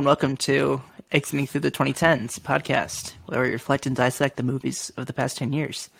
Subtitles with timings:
[0.00, 0.80] and welcome to
[1.12, 5.36] Exiting Through the 2010s podcast, where we reflect and dissect the movies of the past
[5.36, 5.90] 10 years.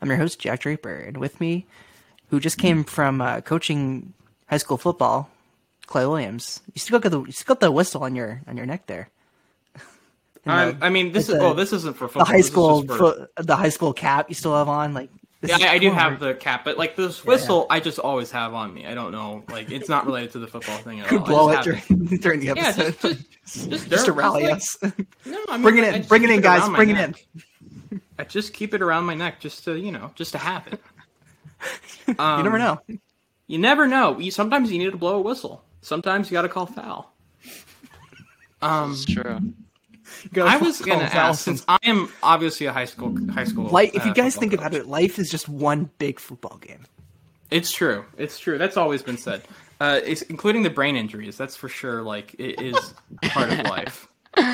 [0.00, 1.66] I'm your host, Jack Draper, and with me,
[2.28, 4.12] who just came from uh, coaching
[4.46, 5.30] high school football,
[5.86, 6.60] Clay Williams.
[6.74, 9.10] You still got the you still got the whistle on your on your neck there.
[10.46, 12.26] I, I mean, this is the- oh, this isn't for football.
[12.26, 15.10] The high is school for- fo- the high school cap you still have on, like
[15.40, 18.30] this yeah, I, I do have the cap, but like this whistle, I just always
[18.32, 18.86] have on me.
[18.86, 21.18] I don't know, like it's not related to the football thing at all.
[21.18, 22.96] I blow it just have during, during the Yeah, episode.
[23.00, 24.76] just, just, just, just to just rally like- us.
[25.24, 26.60] No, I mean, Bring it in, just bring it keep in, guys.
[26.60, 27.26] around my Bring it neck.
[27.90, 28.00] in.
[28.18, 30.80] I just keep it around my neck, just to you know, just to have it.
[32.08, 32.80] You Um, never know.
[33.46, 34.18] You never know.
[34.18, 35.62] You, sometimes you need to blow a whistle.
[35.82, 37.12] Sometimes you got to call foul.
[38.62, 39.40] Um, It's true.
[40.36, 43.66] I was gonna Call foul ask since I am obviously a high school high school.
[43.66, 44.60] Life, if you uh, guys think coach.
[44.60, 46.86] about it, life is just one big football game.
[47.50, 48.04] It's true.
[48.16, 48.58] It's true.
[48.58, 49.42] That's always been said.
[49.80, 51.36] Uh, it's, including the brain injuries.
[51.36, 52.02] That's for sure.
[52.02, 54.08] Like it is part of life.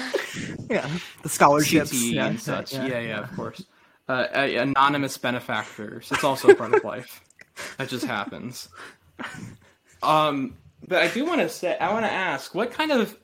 [0.69, 0.89] Yeah,
[1.23, 2.75] the scholarships CTE yeah, and such.
[2.75, 3.65] Yeah, yeah, of course.
[4.09, 6.11] Uh, uh, anonymous benefactors.
[6.13, 7.23] It's also part of life.
[7.79, 8.69] That just happens.
[10.03, 13.17] Um, but I do want to say, I want to ask, what kind of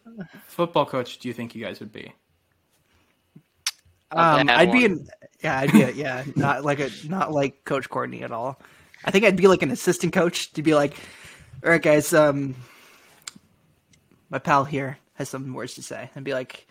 [0.46, 2.12] football coach do you think you guys would be?
[4.18, 4.98] Um, I'd be one.
[4.98, 5.08] in,
[5.42, 8.60] yeah, I'd be a, yeah, not like a not like Coach Courtney at all.
[9.04, 10.94] I think I'd be like an assistant coach to be like,
[11.64, 12.54] all right, guys, um,
[14.30, 16.66] my pal here has some words to say, and be like,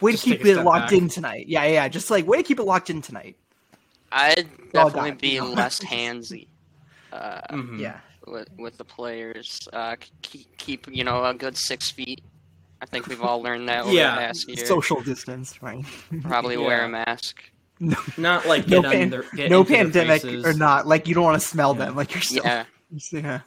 [0.00, 0.98] way Just to keep it locked back.
[1.00, 1.46] in tonight.
[1.48, 3.36] Yeah, yeah, just like way to keep it locked in tonight.
[4.12, 5.18] I'd Well definitely done.
[5.18, 6.48] be less handsy
[7.12, 7.80] uh, Mhm.
[7.80, 9.58] Yeah, with with the players.
[9.72, 12.22] Uh, keep, keep you know a good six feet.
[12.84, 14.14] I think we've all learned that over Yeah.
[14.14, 14.66] the past year.
[14.66, 15.82] social distance, right?
[16.22, 17.42] Probably wear a mask.
[18.18, 21.40] Not like No, get pan- under, get no pandemic or not, like you don't want
[21.40, 22.44] to smell them, like you're still.
[22.44, 22.64] Yeah,
[23.10, 23.40] yeah.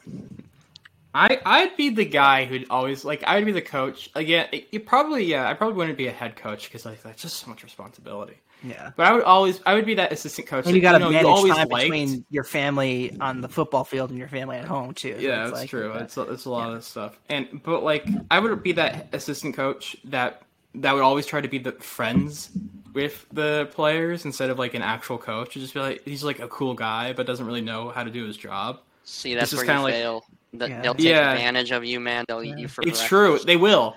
[1.14, 4.48] I I'd be the guy who'd always like I'd be the coach again.
[4.72, 7.48] You probably yeah I probably wouldn't be a head coach because like that's just so
[7.48, 8.38] much responsibility.
[8.62, 8.90] Yeah.
[8.96, 10.64] But I would always I would be that assistant coach.
[10.66, 11.84] And that, you got to know, manage always time liked.
[11.84, 15.16] between your family on the football field and your family at home too.
[15.18, 15.92] Yeah, It's that's like- true.
[15.92, 17.18] It's a, it's a lot of stuff.
[17.28, 20.42] And but like I would be that assistant coach that
[20.74, 22.50] that would always try to be the friends
[22.94, 25.54] with the players instead of like an actual coach.
[25.54, 28.10] Would just be like he's like a cool guy but doesn't really know how to
[28.10, 28.80] do his job.
[29.04, 30.24] see that's where kinda you like- fail.
[30.58, 30.80] Th- Yeah.
[30.80, 31.32] They'll take Yeah.
[31.32, 32.24] advantage of you, man.
[32.26, 32.80] They'll eat you for.
[32.82, 33.08] It's breakfast.
[33.08, 33.38] true.
[33.44, 33.94] They will.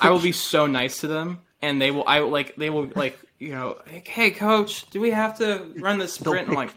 [0.00, 2.04] I will be so nice to them, and they will.
[2.06, 2.56] I will, like.
[2.56, 3.18] They will like.
[3.40, 3.78] You know.
[3.92, 6.48] Like, hey, coach, do we have to run the sprint?
[6.48, 6.72] I'm like,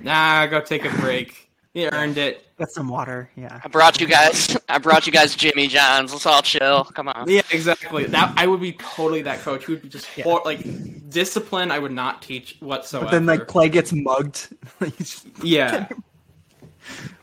[0.00, 0.46] nah.
[0.46, 1.50] Go take a break.
[1.74, 2.42] You earned it.
[2.58, 3.28] Got some water.
[3.36, 3.60] Yeah.
[3.62, 4.56] I brought you guys.
[4.70, 6.10] I brought you guys Jimmy Johns.
[6.10, 6.84] Let's all chill.
[6.84, 7.28] Come on.
[7.28, 8.04] Yeah, exactly.
[8.06, 10.24] That I would be totally that coach who would be just Yeah.
[10.24, 11.70] hor- like discipline.
[11.70, 13.04] I would not teach whatsoever.
[13.06, 14.48] But then like Clay gets mugged.
[15.42, 15.88] Yeah.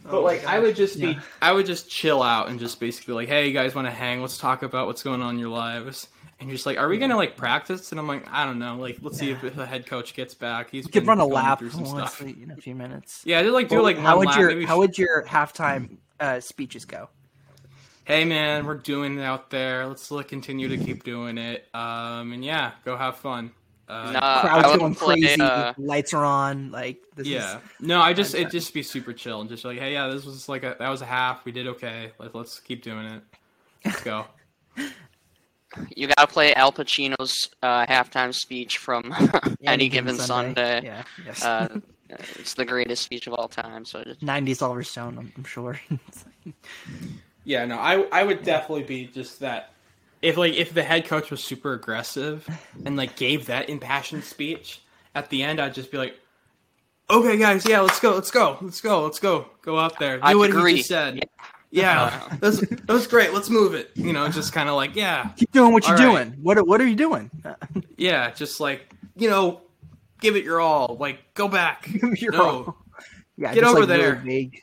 [0.05, 1.21] Oh But my like I would just be, Yeah.
[1.41, 4.19] I would just chill out and just basically like, hey, you guys want to hang?
[4.21, 6.09] Let's talk about what's going on in your lives.
[6.43, 7.91] And you're just like, are we gonna like practice?
[7.91, 8.75] And I'm like, I don't know.
[8.75, 10.71] Like, let's see if the head coach gets back.
[10.71, 12.21] He's You could run a lap through some stuff.
[12.21, 13.21] in a few minutes.
[13.23, 15.23] Yeah, just like do Well, like how one would lap, your maybe how would your
[15.23, 17.07] halftime uh, speeches go?
[18.03, 19.87] hey man, we're doing it out there.
[19.87, 21.65] Let's like continue to keep doing it.
[21.73, 23.51] Um, and yeah, go have fun.
[23.87, 25.41] Uh, Nah, Crowd's I would going play, crazy.
[25.41, 26.71] uh, lights are on.
[26.71, 27.55] Like this yeah.
[27.55, 30.25] is No, I just it just be super chill and just like, hey, yeah, this
[30.25, 31.45] was like a that was a half.
[31.45, 32.11] We did okay.
[32.19, 33.23] Like, let's keep doing it.
[33.85, 34.25] Let's go.
[35.95, 39.13] You gotta play Al Pacino's uh, halftime speech from
[39.63, 40.81] any given Sunday.
[40.83, 41.03] Yeah.
[41.25, 41.43] Yes.
[41.43, 41.79] Uh,
[42.09, 43.85] it's the greatest speech of all time.
[43.85, 45.17] So just, 90s Oliver Stone.
[45.17, 45.79] I'm, I'm sure.
[47.45, 49.73] Yeah, no, I I would definitely be just that.
[50.21, 52.47] If like if the head coach was super aggressive
[52.85, 54.81] and like gave that impassioned speech
[55.15, 56.17] at the end, I'd just be like,
[57.09, 60.23] "Okay, guys, yeah, let's go, let's go, let's go, let's go, go out there, do
[60.23, 60.71] I what agree.
[60.71, 61.23] he just said." Yeah,
[62.31, 63.33] that was, that was great.
[63.33, 63.91] Let's move it.
[63.95, 66.25] You know, just kind of like, yeah, Keep doing what you're All right.
[66.29, 66.39] doing.
[66.43, 67.31] What what are you doing?
[67.97, 69.61] yeah, just like you know,
[70.21, 70.97] give it your all.
[70.99, 71.89] Like, go back.
[72.15, 72.39] You're no.
[72.39, 72.75] wrong.
[73.37, 74.15] Yeah, Get just, over like, there.
[74.15, 74.61] vague.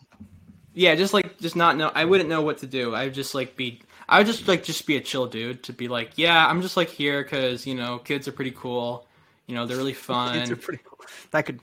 [0.72, 1.90] Yeah, just like just not know.
[1.94, 2.94] I wouldn't know what to do.
[2.94, 3.80] I would just like be.
[4.08, 6.76] I would just like just be a chill dude to be like, yeah, I'm just
[6.76, 9.06] like here because you know kids are pretty cool.
[9.46, 10.34] You know they're really fun.
[10.34, 10.98] Kids are pretty cool.
[11.32, 11.60] That could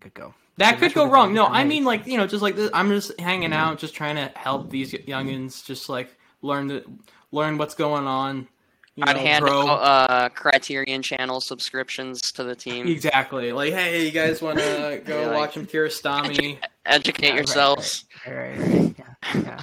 [0.00, 0.34] could go.
[0.58, 1.32] That could go wrong.
[1.34, 4.16] No, I mean like you know just like this, I'm just hanging out, just trying
[4.16, 6.84] to help these youngins just like learn the
[7.32, 8.46] learn what's going on.
[8.94, 9.68] You know, I'd hand grow.
[9.68, 12.88] out uh, Criterion Channel subscriptions to the team.
[12.88, 13.52] Exactly.
[13.52, 16.58] Like, hey, you guys want to go Yeah, like- watch some Kiarostami?
[16.84, 18.06] Educate Yeah, yourselves.
[18.26, 18.94] Right, right, right.
[18.98, 19.60] Yeah, yeah.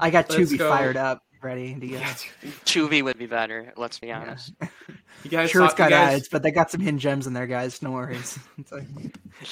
[0.00, 0.68] I got Let's Tubi go.
[0.70, 1.98] fired up, ready to go.
[1.98, 2.12] Yeah,
[2.64, 3.72] Tubi would be better.
[3.76, 4.52] Let's be honest.
[5.24, 7.26] you guys, Sure, it's saw- you got guys, ads, but they got some hidden gems
[7.26, 7.80] in there, guys.
[7.82, 8.38] No worries.
[8.58, 8.84] It's like,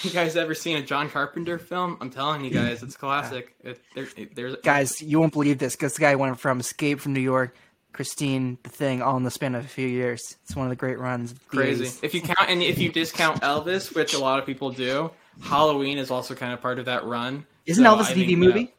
[0.03, 1.97] You guys ever seen a John Carpenter film?
[2.01, 3.55] I'm telling you guys, it's classic.
[3.65, 7.01] It, there, it, there's guys, you won't believe this because the guy went from Escape
[7.01, 7.55] from New York
[7.93, 10.37] Christine, The Thing, all in the span of a few years.
[10.45, 11.35] It's one of the great runs.
[11.49, 11.85] Crazy.
[11.85, 11.99] 80s.
[12.05, 15.11] If you count and if you discount Elvis, which a lot of people do,
[15.43, 17.45] Halloween is also kind of part of that run.
[17.67, 18.65] Isn't So Elvis I a TV movie?
[18.65, 18.73] that-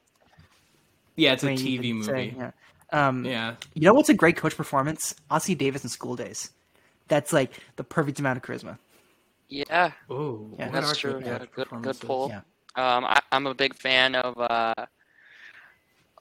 [1.15, 2.35] yeah, it's a I mean, you TV could say, movie.
[2.37, 2.51] yeah.
[3.07, 3.55] Um, Yeah.
[3.75, 5.13] You know what's a great coach performance?
[5.29, 6.49] Ossie Davis in School Daze.
[7.07, 8.77] That's like the perfect amount of charisma.
[9.49, 11.13] Yeah, Ooh, Yeah, that's true.
[11.13, 12.29] good Yeah, good, good pull.
[12.29, 12.41] Yeah.
[12.75, 14.39] Um, I, I'm a big fan of.
[14.39, 14.73] Uh,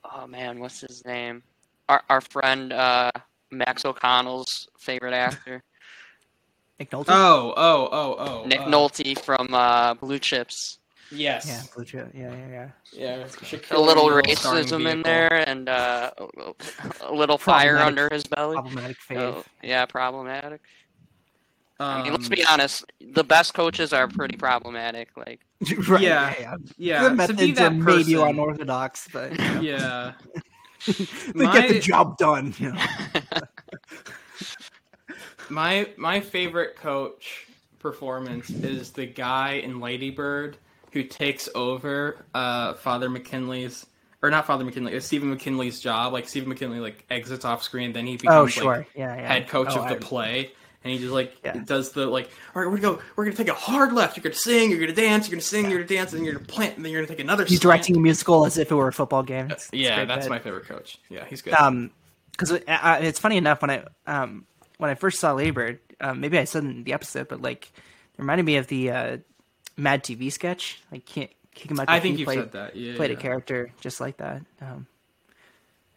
[0.05, 1.43] oh man, what's his name?
[1.89, 3.11] Our our friend uh,
[3.51, 5.63] Max O'Connell's favorite actor,
[6.79, 7.07] Nick Nolte.
[7.09, 8.47] Oh, oh, oh, oh.
[8.47, 10.79] Nick uh, Nolte from uh, Blue Chips.
[11.13, 11.47] Yes.
[11.47, 12.11] yeah, Blue Chip.
[12.15, 12.69] Yeah, yeah, yeah.
[13.19, 13.25] Yeah.
[13.25, 16.11] Shaquille A little O'Neal racism in there, and uh,
[17.03, 18.55] a little fire under his belly.
[18.55, 19.19] Problematic fave.
[19.19, 20.61] Oh, yeah, problematic.
[21.81, 22.85] I mean, let's Um, be honest.
[23.01, 25.09] The best coaches are pretty problematic.
[25.17, 25.41] Like,
[25.89, 26.35] right, yeah.
[26.39, 26.57] yeah.
[26.79, 27.03] Yeah.
[27.03, 30.13] the to be methods that are maybe unorthodox, but you know, Yeah.
[31.35, 32.55] they get the job done.
[32.59, 32.81] You know?
[35.51, 37.47] My my favorite coach
[37.79, 40.57] performance is the guy in Lady Bird
[40.93, 43.87] who takes over uh, Father McKinley's
[44.23, 46.13] or not Father McKinley, it's Stephen McKinley's job.
[46.13, 49.27] Like Stephen McKinley like exits off screen, then he becomes Oh, like yeah, yeah.
[49.27, 50.51] head coach Oh, of the I- play.
[50.85, 51.59] And he just like Yeah.
[51.65, 53.03] does the like, all right, we're gonna go.
[53.15, 54.17] We're gonna take a hard left.
[54.17, 54.71] You're gonna sing.
[54.71, 55.29] You're gonna dance.
[55.29, 55.71] You're gonna sing.
[55.71, 57.45] You're gonna dance, and then you're gonna plant, and then you're gonna take another.
[57.45, 57.63] He's slant.
[57.63, 59.45] directing a musical as if it were a football game.
[59.47, 60.99] It's- it's Yeah, great that's my favorite coach.
[61.09, 61.55] Yeah, he's good.
[61.55, 61.93] um
[62.33, 64.45] because uh, it's funny enough when I um
[64.79, 68.19] when I first saw Labor, um, maybe I said in the episode, but like it
[68.19, 69.17] reminded me of the uh,
[69.83, 70.81] Mad TV sketch.
[70.91, 71.89] Like can't kick him out.
[71.89, 72.77] I think you said that.
[72.77, 73.17] Yeah, played yeah.
[73.19, 74.43] a character just like that.
[74.61, 74.87] Um,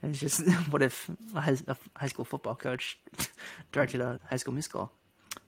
[0.04, 3.00] it's just what if a high, school football coach
[3.72, 4.92] directed a high school musical?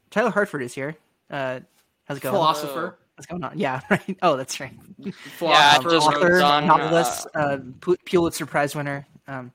[0.10, 0.96] Tyler Hartford is here.
[1.30, 1.60] Uh,
[2.06, 2.34] how's it going?
[2.34, 2.98] philosopher.
[3.16, 3.58] What's going on?
[3.58, 4.18] Yeah, right.
[4.22, 4.78] Oh, that's right.
[5.00, 5.90] Yeah, Philosopher.
[5.90, 9.08] just Author, wrote novelist, uh, Pu- Pulitzer Prize winner.
[9.28, 9.52] Um,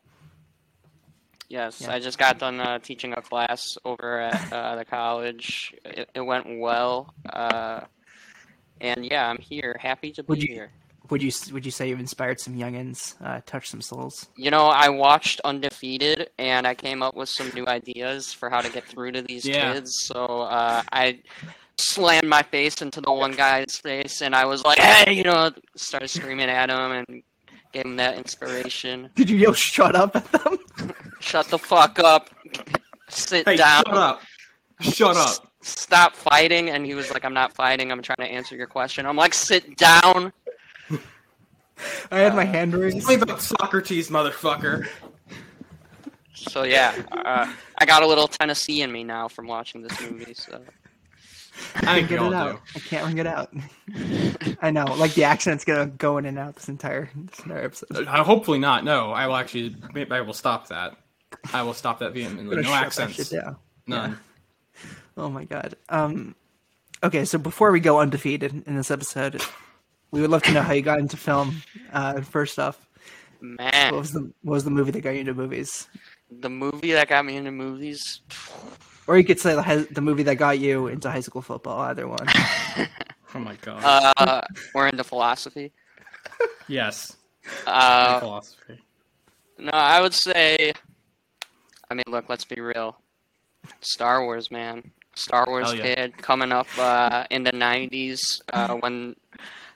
[1.49, 1.93] yes, Yeah.
[1.93, 5.73] I just got done uh, teaching a class over at uh, the college.
[5.85, 7.83] It, it went well, uh,
[8.83, 10.71] and yeah, I'm here, happy to be Would you- here.
[11.11, 14.29] would you would you say you've inspired some youngins, uh, touched some souls?
[14.37, 18.61] You know, I watched Undefeated, and I came up with some new ideas for how
[18.61, 19.73] to get through to these Yeah.
[19.73, 19.91] kids.
[20.07, 21.21] So uh, I
[21.79, 25.51] slammed my face into the one guy's face, and I was like, "Hey!" You know,
[25.77, 27.23] started screaming at him and
[27.73, 29.11] gave him that inspiration.
[29.15, 30.59] Did you yell "shut up" at them?
[31.21, 32.31] Shut the fuck up.
[33.09, 33.85] Sit Hey, down.
[33.87, 34.21] shut up.
[34.81, 35.52] Shut up.
[35.63, 36.71] Stop fighting.
[36.71, 37.91] And he was like, I'm not fighting.
[37.91, 39.07] I'm trying to answer your question.
[39.07, 40.33] I'm like, sit down.
[42.11, 43.01] I had my hand raised.
[43.01, 44.89] Tell me about Socrates, motherfucker.
[46.35, 50.35] So yeah, uh, I got a little Tennessee in me now from watching this movie.
[50.35, 50.61] So
[51.77, 52.37] I think we Get all it do.
[52.37, 52.61] out.
[52.75, 53.53] I can't ring it out.
[54.61, 58.07] I know, like the accent's gonna go in and out this entire this entire episode.
[58.07, 58.85] Uh, hopefully not.
[58.85, 59.77] No, I will actually.
[60.11, 60.97] I will stop that.
[61.53, 62.57] I will stop that vehemently.
[62.57, 63.29] No shut that accents.
[63.29, 63.41] shit
[63.87, 64.19] down.
[65.17, 65.27] None.
[65.27, 65.75] Oh my god.
[65.89, 66.35] Um,
[67.03, 69.43] okay, so before we go undefeated in this episode,
[70.11, 71.63] we would love to know how you got into film.
[71.93, 72.87] Uh, first off,
[73.41, 75.89] what man, was the what was the movie that got you into movies?
[76.41, 78.21] the movie that got me into movies.
[79.07, 81.81] Or you could say the, the movie that got you into high school football.
[81.81, 82.27] Either one.
[83.35, 83.81] Oh my god.
[84.19, 84.43] Uh,
[84.75, 85.73] we're into philosophy.
[86.69, 87.17] yes.
[87.67, 88.79] Uh, philosophy.
[89.57, 90.75] no, I would say.
[91.91, 92.99] I mean, look, let's be real.
[93.81, 94.91] Star Wars, man.
[95.15, 95.95] Star Wars yeah.
[95.95, 98.21] kid coming up uh, in the '90s
[98.53, 99.17] uh, when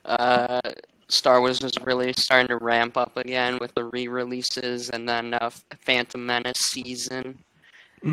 [0.05, 0.61] uh,
[1.09, 5.50] Star Wars was really starting to ramp up again with the re-releases, and then uh,
[5.81, 7.38] Phantom Menace season,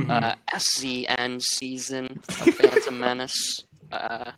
[0.09, 3.63] uh, SCN season of Phantom Menace.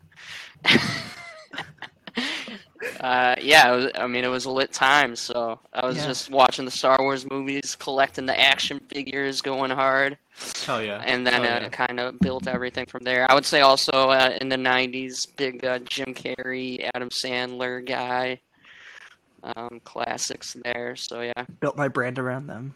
[3.00, 5.16] Uh, yeah, it was, I mean, it was a lit time.
[5.16, 6.06] So I was Yeah.
[6.06, 10.18] just watching the Star Wars movies, collecting the action figures, going hard,
[10.64, 11.02] Hell yeah.
[11.04, 11.68] and then Hell uh, yeah.
[11.68, 13.30] kind of built everything from there.
[13.30, 18.40] I would say also uh, in the '90s, big uh, Jim Carrey, Adam Sandler guy,
[19.42, 20.96] um, classics there.
[20.96, 22.74] So yeah, Built my brand around them.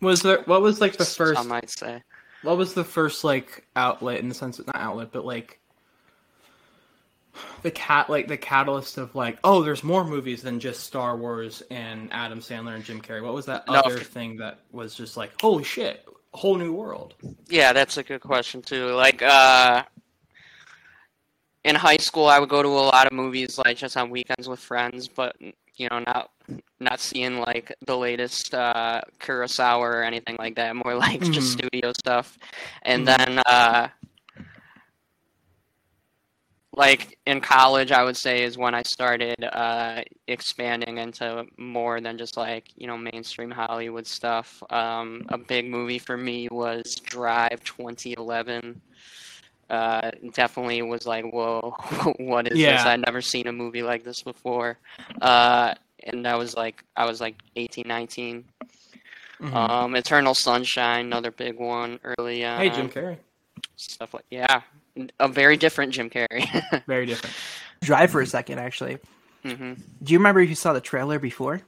[0.00, 0.42] was there?
[0.46, 1.38] What was like the first?
[1.40, 2.02] I might say.
[2.42, 5.59] What was the first like outlet in the sense of not outlet, but like
[7.62, 11.62] the cat like the catalyst of like oh there's more movies than just Star Wars
[11.70, 13.22] and Adam Sandler and Jim Carrey.
[13.22, 16.72] What was that No, other thing that was just like holy shit, a whole new
[16.72, 17.14] world?
[17.48, 18.86] Yeah, that's a good question too.
[18.92, 19.84] Like uh
[21.64, 24.48] in high school I would go to a lot of movies like just on weekends
[24.48, 25.36] with friends, but
[25.76, 26.30] you know, not
[26.80, 31.92] not seeing like the latest uh Kurosawa or anything like that, more like just studio
[31.98, 32.38] stuff.
[32.82, 33.88] And then uh
[36.80, 42.16] like in college, I would say is when I started uh, expanding into more than
[42.18, 44.62] just like you know mainstream Hollywood stuff.
[44.70, 48.80] Um, a big movie for me was Drive 2011.
[49.68, 51.74] Uh, definitely was like, whoa,
[52.18, 52.84] what is this?
[52.86, 54.78] I'd never seen a movie like this before.
[55.20, 58.44] Uh, and I was like, I was like 18, 19.
[59.40, 59.54] Mhm.
[59.54, 62.58] Um, Eternal Sunshine, another big one early on.
[62.58, 63.16] hey, Jim Carrey.
[63.76, 64.62] Stuff like yeah,
[65.18, 66.46] a very different Jim Carrey.
[66.86, 67.34] Very different.
[67.82, 68.98] Drive for a second, actually.
[69.44, 71.62] hmm Do you remember if you saw the trailer before?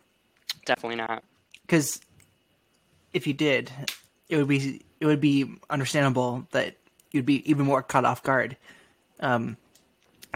[0.66, 1.22] Definitely not.
[1.62, 2.00] Because
[3.12, 3.70] if you did,
[4.28, 6.76] it would be it would be understandable that
[7.12, 8.56] you'd be even more caught off guard,
[9.20, 9.56] um,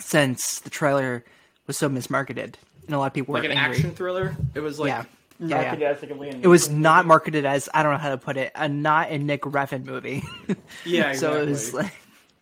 [0.01, 1.25] since the trailer
[1.67, 2.55] was so mismarketed
[2.87, 3.77] and a lot of people were Like were an angry.
[3.77, 4.37] action thriller.
[4.55, 5.05] It was like Yeah.
[5.39, 5.89] Yeah, marketed yeah.
[5.91, 8.39] as like a It was Neeson not marketed as I don't know how to put
[8.39, 10.23] it a not a Nick Refn movie.
[10.87, 11.93] Yeah, so it was like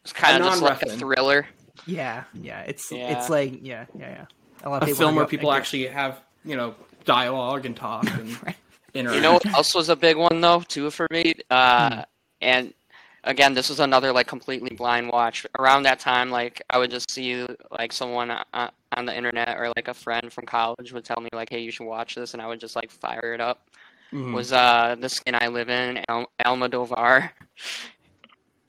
[0.04, 1.46] It's kind of just like a thriller.
[1.87, 2.61] yeah, yeah.
[2.61, 3.18] It's Yeah.
[3.18, 4.25] it's like yeah, yeah, yeah.
[4.62, 5.58] A lot a people film where people agree.
[5.61, 8.28] actually have you know dialogue and talk and
[8.94, 9.16] interact.
[9.16, 11.34] You know what else was a big one though too for me?
[11.50, 12.04] Uh,
[12.40, 12.73] And
[13.25, 15.46] again, this was another like completely blind watch.
[15.58, 19.73] Around that time, like I would just see like someone uh, on the internet or
[19.76, 22.42] like a friend from college would tell me like, "Hey, you should watch this," and
[22.42, 23.68] I would just like fire it up.
[24.12, 24.32] Mhm.
[24.34, 27.30] Was uh the skin I live in, El- Almodovar.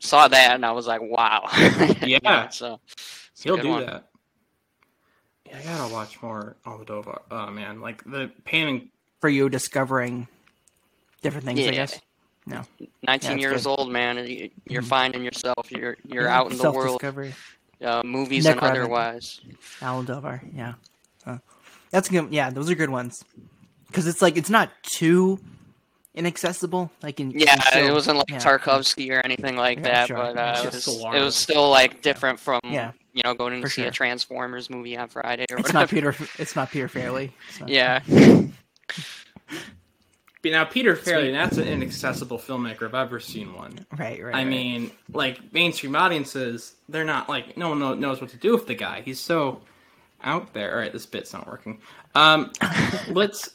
[0.06, 1.50] Saw that and I was like, "Wow."
[2.02, 2.50] You know, Yeah.
[2.50, 3.86] so it's He'll do one.
[3.86, 4.10] that.
[5.48, 7.22] Yeah, I gotta watch more Almodovar.
[7.32, 8.90] Oh man, like the painting.
[9.22, 10.28] for you discovering
[11.22, 11.60] different things.
[11.68, 12.00] I guess.
[12.48, 12.62] No,
[13.08, 13.70] 19 Yeah, years good.
[13.70, 14.20] old, man.
[14.20, 14.88] and you- You're Mhm.
[14.88, 15.72] finding yourself.
[15.72, 17.34] You're you're out in the world, self-discovery.
[17.84, 18.70] uh, movies Nick and Revan.
[18.70, 19.42] otherwise.
[19.80, 20.74] Almodovar, yeah,
[21.26, 21.40] Huh.
[21.90, 22.32] that's good.
[22.32, 23.24] Yeah, those are good ones
[23.88, 25.40] because it's like it's not too
[26.16, 26.92] inaccessible.
[27.04, 28.38] Like in Yeah, in it wasn't like yeah.
[28.40, 30.18] Tarkovsky or anything like Yeah, that, sure.
[30.18, 32.92] but uh, it, was, it was still like different from Yeah.
[33.14, 33.90] you know going to see sure.
[33.90, 35.80] a Transformers movie on Friday or It's whatever.
[35.80, 36.16] not Peter.
[36.40, 37.32] It's not Peter Farrelly.
[37.60, 38.00] Not- yeah,
[40.42, 43.80] But now Peter Farrelly, that's an inaccessible filmmaker if I've ever seen one.
[43.98, 44.36] right, right.
[44.36, 44.48] I right.
[44.48, 48.76] mean, like mainstream audiences, they're not like no one knows what to do with the
[48.76, 49.02] guy.
[49.02, 49.62] He's so
[50.24, 50.72] out there.
[50.74, 51.80] All right, this bit's not working.
[52.14, 52.52] Um,
[53.10, 53.50] let's.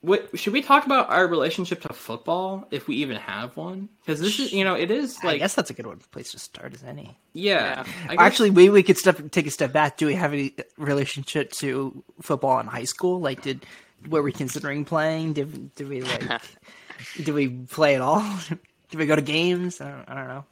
[0.00, 3.88] What should we talk about our relationship to football if we even have one?
[4.06, 5.98] Because this is, you know, it is like I like, guess that's a good one
[6.12, 7.18] place to start as any.
[7.32, 7.84] yeah.
[8.04, 9.96] I guess- Actually, maybe we could step take a step back.
[9.96, 13.18] Do we have any relationship to football in high school?
[13.20, 13.66] Like, did
[14.08, 15.32] were we considering playing?
[15.32, 16.42] Did did we like
[17.16, 18.22] did we play at all?
[18.90, 19.80] did we go to games?
[19.80, 20.44] I don't, I don't know.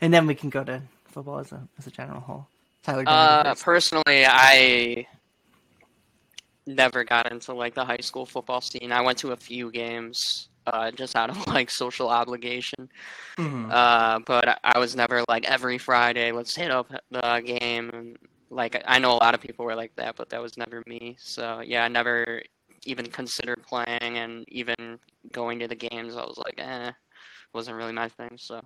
[0.00, 2.48] And then we can go to football as a as a general whole.
[2.82, 5.06] Tyler, do you want to go uh, personally, I
[6.74, 8.92] never got into like the high school football scene.
[8.92, 10.48] I went to a few games.
[10.66, 12.88] Uh, just out of like social obligation,
[13.38, 13.72] Mhm.
[13.72, 16.32] uh, but I- was never like every Friday.
[16.32, 18.18] Let's hit up the game, and
[18.50, 21.16] like I know a lot of people were like that, but that was never me.
[21.18, 22.42] So yeah, I never
[22.84, 24.98] even considered playing, and even
[25.32, 26.92] going to the games, I was like, eh,
[27.54, 28.36] wasn't really my thing.
[28.36, 28.60] So.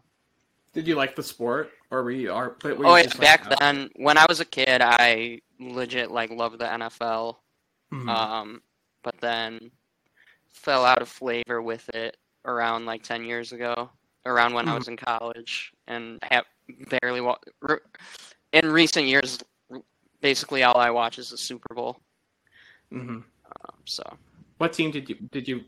[0.72, 2.32] Did you like the sport, or were you?
[2.32, 6.58] Were Oh yeah, back like, then when I was a kid, I legit like loved
[6.58, 7.36] the NFL.
[7.92, 8.08] Mhm.
[8.08, 8.62] Um,
[9.02, 9.70] but then
[10.50, 13.90] fell out of flavor with it around like ten years ago,
[14.26, 14.78] around when I Mhm.
[14.78, 16.44] was in college, and have
[17.00, 17.78] barely wa- re-
[18.52, 19.38] in recent years.
[20.20, 22.00] Basically, all I watch is the Super Bowl.
[22.90, 23.08] Mhm.
[23.18, 23.24] Um,
[23.84, 24.02] so,
[24.58, 25.64] What team did you did you?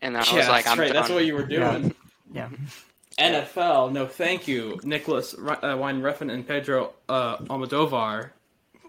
[0.00, 0.92] and then I yeah, was like, that's I'm right.
[0.92, 1.94] That's what you were doing.
[2.32, 2.48] Yeah.
[3.18, 8.30] NFL, no, thank you, Nicholas uh, Winding Refn and Pedro uh, Almodovar.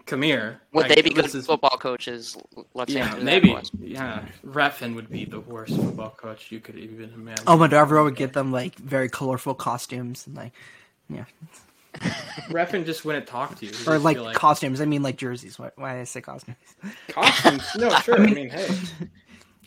[0.06, 0.60] Come here.
[0.72, 2.36] Would I- they be good this is- football coaches?
[2.74, 3.56] Let's Yeah, maybe.
[3.80, 7.44] Yeah, Refn would be the worst football coach you could even imagine.
[7.46, 10.52] Oh, Almodovar would get them like very colorful costumes and like
[11.08, 11.24] yeah,
[12.50, 13.72] Refn just wouldn't talk to you.
[13.72, 14.80] He'd or like, like costumes.
[14.80, 15.58] I mean like jerseys.
[15.58, 16.56] Why, why did I say costumes?
[17.08, 17.64] costumes.
[17.76, 18.20] No, sure.
[18.20, 18.68] I mean, hey,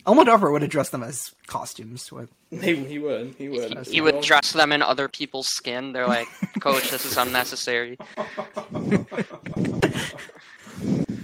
[0.08, 2.10] Almodovar would have dressed them as costumes.
[2.10, 3.34] With he, he would.
[3.36, 3.86] He would.
[3.86, 5.92] He would dress them in other people's skin.
[5.92, 6.28] They're like,
[6.60, 7.98] Coach, this is unnecessary.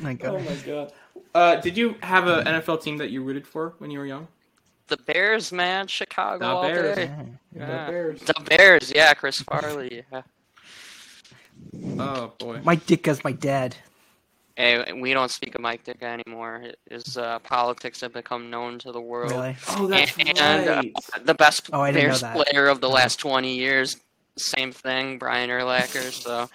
[0.02, 0.34] my God.
[0.34, 0.92] Oh my god.
[1.34, 4.28] Uh, did you have an NFL team that you rooted for when you were young?
[4.88, 6.96] The Bears, man, Chicago The all Bears.
[6.96, 7.04] day.
[7.04, 7.24] Yeah.
[7.56, 7.86] Yeah.
[7.86, 8.20] The Bears.
[8.20, 10.02] The Bears, yeah, Chris Farley.
[10.12, 10.22] Yeah.
[11.98, 12.60] Oh boy.
[12.62, 13.76] My dick Ditka's my dad.
[14.56, 16.62] Hey, we don't speak of Mike Ditka anymore.
[16.88, 19.32] His uh, politics have become known to the world.
[19.32, 19.56] Really?
[19.70, 20.82] Oh, that's And, uh.
[21.24, 22.36] The best Oh, I didn't know Bears that.
[22.36, 23.96] player of the last 20 years,
[24.36, 26.10] same thing, Brian Urlacher.
[26.12, 26.48] So,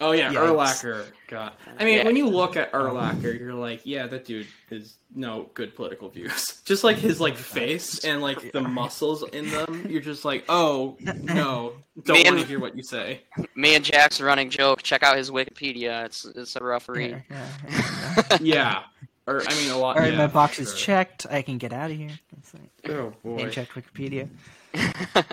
[0.00, 0.48] Oh yeah, Yikes.
[0.84, 1.04] Urlacher.
[1.28, 2.04] God, I mean, Yeah.
[2.04, 6.60] when you look at Urlacher, you're like, yeah, that dude has no good political views.
[6.64, 10.96] Just like his like face and like the muscles in them, you're just like, oh
[11.00, 13.20] no, don't want to hear what you say.
[13.54, 14.82] Me and Jack's running joke.
[14.82, 16.04] Check out his Wikipedia.
[16.04, 17.22] It's it's a rough read.
[17.30, 18.36] Yeah, yeah, yeah.
[18.40, 18.82] Yeah,
[19.26, 19.96] or I mean, a lot.
[19.96, 20.76] All right, yeah, my box is sure.
[20.78, 21.26] checked.
[21.30, 22.10] I can get out of here.
[22.52, 23.38] Like, Oh boy.
[23.38, 24.28] and check Wikipedia.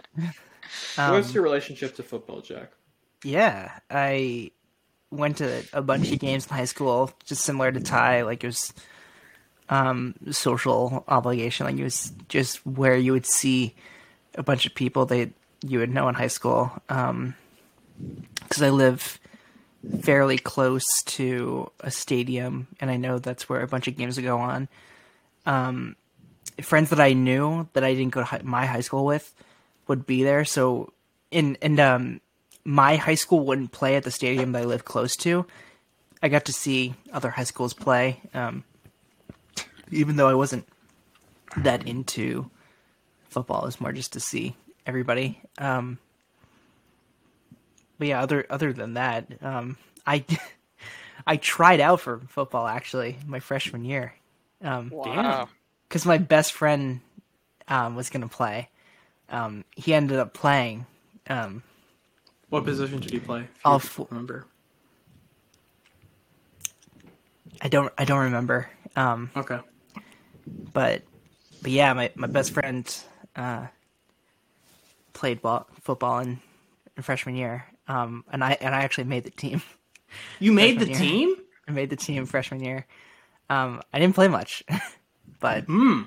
[0.98, 2.72] Um, What's your relationship to football, Jack?
[3.24, 4.51] Yeah, I
[5.10, 8.24] went to a bunch of games in high school, just similar to Ty.
[8.24, 8.74] Like it was
[9.70, 11.65] um, social obligation.
[11.65, 13.75] Like it was just where you would see
[14.36, 15.32] a bunch of people that
[15.65, 16.72] you would know in high school.
[16.88, 19.20] Because I live
[20.01, 24.25] fairly close to a stadium, and I know that's where a bunch of games would
[24.25, 24.68] go on.
[25.46, 25.96] Um,
[26.62, 29.34] friends that I knew that I didn't go to my high school with
[29.88, 30.46] would be there.
[30.46, 30.92] So
[31.32, 32.22] in and um,
[32.63, 35.46] my high school wouldn't play at the stadium that I live close to.
[36.22, 38.63] I got to see other high schools play, um,
[39.92, 40.66] even though I wasn't
[41.58, 42.50] that into
[43.30, 43.63] football.
[43.63, 45.42] It was more just to see everybody.
[45.58, 45.98] Um,
[47.98, 50.24] but yeah, other other than that, um, I
[51.28, 54.13] I tried out for football actually my freshman year
[54.62, 55.50] Wow.
[55.88, 57.02] because my best friend
[57.68, 58.70] um, was gonna play.
[59.30, 60.86] Um, he ended up playing.
[61.30, 61.63] Um,
[62.50, 63.48] What position did he play?
[63.65, 64.46] I'll remember.
[67.62, 68.70] I don't I don't remember.
[68.96, 69.60] Um, Okay.
[70.74, 71.03] but
[71.62, 72.86] but yeah, my, my best friend
[73.36, 73.68] uh,
[75.13, 76.39] played ball, football in,
[76.98, 77.65] in freshman year.
[77.88, 79.62] Um, and I and I actually made the team.
[80.39, 80.98] You made the year.
[80.98, 81.36] team?
[81.68, 82.86] I made the team freshman year.
[83.50, 84.63] Um, I didn't play much,
[85.39, 86.01] but Hmm.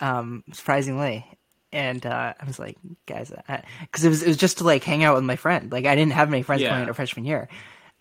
[0.00, 1.26] um, surprisingly,
[1.72, 3.32] and uh, I was like, guys,
[3.80, 5.70] because it was it was just to like hang out with my friend.
[5.70, 6.70] Like I didn't have many friends Yeah.
[6.70, 7.48] playing at freshman year.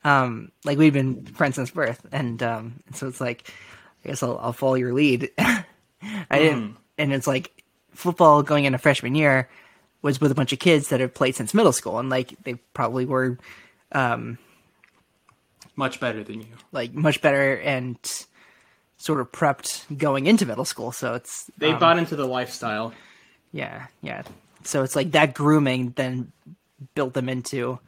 [0.03, 3.51] Um, like we've been friends since birth, and um, so it's like,
[4.05, 5.29] I guess I'll, I'll follow your lead.
[5.37, 5.65] I
[6.31, 9.49] didn't, and it's like football going into freshman year
[10.01, 12.53] was with a bunch of kids that have played since middle school, and like they
[12.73, 13.37] probably were
[15.75, 16.47] Much better than you.
[16.71, 17.97] like much better and
[18.97, 20.91] sort of prepped going into middle school.
[20.91, 22.93] So it's They um, bought into the lifestyle.
[23.51, 24.23] Yeah, yeah.
[24.63, 26.31] So it's like that grooming then
[26.95, 27.79] built them into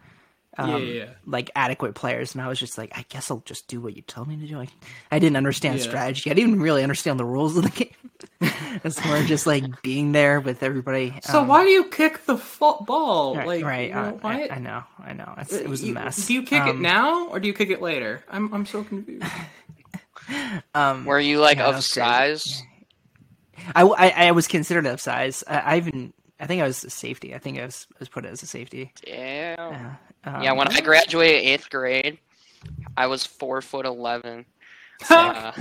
[0.57, 1.09] um, yeah, yeah, yeah.
[1.25, 4.01] like adequate players, and I was just like, I guess I'll just do what you
[4.01, 4.59] tell me to do.
[4.59, 4.67] I,
[5.09, 5.85] I didn't understand Yeah.
[5.85, 6.29] strategy.
[6.29, 7.93] I didn't even really understand the rules of the game.
[8.83, 11.13] it's more just like being there with everybody.
[11.23, 13.35] So um, why do you kick the football?
[13.35, 13.87] Right, like, right.
[13.89, 14.43] you know, uh, why?
[14.51, 15.33] I, I know, I know.
[15.37, 16.27] It's, it was a You- mess.
[16.27, 18.23] Do you kick it Um, now or do you kick it later?
[18.29, 19.25] I'm I'm so confused.
[20.75, 22.05] Um, Were you like Yeah, of that's crazy.
[22.05, 22.63] size?
[23.75, 25.43] I, I, I was considered of size.
[25.47, 27.35] I, I even I think I was a safety.
[27.35, 28.91] I think I was, I was put as a safety.
[29.05, 29.57] Damn.
[29.57, 29.95] Yeah.
[30.23, 32.17] Um, Yeah, when I graduated eighth grade,
[32.97, 34.45] I was four foot eleven.
[35.09, 35.51] Uh,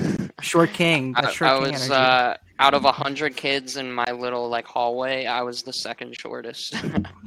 [0.43, 1.15] Short King.
[1.17, 4.67] I, Short I King was uh, out of a hundred kids in my little like
[4.67, 5.25] hallway.
[5.25, 6.75] I was the second shortest.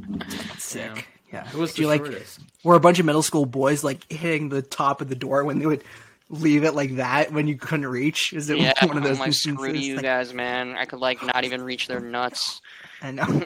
[0.60, 1.08] sick.
[1.32, 1.48] Yeah.
[1.48, 2.40] Who was Do the you like shortest?
[2.64, 5.58] were a bunch of middle school boys like hitting the top of the door when
[5.60, 5.84] they would
[6.34, 8.34] leave it like that when you couldn't reach?
[8.34, 10.76] Is it yeah, one of those I'm like screw you Like, guys, man.
[10.76, 12.62] I could like not even reach their nuts.
[13.02, 13.26] I know.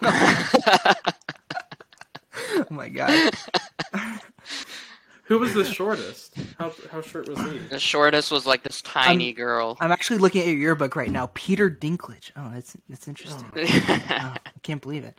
[2.56, 3.34] oh my god.
[5.24, 6.36] Who was the shortest?
[6.58, 7.58] How how short was he?
[7.58, 9.76] The shortest was like this tiny girl.
[9.82, 11.30] I'm actually looking at your yearbook right now.
[11.34, 12.32] Peter Dinklage.
[12.38, 13.46] Oh, that's that's interesting.
[13.54, 13.66] Oh,
[14.10, 15.18] I can't believe it.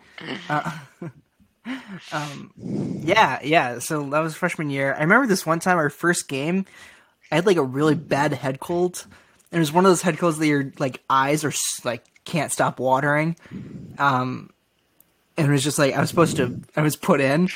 [0.48, 0.78] Uh,
[2.12, 2.52] um,
[3.04, 3.80] yeah, yeah.
[3.80, 4.94] So that was freshman year.
[4.94, 6.64] I remember this one time, our first game.
[7.30, 9.06] I had like a really bad head cold.
[9.50, 11.52] And it was one of those head colds that your like eyes are
[11.84, 13.36] like can't stop watering.
[13.98, 14.50] Um,
[15.36, 16.60] and it was just like I was supposed to.
[16.76, 17.48] I was put in,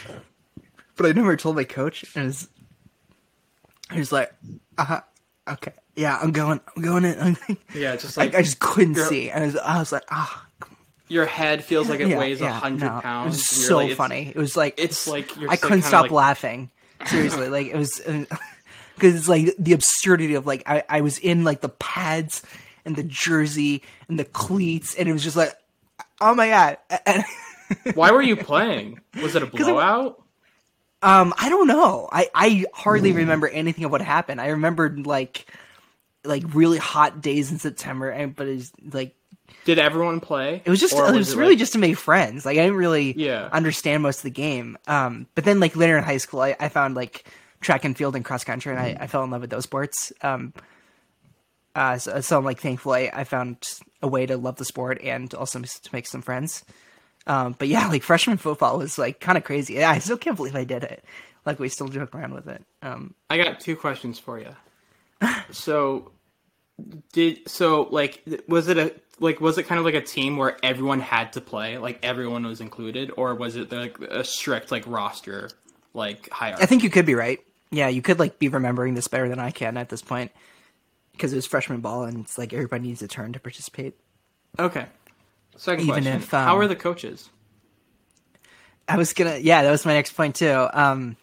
[0.97, 2.05] but I never told my coach.
[2.15, 2.49] And it was,
[3.93, 4.33] he was like,
[4.79, 5.01] "Uh huh,
[5.49, 6.61] okay, yeah, I'm going.
[6.75, 7.37] I'm going in."
[7.75, 9.31] Yeah, just Like like I just couldn't see.
[9.31, 10.47] I was, I was like, ah,
[11.09, 13.01] your head feels like it yeah, weighs a yeah, hundred no.
[13.01, 13.35] pounds.
[13.35, 14.29] It was so like, funny.
[14.35, 16.71] It was like It's like I couldn't stop like- laughing.
[17.07, 18.01] Seriously, like it was
[18.95, 22.43] because it's like the absurdity of like I, I was in like the pads
[22.85, 25.53] and the jersey and the cleats, and it was just like,
[26.21, 26.79] oh my god.
[27.07, 27.25] And,
[27.95, 29.01] Why were you playing?
[29.23, 30.23] Was it a it- blowout?
[31.03, 32.09] um, I don't know.
[32.13, 34.41] I I hardly remember anything of what happened.
[34.41, 35.47] I remembered like
[36.25, 39.15] like really hot days in September, and but it's like
[39.65, 40.63] Did everyone play?
[40.65, 42.45] It was just it was it really like- just to make friends.
[42.47, 43.49] Like I didn't really Yeah.
[43.51, 44.77] understand most of the game.
[44.87, 47.25] Um, but then like later in high school, I, I found like
[47.63, 50.13] track and field and cross country, and I, I fell in love with those sports.
[50.21, 50.53] Um,
[51.75, 53.57] uh, so, so I'm like thankful I, I found
[54.03, 56.65] a way to love the sport and also to make some friends.
[57.27, 59.75] Um, but yeah, like freshman football was like kind of crazy.
[59.75, 61.05] Yeah, I still can't believe I did it.
[61.45, 62.63] Like we still joke around with it.
[62.83, 64.55] Um, I got two questions for you.
[65.51, 66.13] so,
[67.13, 70.57] did so like was it a like was it kind of like a team where
[70.63, 74.85] everyone had to play, like everyone was included, or was it like a strict like
[74.87, 75.51] roster
[75.95, 76.63] like hierarchy?
[76.63, 77.41] I think you could be right.
[77.73, 80.31] Yeah, you could like be remembering this better than I can at this point
[81.13, 83.95] because it was freshman ball and it's like everybody needs a turn to participate.
[84.59, 84.87] Okay.
[85.57, 87.31] Second Even question: if, um, How are the coaches?
[88.89, 90.69] I was gonna, yeah, that was my next point too.
[90.73, 91.17] Um,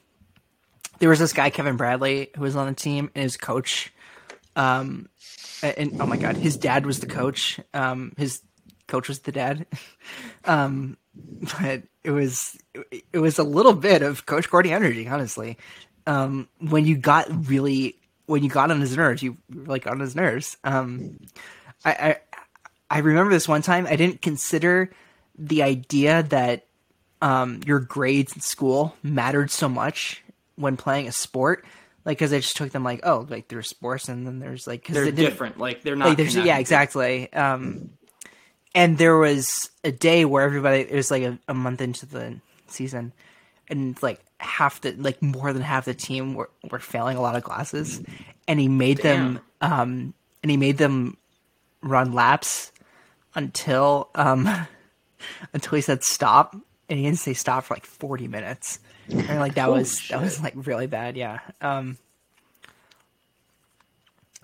[0.97, 3.93] there was this guy Kevin Bradley who was on the team, and his coach,
[4.55, 5.07] um,
[5.61, 7.59] and, oh my god, his dad was the coach.
[7.73, 8.41] Um, his
[8.87, 9.65] coach was the dad.
[10.45, 10.97] um,
[11.59, 12.57] but it was
[12.91, 15.57] it was a little bit of Coach Gordy energy, honestly.
[16.09, 17.95] Um, when you got really
[18.25, 20.57] when you got on his nerves, you were like on his nerves.
[20.63, 21.19] Um,
[21.85, 22.17] I, I
[22.89, 24.91] I remember this one time I didn't consider
[25.37, 26.65] the idea that
[27.21, 30.23] um, your grades in school mattered so much
[30.55, 31.65] when playing a sport.
[32.05, 34.85] Like, because I just took them like, oh, like there's sports, and then there's like,
[34.85, 35.59] cause They're different.
[35.59, 36.09] Like they're not.
[36.09, 37.91] like there's yeah exactly um
[38.73, 42.39] and there was a day where everybody it was like a, a month into the
[42.67, 43.13] season
[43.69, 47.35] and like half the like more than half the team were, were failing a lot
[47.35, 48.01] of classes.
[48.47, 51.17] And he made them um and he made them
[51.81, 52.71] run laps
[53.35, 54.49] until um
[55.53, 56.55] until he said stop.
[56.89, 58.79] And he didn't say stop for like 40 minutes.
[59.09, 61.39] And like that was that was like really bad yeah.
[61.61, 61.97] Um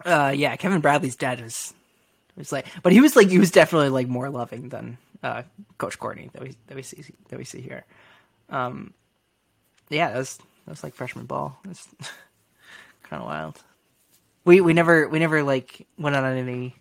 [0.03, 1.73] uh yeah kevin bradley's dad was
[2.35, 5.43] was like but he was like he was definitely like more loving than uh
[5.77, 7.85] coach courtney that we that we see that we see here.
[8.49, 8.93] Um
[9.89, 11.87] yeah that was that was like freshman ball it's
[13.03, 13.61] kind of wild
[14.43, 16.75] we we never we never like went on any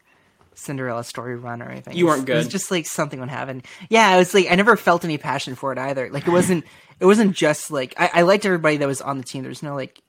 [0.57, 1.97] Cinderella story run or anything.
[1.97, 3.63] You It was- weren't It was just like something would happen.
[3.89, 6.09] Yeah, I was like I never felt any passion for it either.
[6.13, 6.65] Like it wasn't
[7.01, 9.43] it wasn't just like I, I liked everybody that was on the team.
[9.43, 10.01] There was no like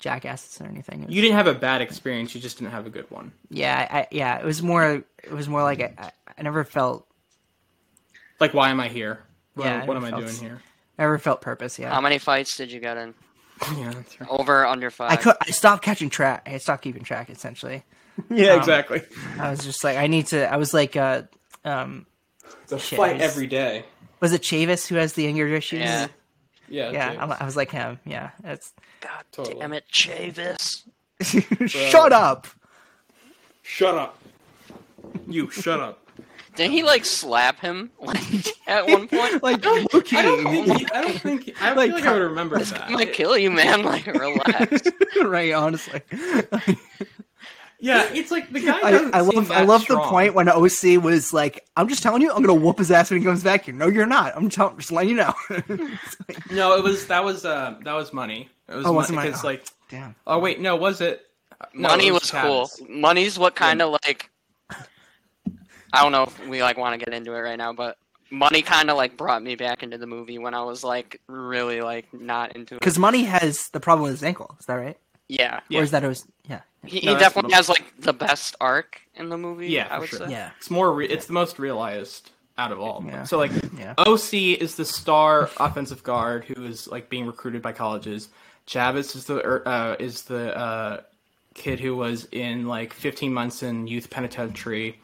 [0.00, 1.04] jackasses or anything.
[1.06, 2.34] Was- You didn't have a bad experience.
[2.34, 3.30] You just didn't have a good one.
[3.48, 4.38] yeah, I, yeah.
[4.40, 7.06] It was more it was more like I, I, I never felt
[8.40, 9.20] Like, why am I here?
[9.54, 10.62] What, Yeah, what am I doing here?
[11.00, 11.78] I never felt purpose.
[11.78, 13.14] Yeah, How many fights did you get in?
[13.76, 14.28] Yeah, that's right.
[14.30, 15.10] Over, under five?
[15.12, 16.46] I could I stopped catching track.
[16.50, 17.82] I stopped keeping track essentially.
[18.30, 19.02] Yeah, Um, exactly.
[19.38, 20.50] I was just like I need to.
[20.52, 21.22] I was like uh
[21.64, 22.04] um
[22.64, 23.84] It's a shit, fight he's- every day.
[24.20, 25.80] was it Chavis who has the anger issues?
[25.80, 26.08] Yeah.
[26.68, 27.98] Yeah, Yeah, I'm- I was like him.
[28.04, 29.58] Yeah, it's God Totally.
[29.58, 30.82] damn it, Chavis.
[31.68, 32.46] shut up.
[33.62, 34.18] Shut up.
[35.28, 36.09] You shut up.
[36.56, 38.18] Didn't he like slap him like
[38.68, 39.42] at one point?
[39.42, 39.94] Like I don't think.
[39.94, 40.16] okay,
[40.78, 41.62] He, I don't think.
[41.62, 42.88] I don't Like, feel like I would remember I'm that.
[42.88, 43.82] gonna kill you, man.
[43.84, 44.82] Like, relax.
[45.24, 45.52] right?
[45.52, 46.00] Honestly,
[47.82, 48.78] Yeah, it's like the guy.
[48.82, 51.88] I, doesn't I seem love I that love the point when OC was like, "I'm
[51.88, 54.04] just telling you, I'm gonna whoop his ass when he comes back here." No, you're
[54.06, 54.36] not.
[54.36, 55.34] I'm telling, just letting you know.
[56.50, 58.50] No, it was that was uh that was money.
[58.68, 59.28] It was Oh, money money?
[59.30, 59.48] because Oh.
[59.48, 60.14] like Damn.
[60.26, 61.22] oh wait no was it
[61.74, 62.70] no, Money it was cool.
[62.88, 64.29] Money's what kind of like.
[65.92, 67.96] I don't know if we like want to get into it right now, but
[68.30, 71.80] money kind of like brought me back into the movie when I was like really
[71.80, 72.80] like not into it.
[72.80, 74.56] Because Money has the problem with his ankle.
[74.60, 74.96] Is that right?
[75.28, 75.80] Yeah, Yeah.
[75.80, 76.24] Or is that it was?
[76.48, 76.60] Yeah.
[76.84, 79.68] he, No, he definitely has like the best arc in the movie.
[79.68, 80.20] Yeah, I would sure.
[80.20, 80.30] say.
[80.30, 80.50] Yeah.
[80.58, 80.92] It's more.
[80.92, 82.98] Re- it's the most realized out of all.
[82.98, 83.12] of them.
[83.14, 83.24] Yeah.
[83.24, 83.94] So like Yeah.
[83.96, 88.28] OC is the star offensive guard who is like being recruited by colleges.
[88.66, 91.00] Chavis is the er, uh, is the uh,
[91.54, 94.98] kid who was in like 15 months in youth penitentiary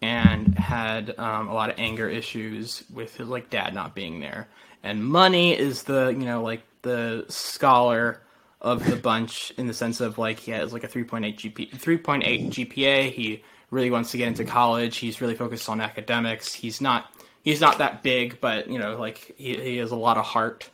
[0.00, 4.48] and had um, a lot of anger issues with his like dad not being there.
[4.82, 8.22] And Money is the you know like the scholar
[8.60, 12.48] of the bunch in the sense of like he has like a 3.8 GP 3.8
[12.48, 13.12] GPA.
[13.12, 14.96] He really wants to get into college.
[14.96, 16.52] He's really focused on academics.
[16.52, 20.16] He's not he's not that big, but you know like he he has a lot
[20.16, 20.70] of heart.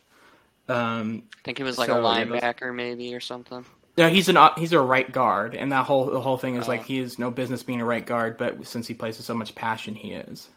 [0.67, 3.65] Um, I think he was like So, a linebacker maybe or something.
[3.97, 6.71] No, he's an he's a right guard, and that whole the whole thing is Oh.
[6.71, 9.33] like he has no business being a right guard, but since he plays with so
[9.33, 10.49] much passion, he is.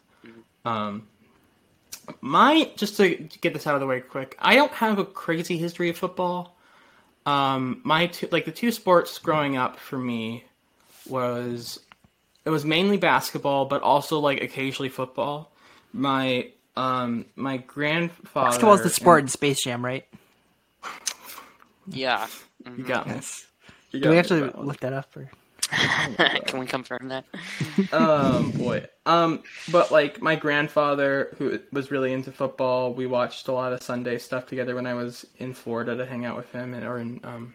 [0.65, 1.07] Um,
[2.21, 5.57] my just to get this out of the way quick, I don't have a crazy
[5.57, 6.57] history of football.
[7.25, 10.43] Um, my two, like the two sports growing up for me
[11.07, 11.79] was
[12.45, 15.51] it was mainly basketball, but also like occasionally football.
[15.93, 20.05] My um my grandfather Basketball's the sport in Space Jam, right?
[21.89, 22.27] Yeah.
[22.77, 23.15] You got me.
[23.15, 23.45] Yes.
[23.91, 25.15] You Do we me have that look that up?
[25.15, 25.29] Or?
[26.47, 27.25] Can we confirm that?
[27.93, 33.51] um boy um but like my grandfather who was really into football we watched a
[33.51, 36.73] lot of sunday stuff together when i was in florida to hang out with him
[36.73, 37.53] and or in um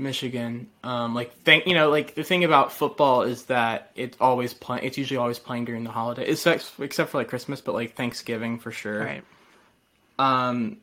[0.00, 0.68] Michigan.
[0.82, 4.84] Um, like think you know, like the thing about football is that it's always playing.
[4.84, 8.58] It's usually always playing during the holiday, except except for like Christmas, but like Thanksgiving
[8.58, 9.04] for sure.
[9.04, 9.24] Right.
[10.18, 10.78] Um,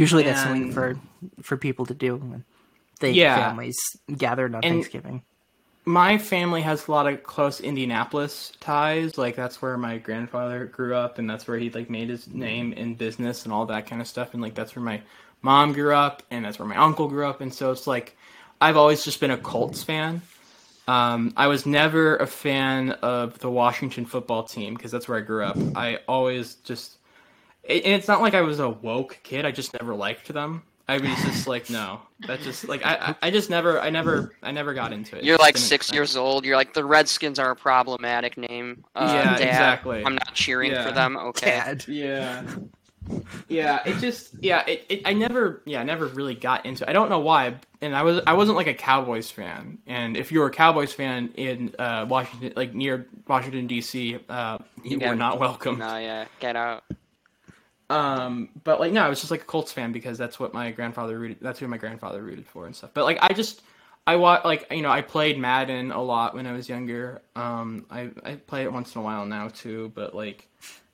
[0.00, 0.98] Usually that's something And- for
[1.42, 2.44] for people to do when
[3.00, 3.36] they Yeah.
[3.36, 3.76] families
[4.16, 5.22] gathered on And- Thanksgiving.
[5.84, 9.16] my family has a lot of close Indianapolis ties.
[9.18, 12.72] Like that's where my grandfather grew up, and that's where he like made his name
[12.72, 14.32] in business and all that kind of stuff.
[14.34, 15.00] And like that's where my
[15.42, 17.40] mom grew up, and that's where my uncle grew up.
[17.40, 18.16] And so it's like
[18.60, 20.22] I've always just been a Colts fan.
[20.88, 25.20] Um, I was never a fan of the Washington football team because that's where I
[25.22, 25.56] grew up.
[25.76, 26.96] I always just,
[27.70, 29.44] and it's not like I was a woke kid.
[29.46, 30.62] I just never liked them.
[30.88, 34.34] I was just like, no, that's just like I, I I just never, I never,
[34.42, 35.22] I never got into it.
[35.24, 36.44] You're Just like didn't- six years old.
[36.44, 38.84] You're like the Redskins are a problematic name.
[38.96, 39.40] Uh, Yeah, Dad.
[39.48, 40.04] exactly.
[40.04, 40.86] I'm not cheering Yeah.
[40.88, 41.16] for them.
[41.16, 41.46] Okay.
[41.46, 41.84] Dad.
[41.86, 42.42] Yeah.
[43.48, 46.90] Yeah, it just yeah, it, it I never yeah, I never really got into It.
[46.90, 47.54] I don't know why.
[47.80, 49.78] And I was I wasn't like a Cowboys fan.
[49.86, 54.58] And if you were a Cowboys fan in uh Washington like near Washington DC, uh
[54.84, 55.08] you Yeah.
[55.10, 55.78] were not welcome.
[55.78, 56.84] No, yeah, get out.
[57.90, 60.70] Um but like no, I was just like a Colts fan because that's what my
[60.70, 62.90] grandfather rooted that's who my grandfather rooted for and stuff.
[62.94, 63.62] But like I just
[64.06, 67.22] I wa- like you know I played Madden a lot when I was younger.
[67.36, 70.48] Um, I I play it once in a while now too, but like,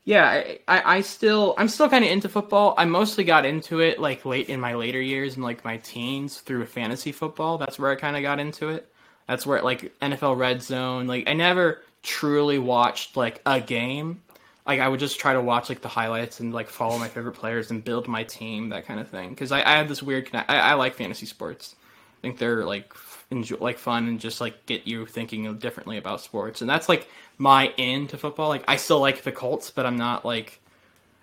[0.05, 2.75] yeah, I I, I still I'm still kind of into football.
[2.77, 6.41] I mostly got into it like late in my later years and like my teens
[6.41, 7.59] through fantasy football.
[7.59, 8.93] That's where I kind of got into it.
[9.29, 11.07] That's where like NFL Red Zone.
[11.07, 14.23] Like I never truly watched like a game.
[14.67, 17.35] Like I would just try to watch like the highlights and like follow my favorite
[17.35, 19.31] players and build my team, that kind of thing.
[19.31, 20.51] Because I, I have this weird connect.
[20.51, 21.77] I, I like fantasy sports.
[22.19, 22.93] I think they're like
[23.31, 26.61] enjoy, like fun and just like get you thinking differently about sports.
[26.63, 28.49] And that's like my in to football.
[28.49, 30.61] Like I still like the Colts, but I'm not like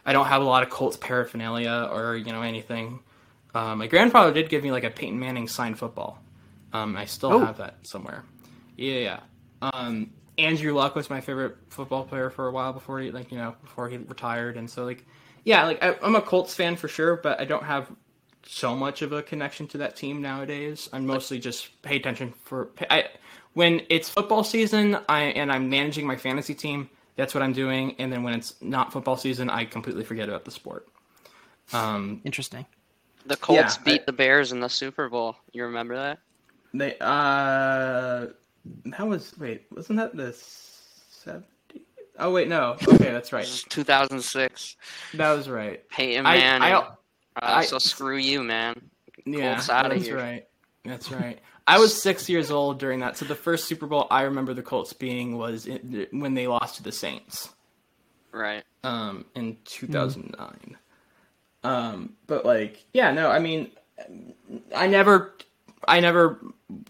[0.06, 2.99] I don't have a lot of Colts paraphernalia or you know anything.
[3.53, 6.19] Uh, my grandfather did give me like a Peyton Manning signed football.
[6.71, 7.39] Um, I still Oh.
[7.45, 8.23] have that somewhere.
[8.77, 9.19] Yeah, yeah.
[9.62, 13.38] Um, Andrew Luck was my favorite football player for a while before he like you
[13.38, 15.06] know before he retired, and so like
[15.43, 17.91] yeah, like I, I'm a Colts fan for sure, but I don't have
[18.46, 20.89] so much of a connection to that team nowadays.
[20.91, 23.10] I'm mostly just pay attention for I
[23.54, 24.98] when it's football season.
[25.08, 26.89] I and I'm managing my fantasy team.
[27.15, 30.46] That's what I'm doing, and then when it's not football season, I completely forget about
[30.46, 30.88] the sport.
[31.72, 32.65] Um, Interesting.
[33.26, 35.36] The Colts I- beat the Bears in the Super Bowl.
[35.52, 36.19] You remember that?
[36.74, 38.28] They uh
[38.86, 41.47] that was wait, wasn't that the seventy
[42.19, 42.76] Oh wait, no.
[42.88, 43.45] Okay, that's right.
[43.69, 44.76] 2006.
[45.15, 45.88] That was right.
[45.89, 46.62] Peyton I- Manning.
[46.62, 46.91] I- uh,
[47.38, 48.80] I- so screw you, man.
[49.26, 50.17] Yeah, Colts outta that's here.
[50.17, 50.47] right.
[50.86, 51.39] That's right.
[51.65, 53.17] I was six years old during that.
[53.17, 56.76] So the first Super Bowl I remember the Colts being was in, when they lost
[56.76, 57.49] to the Saints
[58.32, 58.63] Right.
[58.84, 60.78] um, in 2009.
[61.63, 63.71] Um, but like, yeah, no, I mean,
[64.76, 65.34] I never,
[65.88, 66.39] I never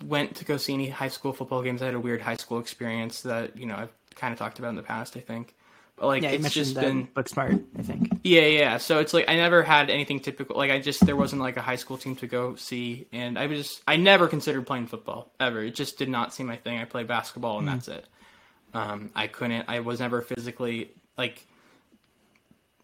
[0.06, 1.82] went to go see any high school football games.
[1.82, 4.70] I had a weird high school experience that you know I've kind of talked about
[4.70, 5.18] in the past.
[5.18, 5.56] I think,
[5.96, 7.56] but like Yeah, it's just been book smart.
[7.78, 8.20] I think.
[8.24, 8.78] yeah, yeah.
[8.78, 10.58] So it's like I never had anything typical.
[10.58, 13.48] Like I just there wasn't like a high school team to go see, and I
[13.48, 15.64] was just I never considered playing football ever.
[15.64, 16.78] It just did not seem my thing.
[16.80, 18.06] I played basketball and that's it.
[18.74, 19.66] Um, I couldn't.
[19.68, 21.46] I was never physically like.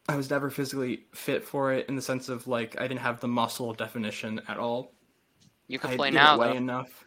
[0.07, 3.19] I was never physically fit for it in the sense of like I didn't have
[3.19, 4.91] the muscle definition at all.
[5.69, 6.57] You can I play didn't now, weigh though.
[6.57, 7.05] enough.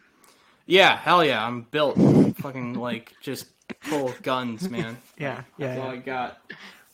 [0.65, 1.97] Yeah, hell yeah, I'm built,
[2.37, 3.47] fucking like just
[3.81, 4.97] full of guns, man.
[5.19, 5.67] Yeah, yeah.
[5.75, 6.37] That's all I got.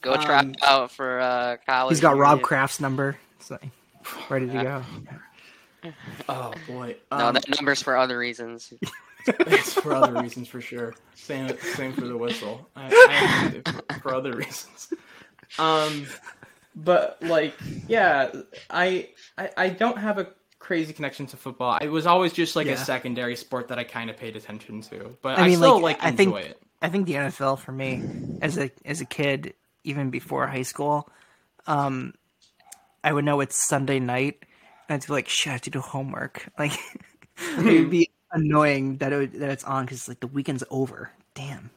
[0.01, 1.93] Go try Um, out for uh, college.
[1.93, 2.41] He's got Rob.
[2.41, 3.17] Kraft's number.
[3.39, 3.63] It's like
[4.29, 4.83] ready to go.
[6.27, 6.97] Oh boy.
[7.09, 8.73] No, Um, that number's for other reasons.
[9.27, 10.95] It's for other reasons, for sure.
[11.13, 12.67] Same, same for the whistle.
[12.75, 14.91] I, I have for other reasons.
[15.59, 16.05] Um,
[16.75, 17.53] but like,
[17.87, 18.31] yeah,
[18.69, 20.27] I, I, I don't have a
[20.59, 21.77] crazy connection to football.
[21.81, 22.73] It was always just like Yeah.
[22.73, 25.17] a secondary sport that I kind of paid attention to.
[25.21, 26.61] But I I, mean, still like, like, I think- enjoy it.
[26.81, 28.01] I think the NFL for me
[28.41, 31.09] as a as a kid, even before high school,
[31.67, 32.13] um,
[33.03, 34.45] I would know it's Sunday night,
[34.87, 36.71] and I'd be like, "Shit, I have to do homework." Like,
[37.57, 41.11] it would be annoying that it would, that it's on because like the weekend's over.
[41.35, 41.69] Damn.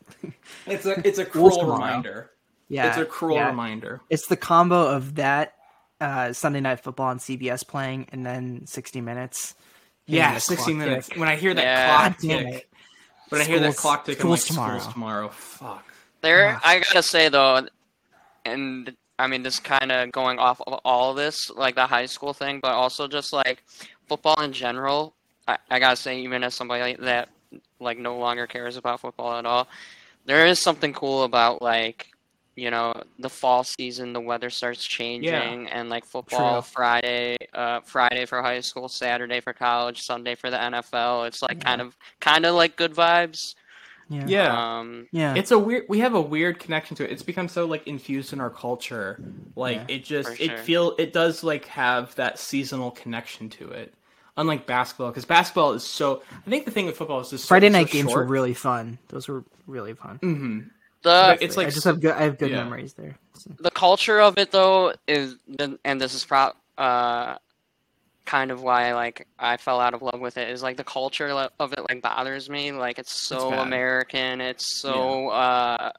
[0.67, 2.31] It's a, it's a cruel reminder.
[2.69, 3.49] Yeah, it's a cruel yeah.
[3.49, 4.01] reminder.
[4.09, 5.55] It's the combo of that
[6.03, 9.55] uh, Sunday night football on CBS playing, and then 60 minutes.
[10.07, 11.09] Yeah, sixty minutes.
[11.09, 11.19] tick.
[11.19, 11.97] When I hear that Yeah.
[12.09, 12.69] clock tick, it.
[13.29, 14.79] when I hear that clock tick, I'm like, school's tomorrow.
[14.81, 15.29] school's tomorrow.
[15.29, 15.95] Fuck.
[16.23, 16.61] There, Ugh.
[16.65, 17.67] I gotta say though,
[18.45, 22.33] and I mean, this kind of going off of all this, like the high school
[22.33, 23.63] thing, but also just like
[24.09, 25.15] football in general.
[25.47, 27.29] I, I gotta say, even as somebody that
[27.79, 29.69] like no longer cares about football at all,
[30.27, 32.09] there is something cool about like
[32.57, 36.71] you know the fall season, the weather starts changing, and like football True.
[36.71, 41.27] Friday, uh, Friday for high school, Saturday for college, Sunday for the NFL.
[41.29, 43.55] It's like kind of kind of like good vibes.
[44.09, 44.25] Yeah.
[44.27, 44.79] Yeah.
[44.81, 45.35] Um, Yeah.
[45.35, 45.85] It's a weird.
[45.89, 47.11] We have a weird connection to it.
[47.13, 49.19] It's become so like infused in our culture.
[49.57, 49.97] Like Yeah.
[49.97, 50.59] it just For it sure.
[50.59, 53.95] feel it does like have that seasonal connection to it.
[54.37, 56.23] Unlike basketball, because basketball is so.
[56.47, 58.99] I think the thing with football is just Friday so night games were really fun.
[59.09, 60.19] Those were really fun.
[60.23, 60.71] Mhm.
[61.03, 62.13] The But it's like I just have good.
[62.13, 62.63] I have good yeah.
[62.65, 63.17] memories there.
[63.35, 65.37] So- the culture of it though is
[65.85, 67.37] and this is pro uh
[68.25, 71.29] kind of why like I fell out of love with it is like the culture
[71.59, 73.67] of it like bothers me like it's so bad.
[73.67, 75.91] American it's so uh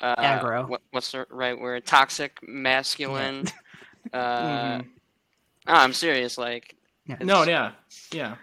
[0.00, 0.68] uh Aggro.
[0.68, 3.46] what, what's the right word toxic masculine
[4.12, 4.86] uh Mhm.
[5.66, 6.74] no, I'm serious like
[7.06, 7.16] Yeah.
[7.20, 7.72] no, yeah,
[8.12, 8.34] yeah.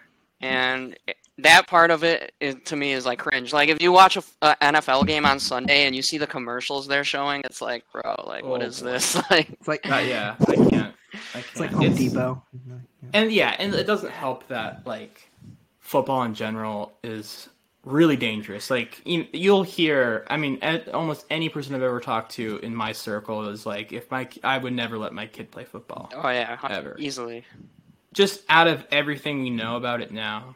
[0.42, 2.32] and it- that part of it,
[2.66, 5.40] to me is like cringe like if you watch a, f- a NFL game on
[5.40, 8.82] Sunday and you see the commercials they're showing it's like bro like what Oh, is
[8.82, 8.92] boy.
[8.92, 10.70] this like It's like Uh, yeah, I can't.
[10.70, 10.96] I can't.
[11.52, 12.44] it's like Home Depot.
[13.14, 15.30] And yeah, and it doesn't help that like
[15.80, 17.50] football in general is
[17.84, 18.70] really dangerous.
[18.70, 20.60] Like you, you'll hear, I mean,
[20.94, 24.58] almost any person I've ever talked to in my circle is like, if my, I
[24.58, 26.10] would never let my kid play football.
[26.16, 26.96] oh yeah Ever.
[26.98, 27.44] easily
[28.14, 30.56] Just out of everything we know about it now.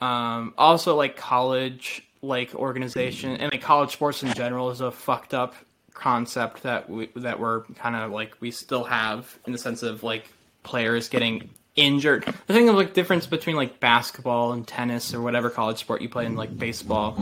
[0.00, 5.34] Um, also, like college, like organization and like college sports in general is a fucked
[5.34, 5.54] up
[5.94, 10.02] concept that we that we're kind of like we still have in the sense of
[10.02, 10.24] like
[10.62, 12.24] players getting injured.
[12.46, 16.08] The thing of like difference between like basketball and tennis or whatever college sport you
[16.08, 17.18] play in like baseball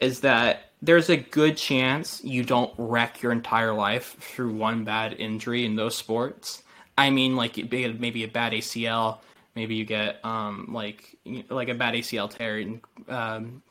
[0.00, 5.14] is that there's a good chance you don't wreck your entire life through one bad
[5.14, 6.62] injury in those sports.
[6.98, 9.18] I mean, like maybe a bad ACL,
[9.54, 11.16] maybe you get um like
[11.48, 13.62] like a bad ACL tear in um,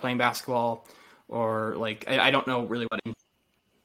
[0.00, 0.86] playing basketball,
[1.28, 3.00] or like I, I don't know really what.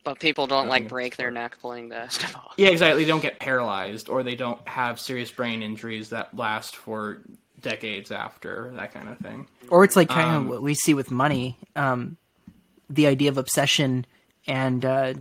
[0.04, 2.52] But people don't like break their neck playing basketball.
[2.58, 3.04] Yeah, exactly.
[3.04, 7.21] They don't get paralyzed, or they don't have serious brain injuries that last for
[7.62, 9.48] decades after that kind of thing.
[9.69, 11.58] Or it's like kind Um, of what we see with money.
[11.76, 12.17] Um,
[12.88, 14.06] the idea of obsession
[14.45, 15.15] and uh,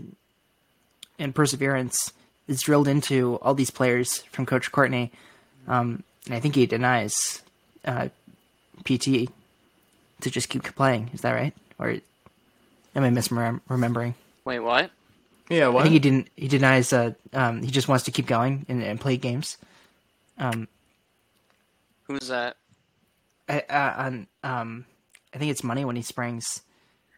[1.18, 2.12] and perseverance
[2.46, 5.10] is drilled into all these players from Coach Courtney,
[5.66, 7.42] um, and I think he denies
[7.84, 8.08] uh,
[8.84, 9.28] PT
[10.20, 11.10] to just keep playing.
[11.12, 11.54] Is that right?
[11.78, 14.14] Or am I misremembering?
[14.44, 14.90] Wait, what?
[15.50, 16.28] Yeah, I think he didn't.
[16.36, 16.92] He denies.
[16.92, 19.58] Uh, um, he just wants to keep going and, and play games.
[20.38, 20.68] Um,
[22.04, 22.56] Who's that?
[23.48, 24.86] I, uh, on um,
[25.34, 26.62] I think it's money when he springs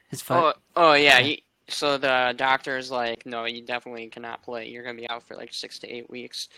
[0.08, 0.56] his foot.
[0.76, 1.20] Oh, oh yeah.
[1.20, 4.68] He, so the doctor's like, no, you definitely cannot play.
[4.68, 6.48] You're gonna be out for like six to eight weeks.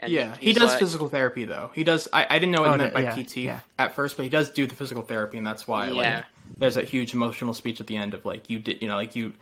[0.00, 1.70] And yeah, he he's does like- physical therapy though.
[1.74, 2.08] He does.
[2.12, 3.60] I, I didn't know what Oh, he meant by yeah, PT yeah.
[3.78, 5.92] at first, but he does do the physical therapy, and that's why Yeah.
[6.16, 6.24] like
[6.56, 9.16] there's that huge emotional speech at the end of like you did, you know, like
[9.16, 9.32] you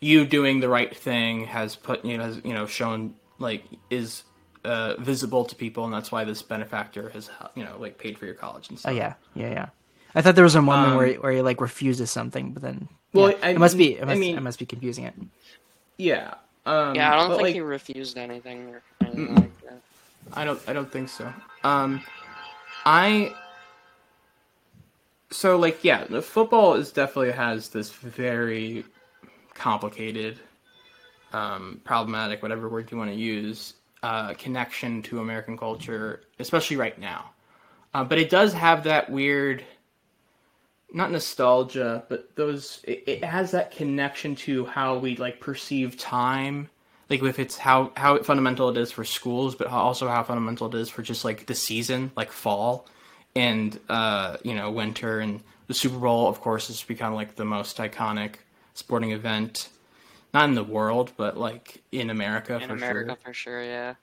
[0.00, 4.22] you doing the right thing has put you know has you know shown like is
[4.64, 8.26] uh, visible to people, and that's why this benefactor has you know like paid for
[8.26, 8.92] your college and stuff.
[8.92, 9.16] Oh stuff.
[9.34, 9.66] yeah, yeah, yeah.
[10.14, 12.62] I thought there was a moment Um, where he, where he like refuses something, but
[12.62, 13.36] then Well, yeah.
[13.42, 13.90] I it must be.
[13.90, 15.14] mean- It I mean- I must be confusing it.
[15.98, 16.34] yeah.
[16.66, 18.82] Um, Yeah, I don't think like, he refused anything or
[19.14, 19.80] like that.
[20.32, 20.60] I don't.
[20.68, 21.32] I don't think so.
[21.64, 22.02] Um,
[22.84, 23.34] I.
[25.30, 28.84] So like yeah, the football is definitely has this very
[29.54, 30.40] complicated,
[31.32, 36.98] um, problematic, whatever word you want to use, uh, connection to American culture, especially right
[36.98, 37.30] now.
[37.94, 39.64] Uh, but it does have that weird,
[40.92, 42.80] not nostalgia, but those.
[42.84, 46.68] It, it has that connection to how we like perceive time
[47.10, 50.80] like if it's how how fundamental it is for schools, but also how fundamental it
[50.80, 52.86] is for just like the season, like fall
[53.34, 56.28] and uh, you know winter and the Super Bowl.
[56.28, 58.36] Of course, has become like the most iconic
[58.74, 59.68] sporting event,
[60.32, 63.94] not in the world, but like in America In for America, sure, for sure, yeah.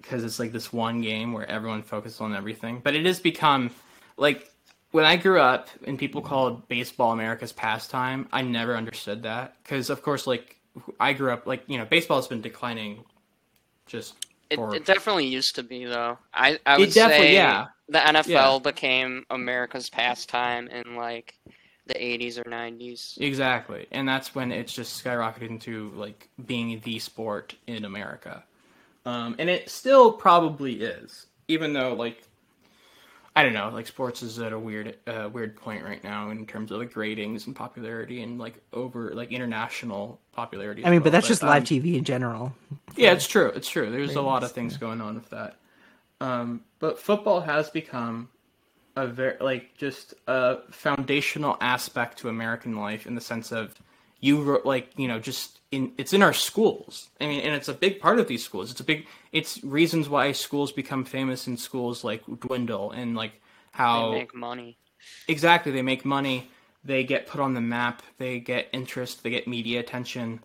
[0.00, 2.80] because it's like this one game where everyone focuses on everything.
[2.82, 3.70] But it has become
[4.16, 4.50] like
[4.92, 9.90] when I grew up and people called baseball America's pastime, I never understood that because
[9.90, 10.55] of course like
[11.00, 13.04] I grew up like you know baseball has been declining
[13.86, 14.14] just
[14.50, 16.18] It, for it definitely used to be though.
[16.34, 17.66] I I would definitely- say yeah.
[17.88, 18.58] the NFL Yeah.
[18.58, 21.34] became America's pastime in like
[21.86, 23.16] the 80s or 90s.
[23.20, 28.42] exactly and that's when it's just skyrocketed into like being the sport in America
[29.04, 32.24] um, and it still probably is even though like
[33.36, 36.46] I don't know like sports is at a weird uh, weird point right now in
[36.46, 41.04] terms of like ratings and popularity and like over like international popularity I mean, but
[41.04, 41.12] well.
[41.12, 42.54] that's just live um, TV in general.
[42.96, 43.48] Yeah, it's true.
[43.48, 43.90] It's true.
[43.90, 45.56] There's a lot of Ratings, things going on with that.
[46.22, 48.30] Um, but football has become
[48.96, 53.74] a very like just a foundational aspect to American life in the sense of
[54.20, 57.08] you like you know just in it's in our schools.
[57.20, 58.70] I mean, and it's a big part of these schools.
[58.70, 63.40] It's a big it's reasons why schools become famous and schools like dwindle and like
[63.72, 64.78] how They make money.
[65.28, 65.72] exactly.
[65.72, 66.50] They make money.
[66.84, 68.02] They get put on the map.
[68.18, 69.22] They get interest.
[69.22, 70.40] They get media attention.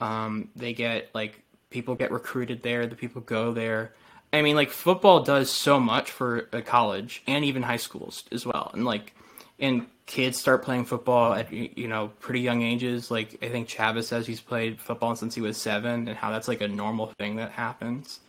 [0.00, 2.86] Um, they get like people get recruited there.
[2.86, 3.92] The people go there.
[4.32, 8.46] I mean like football does so much for a college and even high schools as
[8.46, 8.70] well.
[8.72, 9.14] And like
[9.58, 14.04] and kids start playing football at you know pretty young ages like i think Chavis
[14.04, 17.36] says he's played football since he was seven and how that's like a normal thing
[17.36, 18.20] that happens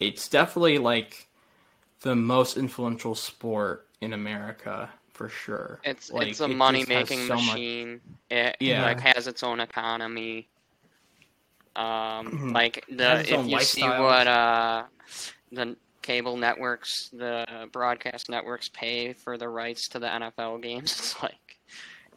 [0.00, 1.26] it's definitely like
[2.02, 5.80] the most influential sport in America for sure.
[5.82, 8.00] It's Like, it's a it money making so much- machine.
[8.30, 8.82] It Yeah.
[8.84, 10.46] like has its own economy.
[11.74, 11.84] Um,
[12.30, 12.54] Mhm.
[12.54, 14.84] like the if you see what uh
[15.50, 15.76] the
[16.08, 21.58] cable networks, the broadcast networks pay for the rights to the NFL games, it's like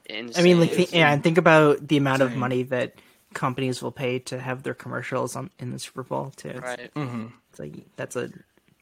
[0.06, 0.42] insane.
[0.42, 2.94] I mean, like, It's yeah, and think about the amount of money that
[3.34, 6.50] companies will pay to have their commercials on in the Super Bowl too.
[6.50, 6.94] It's, right.
[6.96, 7.32] Mhm.
[7.50, 8.30] it's like that's a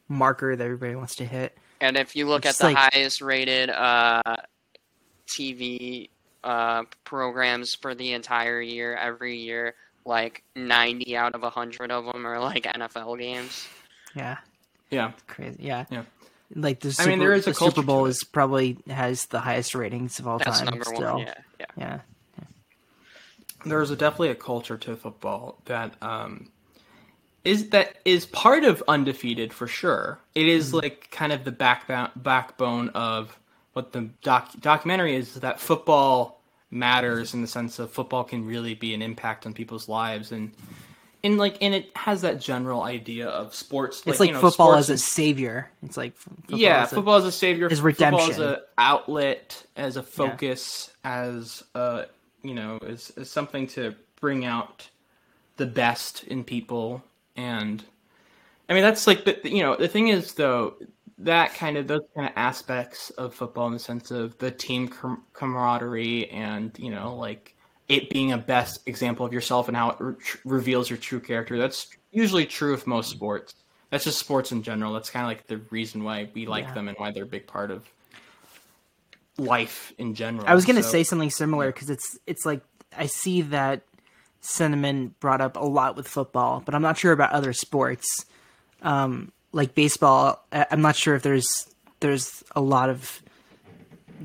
[0.07, 1.57] marker that everybody wants to hit.
[1.82, 4.22] And if you look It's at the like- highest rated uh,
[5.28, 6.10] TV
[6.43, 12.26] uh, programs for the entire year, every year, like 90 out of 100 of them
[12.26, 13.68] are like NFL games.
[14.16, 14.38] Yeah,
[14.91, 15.11] Yeah.
[15.27, 15.57] crazy.
[15.61, 16.03] Yeah, Yeah.
[16.55, 18.09] Like the I mean, there is a the Super Bowl to it.
[18.09, 20.65] is probably has the highest ratings of all That's time.
[20.71, 21.13] number still.
[21.13, 21.19] one.
[21.19, 21.65] Yeah, yeah.
[21.77, 21.99] yeah.
[23.65, 26.49] There's a, definitely a culture to football that um,
[27.43, 30.19] is that is part of undefeated for sure.
[30.33, 33.37] It is like kind of the backbone backbone of
[33.73, 35.35] what the doc, documentary is.
[35.35, 39.87] That football matters in the sense of football can really be an impact on people's
[39.87, 40.51] lives and.
[41.24, 44.01] And like, and it has that general idea of sports.
[44.05, 45.70] It's like you know, football as a savior.
[45.84, 48.63] It's like football yeah, as a- football as a savior, is redemption football as an
[48.78, 52.05] outlet, as a focus, as a
[52.41, 54.89] you know, as, as something to bring out
[55.57, 57.03] the best in people.
[57.36, 57.84] And
[58.70, 60.76] I mean, that's like the you know the thing is though
[61.20, 64.88] that kind of those kind of aspects of football in the sense of the team
[64.88, 67.55] com- camaraderie and you know like
[67.89, 70.15] it being a best example of yourself and how it re-
[70.45, 71.57] reveals your true character.
[71.57, 73.55] That's usually true of most sports.
[73.89, 74.93] That's just sports in general.
[74.93, 76.73] That's kind of like the reason why we like Yeah.
[76.75, 77.83] them and why they're a big part of
[79.37, 80.45] life in general.
[80.47, 82.61] I was gonna So- say something similar because it's it's like
[82.97, 83.81] I see that
[84.41, 88.25] sentiment brought up a lot with football, but I'm not sure about other sports.
[88.81, 91.47] Um, like baseball, I'm not sure if there's
[92.01, 93.21] there's a lot of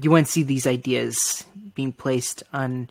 [0.01, 1.45] you wouldn't see these ideas
[1.75, 2.91] being placed on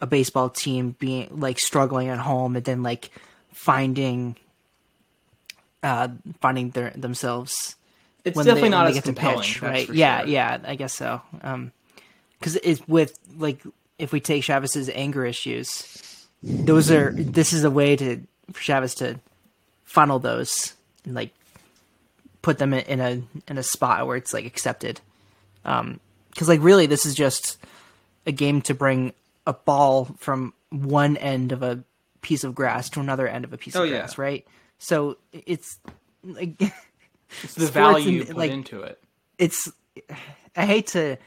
[0.00, 3.10] a baseball team being like struggling at home and then like
[3.52, 4.36] finding
[5.82, 6.08] uh
[6.40, 7.76] finding their themselves
[8.24, 9.88] it's definitely they, not as they get to compelling, pitch, right?
[9.88, 10.28] Yeah, sure.
[10.28, 11.22] yeah, I guess so.
[11.42, 11.72] Um,
[12.38, 13.62] because it's with like
[13.98, 18.22] if we take Chavis's anger issues, those are this is a way to
[18.52, 19.18] for Chavez to
[19.84, 20.74] funnel those
[21.04, 21.32] and like
[22.42, 25.00] put them in, in a in a spot where it's like accepted.
[25.64, 27.58] Um, because like really, this is just
[28.26, 29.12] a game to bring
[29.48, 31.82] a ball from one end of a
[32.22, 33.98] piece of grass to another end of a piece Oh, of yeah.
[33.98, 34.46] grass, right?
[34.78, 35.78] So it's
[36.22, 36.60] like.
[37.42, 38.98] It's the value you and, put like, into it.
[39.36, 39.70] it's
[40.56, 41.18] I hate to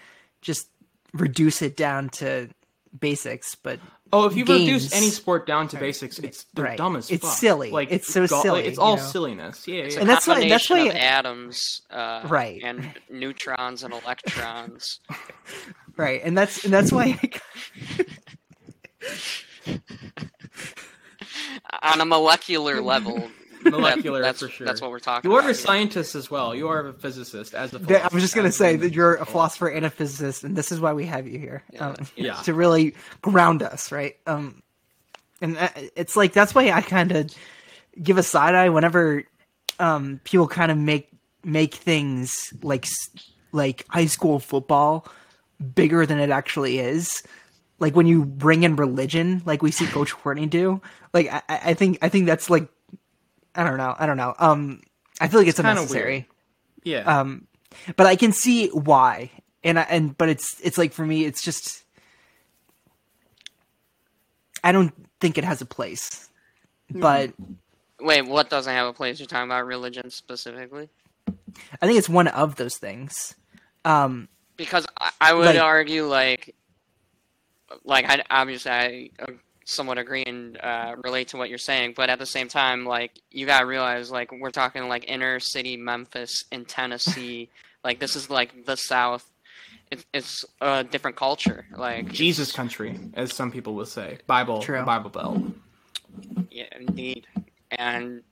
[0.42, 0.68] just
[1.14, 2.50] reduce it down to
[3.00, 3.80] basics, but
[4.12, 6.78] Oh, if you reduce any sport down to basics, it's they're Right.
[6.78, 7.38] dumb as It's fuck.
[7.38, 7.70] silly.
[7.70, 9.02] Like It's so go- like, silly, it's you all know?
[9.04, 9.68] silliness.
[9.68, 10.00] Yeah, It's yeah.
[10.00, 12.60] a And that's why- that's why- atoms, uh, Right.
[12.64, 15.00] and neutrons and electrons.
[16.02, 17.20] right, and that's and that's why
[21.84, 23.30] On a molecular level,
[23.64, 24.66] Molecular, that- that's, for sure.
[24.68, 25.52] That's what we're talking You are about.
[25.52, 25.66] a here.
[25.66, 26.54] scientist as well.
[26.56, 28.04] You are a physicist as a.
[28.04, 30.80] I was just gonna say that you're a philosopher and a physicist, and this is
[30.80, 32.36] why we have you here, um, Yeah.
[32.44, 34.16] to really ground us, right?
[34.28, 34.62] Um,
[35.42, 37.34] and uh, it's like that's why I kind of
[38.02, 39.24] give a side eye whenever
[39.80, 41.10] um people kind of make
[41.44, 42.86] make things like
[43.52, 45.08] like high school football
[45.76, 47.24] bigger than it actually is.
[47.80, 50.82] Like when you bring in religion, like we see Coach Courtney do.
[51.14, 52.68] Like I, I I think I think that's like
[53.56, 54.36] I don't know I don't know.
[54.38, 54.82] Um,
[55.20, 56.28] I feel like it's, kinda unnecessary.
[56.84, 57.02] Yeah.
[57.02, 57.48] Um,
[57.96, 59.32] but I can see why,
[59.64, 61.84] and I, and but it's it's like for me, it's just
[64.64, 66.30] I don't think it has a place.
[66.90, 67.34] But
[68.02, 69.20] Wait, what doesn't have a place?
[69.20, 70.90] You're talking about religion specifically?
[71.82, 73.36] I think it's one of those things.
[73.86, 74.28] Um,
[74.58, 76.56] Because I, I would Like- argue, like,
[77.84, 79.32] like I obviously I uh,
[79.66, 83.12] somewhat agree and uh, relate to what you're saying, but at the same time, like,
[83.32, 87.50] you gotta realize, like, we're talking like inner city Memphis in Tennessee.
[87.84, 89.26] like, this is like the South,
[89.90, 91.66] it's it's a different culture.
[91.76, 94.20] Like Jesus country, as some people will say.
[94.28, 94.84] Bible, True.
[94.84, 95.42] Bible Belt.
[96.50, 97.26] Yeah, indeed.
[97.72, 98.24] And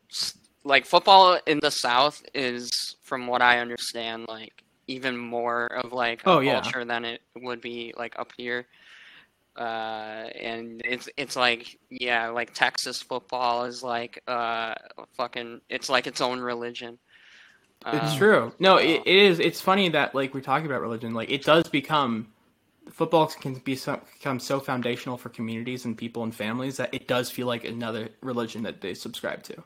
[0.63, 6.23] like football in the South is, from what I understand, like even more of like
[6.25, 6.61] a Oh, yeah.
[6.61, 8.67] culture than it would be like up here.
[9.57, 14.75] Uh, and it's it's like yeah, like Texas football is like uh
[15.17, 16.99] fucking it's like its own religion.
[17.91, 18.53] It's Um, true.
[18.59, 19.39] No, it, it is.
[19.39, 21.13] It's funny that like we're talking about religion.
[21.13, 22.27] Like it does become
[22.91, 27.07] football can be so, become so foundational for communities and people and families that it
[27.07, 29.63] does feel like another religion that they subscribe to.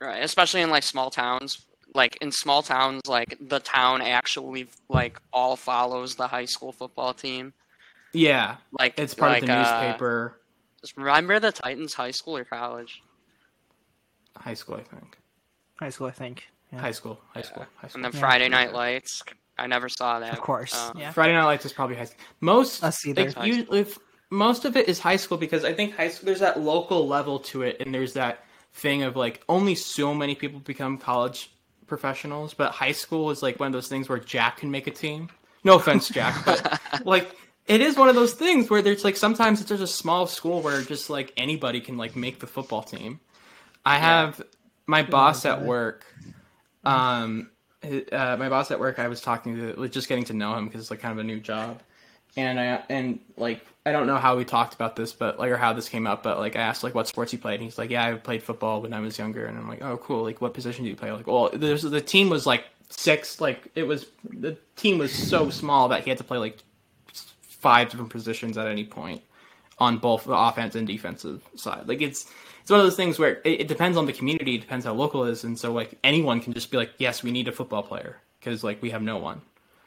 [0.00, 1.66] Right, especially in like small towns.
[1.94, 7.14] Like in small towns, like the town actually like all follows the high school football
[7.14, 7.52] team.
[8.12, 10.38] Yeah, Like it's part like, of the uh, newspaper.
[10.80, 13.02] Just remember the Titans high school or college?
[14.36, 15.16] high school, I think.
[15.80, 16.44] High school, I think.
[16.72, 16.80] Yeah.
[16.80, 17.98] High school, high school, high school.
[17.98, 18.20] And then Yeah.
[18.20, 19.22] Friday Night Lights.
[19.56, 20.32] I never saw that.
[20.32, 21.12] Of course, Uh, yeah.
[21.12, 22.18] Friday Night Lights is probably high school.
[22.40, 23.30] Most Us either.
[23.30, 23.98] like, you, if
[24.30, 27.38] most of it is high school because I think high school there's that local level
[27.40, 31.50] to it, and there's that thing of like only so many people become college
[31.86, 34.90] professionals, but high school is like one of those things where Jack can make a
[34.90, 35.28] team.
[35.64, 37.34] No offense, Jack, but like
[37.66, 40.60] it is one of those things where there's like sometimes it's just a small school
[40.60, 43.20] where just like anybody can like make the football team.
[43.84, 44.42] I have
[44.86, 46.04] my boss at work.
[46.84, 47.50] Um,
[47.82, 50.66] uh, my boss at work, I was talking to, like, just getting to know him
[50.66, 51.82] because it's like kind of a new job,
[52.36, 55.58] and I and like I don't know how we talked about this, but like or
[55.58, 57.76] how this came up, but like I asked like what sports he played, and he's
[57.76, 60.40] like, yeah, I played football when I was younger, and I'm like, oh cool, like
[60.40, 61.12] what position do you play?
[61.12, 65.50] Like, well, there's the team was like six, like it was the team was so
[65.50, 66.58] small that he had to play like
[67.42, 69.22] five different positions at any point
[69.78, 71.86] on both the offense and defensive side.
[71.86, 72.30] Like it's
[72.62, 74.94] it's one of those things where it, it depends on the community, it depends how
[74.94, 77.82] local is, and so like anyone can just be like, yes, we need a football
[77.82, 79.42] player because like we have no one.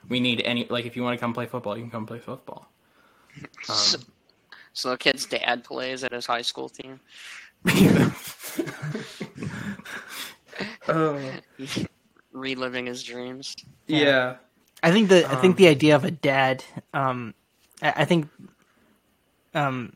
[0.07, 2.19] We need any like if you want to come play football, you can come play
[2.19, 2.69] football.
[3.63, 3.99] So,
[4.73, 6.99] so the kid's dad plays at his high school team.
[12.31, 13.55] Reliving his dreams.
[13.88, 14.35] yeah.
[14.83, 16.63] I think the I Um, think the idea of a dad,
[16.93, 17.33] um,
[17.81, 18.29] I, I think,
[19.55, 19.93] um,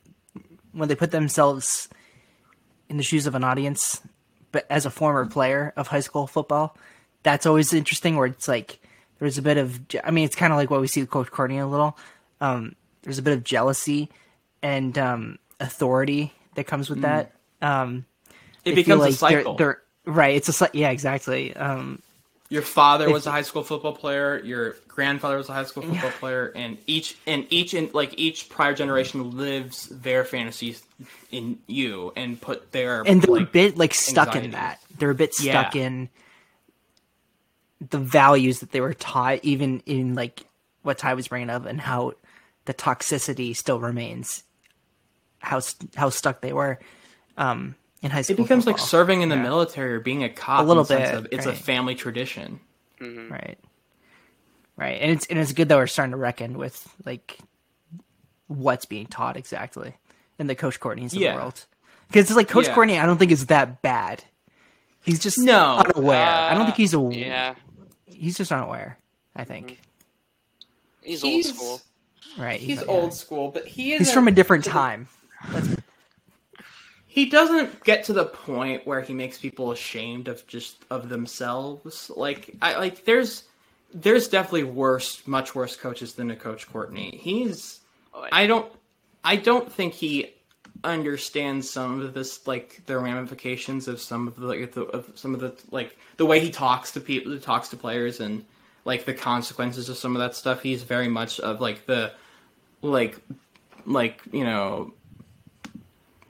[0.72, 1.88] when they put themselves
[2.90, 4.02] in the shoes of an audience,
[4.52, 6.76] but as a former player of high school football,
[7.22, 8.16] that's always interesting.
[8.18, 8.80] Where it's like
[9.20, 11.30] there's a bit of, I mean, it's kind of like what we see with Coach
[11.30, 11.96] Courtney a little.
[12.42, 14.10] Um, there's a bit of jealousy
[14.62, 17.32] and um, authority that comes with that.
[17.62, 18.06] Um,
[18.66, 19.56] It becomes a like they're- cycle.
[19.56, 20.36] They're, right.
[20.36, 21.56] It's a yeah, exactly.
[21.56, 22.02] Um,
[22.50, 24.40] Your father was a high school football player.
[24.44, 28.50] Your grandfather was a high school football player, and each and each and like each
[28.50, 30.84] prior generation lives their fantasies
[31.32, 34.80] in you and put their and they're a bit like stuck in that.
[34.98, 35.84] They're a bit stuck Yeah.
[35.86, 36.10] in
[37.90, 40.42] the values that they were taught, even in like
[40.84, 42.14] what Ty was bringing up, and how
[42.66, 44.44] the toxicity still remains.
[45.40, 45.62] How
[45.96, 46.80] how stuck they were
[47.38, 48.34] um, in high school.
[48.34, 48.46] It school.
[48.46, 50.60] becomes like serving in the military or being a cop.
[50.60, 52.60] A little in the sense bit, of it's a family tradition.
[53.00, 53.58] right,
[54.78, 57.40] right, and it's and it's good that we're starting to reckon with like
[58.48, 59.96] what's being taught exactly
[60.38, 61.32] in the Coach Courtney's of Yeah.
[61.34, 61.66] the world.
[62.08, 62.76] Because it's like Coach Yeah.
[62.76, 64.24] Courtney, I don't think is that bad.
[65.04, 65.78] He's just No.
[65.78, 66.24] unaware.
[66.28, 67.56] I don't think he's a Uh, Yeah,
[68.06, 69.00] he's just unaware.
[69.36, 69.80] I think.
[71.02, 71.82] he's, He's- old school.
[72.38, 72.60] Right.
[72.60, 72.88] He's yeah.
[72.88, 75.08] old school, but he is He's from a different time.
[77.08, 82.10] he doesn't get to the point where he makes people ashamed of just of themselves.
[82.16, 83.44] Like I like there's
[83.94, 87.20] there's definitely worse, much worse coaches than a coach Courtney.
[87.22, 87.82] He's
[88.14, 88.72] oh, I don't
[89.24, 90.34] I don't think he
[90.84, 95.34] understands some of this like the ramifications of some of the like the, of some
[95.34, 98.46] of the like the way he talks to people talks to players and
[98.86, 100.62] like the consequences of some of that stuff.
[100.62, 102.14] He's very much of like the
[102.82, 103.20] like
[103.86, 104.94] like you know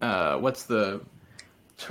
[0.01, 1.01] uh what's the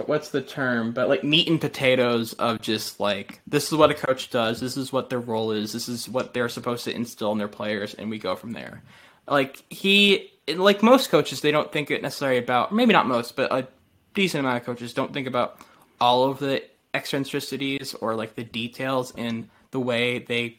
[0.06, 3.94] what's the term but like meat and potatoes of just like this is what a
[3.94, 7.32] coach does this is what their role is this is what they're supposed to instill
[7.32, 8.82] in their players and we go from there
[9.28, 13.52] like he like most coaches they don't think it necessarily about maybe not most but
[13.52, 13.66] a
[14.14, 15.60] decent amount of coaches don't think about
[16.00, 16.62] all of the
[16.94, 20.58] eccentricities or like the details in the way they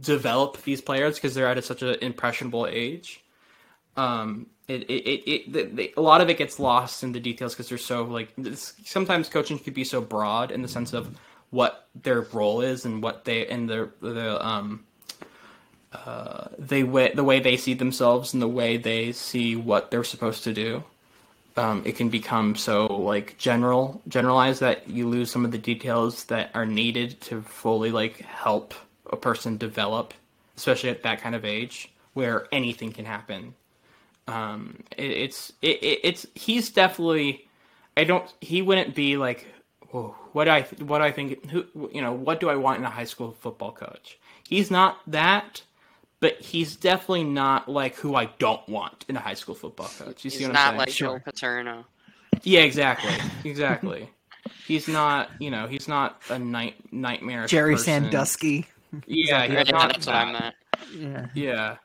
[0.00, 3.24] develop these players because they're at a, such an impressionable age.
[3.96, 7.68] Um it it, it, it a lot of it gets lost in the details because
[7.68, 8.32] they're so like
[8.84, 11.18] sometimes coaching could be so broad in the sense of
[11.50, 14.84] what their role is and what they and their the um
[15.92, 20.04] uh they way the way they see themselves and the way they see what they're
[20.04, 20.84] supposed to do
[21.58, 26.24] um it can become so like general generalized that you lose some of the details
[26.24, 28.72] that are needed to fully like help
[29.10, 30.14] a person develop
[30.58, 33.54] especially at that kind of age where anything can happen.
[34.26, 37.48] Um, it, it's it, it, it's he's definitely.
[37.96, 38.32] I don't.
[38.40, 39.46] He wouldn't be like,
[39.90, 41.48] what do I what do I think?
[41.50, 42.12] Who you know?
[42.12, 44.18] What do I want in a high school football coach?
[44.48, 45.62] He's not that,
[46.20, 50.24] but he's definitely not like who I don't want in a high school football coach.
[50.24, 50.78] You see He's what not I'm saying?
[50.78, 51.84] like Joe Paterno.
[52.42, 53.12] Yeah, exactly,
[53.44, 54.10] exactly.
[54.66, 57.46] he's not, you know, he's not a night nightmare.
[57.46, 58.04] Jerry person.
[58.04, 58.66] Sandusky.
[59.06, 60.40] Yeah, Yeah, he's not that's what I that.
[60.40, 60.54] meant.
[60.96, 61.26] Yeah.
[61.34, 61.76] Yeah,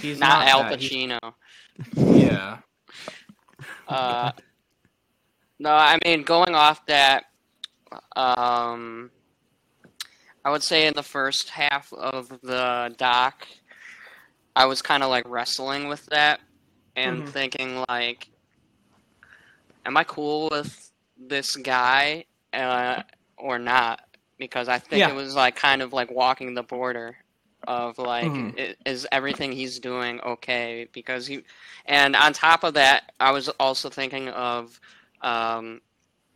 [0.00, 0.80] he's Not, not, Al that.
[0.80, 1.34] He's- Pacino.
[1.96, 2.58] Yeah,
[3.88, 4.32] Uh,
[5.58, 7.24] no, I mean going off that,
[8.16, 9.10] um,
[10.44, 13.46] I would say in the first half of the doc,
[14.56, 16.40] I was kind of like wrestling with that
[16.96, 17.26] and Mhm.
[17.26, 18.28] thinking like,
[19.86, 23.02] am I cool with this guy uh,
[23.38, 24.00] or not?
[24.38, 25.08] Because I think Yeah.
[25.08, 27.16] it was like kind of like walking the border
[27.66, 28.58] of like, Mhm.
[28.58, 30.88] i- is everything he's doing okay?
[30.92, 31.42] Because he,
[31.86, 34.80] and on top of that, I was also thinking of
[35.22, 35.80] um,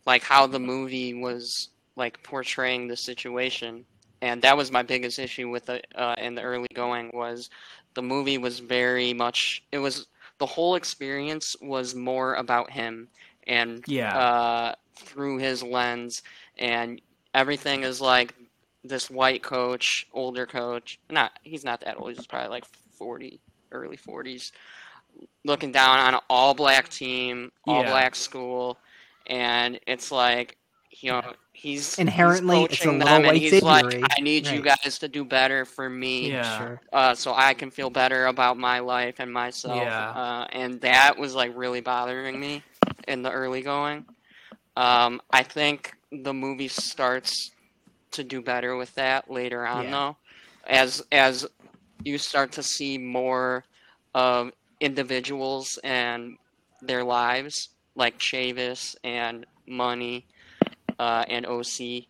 [0.07, 3.87] like how the movie was like portraying the situation,
[4.23, 7.51] and that was my biggest issue with it uh, in the early going was
[7.95, 10.07] the movie was very much it was
[10.39, 13.09] the whole experience was more about him
[13.47, 16.23] and yeah, uh, through his lens,
[16.59, 17.01] and
[17.35, 18.35] everything is like
[18.85, 20.99] this white coach, older coach.
[21.11, 22.13] Not he's not that old.
[22.13, 22.65] He's probably like
[22.99, 23.41] forty,
[23.73, 24.53] early forties,
[25.45, 27.85] looking down on an all black team, all Yeah.
[27.85, 28.79] black school,
[29.27, 30.57] and it's like
[31.03, 34.09] you know he's Inherently, he's it's a coaching them, and white he's like, figure-y.
[34.17, 36.59] I need you guys to do better for me yeah.
[36.59, 36.81] Sure.
[36.93, 39.77] uh, so I can feel better about my life and myself.
[39.77, 40.11] Yeah.
[40.11, 42.63] Uh, and that was like really bothering me
[43.09, 44.07] in the early going.
[44.77, 47.51] Um, I think the movie starts
[48.13, 49.91] to do better with that later on, Yeah.
[49.91, 50.17] though,
[50.67, 51.47] as as
[52.05, 53.65] you start to see more
[54.15, 56.37] of individuals and
[56.81, 60.27] their lives, like Chavis and Money
[61.01, 62.05] uh, and OC.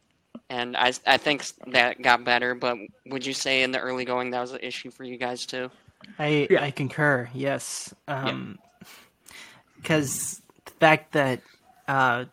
[0.50, 2.76] And I, I think that got better, but
[3.06, 5.70] would you say in the early going that was an issue for you guys too?
[6.18, 6.64] I Yeah.
[6.64, 7.30] I concur.
[7.32, 7.94] Yes.
[8.08, 8.58] Um,
[9.76, 11.40] because the fact that
[11.86, 12.24] uh,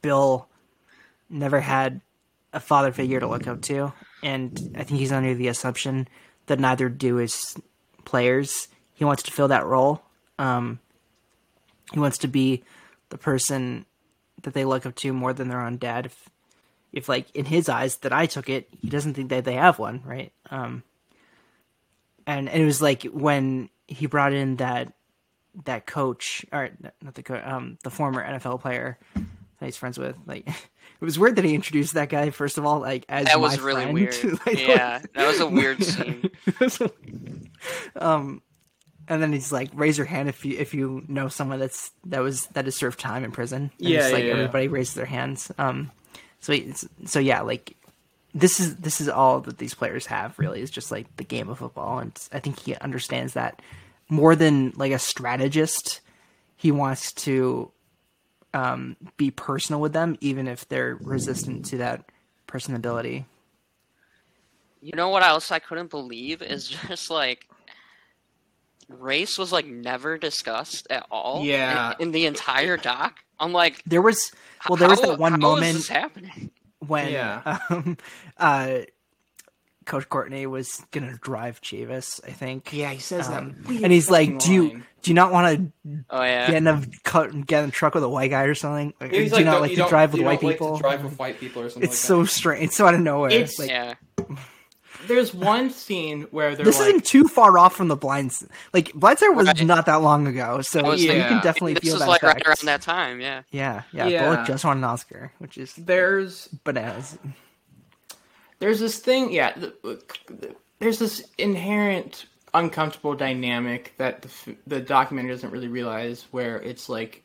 [0.00, 0.48] Bill
[1.28, 2.00] never had
[2.52, 6.06] a father figure to look up to, and I think he's under the assumption
[6.46, 7.56] that neither do his
[8.04, 8.68] players.
[8.94, 10.02] He wants to fill that role.
[10.38, 10.78] Um,
[11.92, 12.62] he wants to be
[13.08, 13.86] the person
[14.42, 16.06] that they look up to more than their own dad.
[16.06, 16.30] If,
[16.92, 19.78] if like in his eyes that I took it, he doesn't think that they have
[19.78, 20.32] one, right?
[20.50, 20.82] Um,
[22.26, 24.92] and, and it was like when he brought in that
[25.64, 26.70] that coach or
[27.02, 30.16] not the coach, um, the former NFL player that he's friends with.
[30.26, 33.36] Like, it was weird that he introduced that guy first of all, like as That
[33.36, 33.94] my was really friend.
[33.94, 34.40] weird.
[34.46, 36.30] Like, yeah, that was a weird scene.
[37.96, 38.42] um,
[39.10, 42.20] and then he's like, raise your hand if you if you know someone that's that
[42.20, 43.72] was that has served time in prison.
[43.82, 44.34] And Yeah, just, like yeah, yeah.
[44.34, 45.50] everybody raises their hands.
[45.58, 45.90] Um,
[46.38, 47.76] so it's, so yeah, like
[48.34, 51.48] this is this is all that these players have really is just like the game
[51.48, 53.60] of football, and I think he understands that
[54.08, 56.00] more than like a strategist.
[56.56, 57.72] He wants to
[58.54, 62.04] um, be personal with them, even if they're resistant to that
[62.46, 63.24] personability.
[64.82, 67.49] You know what else I couldn't believe is just like
[68.98, 71.44] race was like never discussed at all.
[71.44, 71.94] Yeah.
[71.98, 73.18] in, the entire doc.
[73.38, 74.32] I'm like, There was
[74.68, 76.50] well, there was that one moment happening.
[76.86, 77.58] when Yeah.
[77.70, 77.96] um,
[78.36, 78.78] uh,
[79.86, 82.72] Coach Courtney was gonna drive Chavis, I think.
[82.72, 83.82] Yeah, he says Um, that.
[83.82, 86.66] and he's like, fucking "Do you do you not want to Oh yeah, get in
[86.68, 88.92] a cut, get in a truck with a white guy or something?
[89.00, 91.18] Like, He's do you not "Don't- like to drive with white like people?" drive with
[91.18, 91.82] white people or something.
[91.88, 92.64] it's like so strange.
[92.66, 93.30] It's so out of nowhere.
[93.30, 93.94] It's- like, yeah.
[95.00, 95.08] That.
[95.08, 98.46] There's one scene where they're this like, isn't too far off from the blinds.
[98.72, 99.64] Like Blind Side was Right.
[99.64, 102.08] not that long ago, so I was you can definitely This feel was that.
[102.08, 103.20] like right around that time.
[103.20, 103.42] Yeah.
[103.50, 104.06] Yeah, yeah.
[104.06, 104.24] Yeah.
[104.24, 107.18] Bullock just won an Oscar, which is there's bananas.
[108.58, 115.30] there's this thing yeah th- th- there's this inherent uncomfortable dynamic that the, the documentary
[115.32, 117.22] doesn't really realize where it's like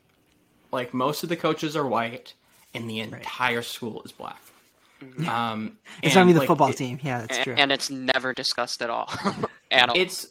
[0.72, 2.34] like most of the coaches are white
[2.74, 4.40] and the entire school is black
[5.28, 7.00] um It's and, not even the like, football it- team.
[7.04, 7.56] Yeah, that's A- true.
[7.58, 9.10] And it's never discussed at all.
[9.72, 9.96] at all.
[9.98, 10.28] it's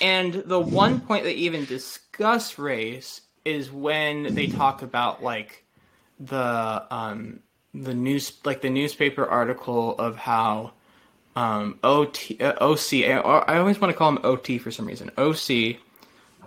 [0.00, 5.64] and the one point they even discuss race is when they talk about like
[6.20, 7.40] the um
[7.74, 10.72] the news like the newspaper article of how
[11.36, 15.10] um OT uh, OC I I always want to call him OT for some reason
[15.16, 15.76] OC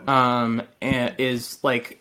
[0.08, 2.01] um and is like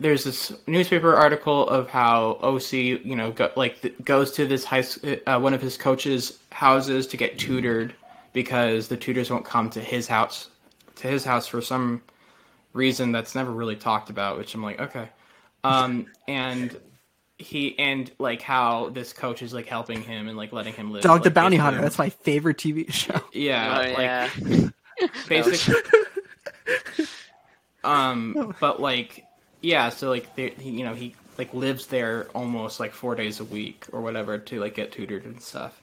[0.00, 4.64] there's this newspaper article of how OC you know go, like th- goes to this
[4.64, 7.94] high s- uh, one of his coaches houses to get tutored
[8.32, 10.48] because the tutors won't come to his house
[10.96, 12.02] to his house for some
[12.72, 15.08] reason that's never really talked about, which I'm like, okay.
[15.62, 16.76] Um, and
[17.38, 21.02] he and like how this coach is like helping him and like letting him live.
[21.02, 21.80] Dog the Bounty basically- Hunter.
[21.82, 23.20] That's my favorite TV show.
[23.32, 24.68] yeah, Oh, like yeah.
[25.28, 25.74] basically.
[27.84, 29.23] um, but like,
[29.64, 33.40] yeah, so like, they, he, you know, he like lives there almost like four days
[33.40, 35.80] a week or whatever to like get tutored and stuff.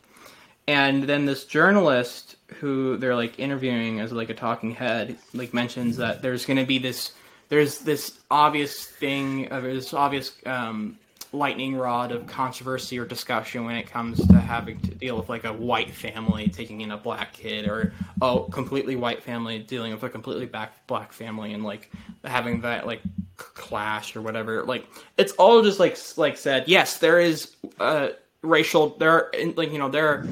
[0.68, 5.98] And then this journalist who they're like interviewing as like a talking head, like mentions
[5.98, 7.12] that there's going to be this,
[7.50, 10.98] there's this obvious thing, of this obvious um,
[11.34, 15.46] lightning rod of controversy or discussion when it comes to having to deal with like
[15.46, 20.04] a white family taking in a black kid or a completely white family dealing with
[20.04, 21.90] a completely black black family and like
[22.26, 23.02] having that like
[23.38, 24.64] clash or whatever.
[24.64, 24.86] Like
[25.18, 28.10] it's all just like like said yes there is uh
[28.42, 30.28] racial there are like you know there are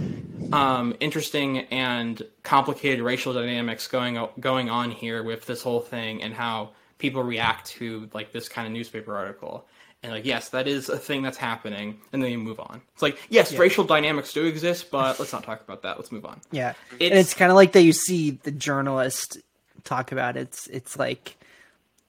[0.52, 6.34] um interesting and complicated racial dynamics going going on here with this whole thing and
[6.34, 9.66] how people react to like this kind of newspaper article
[10.04, 13.02] and like yes that is a thing that's happening and then you move on it's
[13.02, 16.40] like yes racial dynamics do exist but let's not talk about that let's move on
[16.52, 17.82] Yeah, It's- and it's kind of like that.
[17.84, 19.38] You see the journalist
[19.84, 20.42] talk about it.
[20.42, 21.36] it's it's like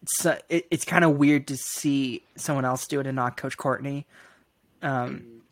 [0.03, 3.57] it's it, it's kind of weird to see someone else do it and not Coach
[3.57, 4.07] Courtney,
[4.82, 5.43] um,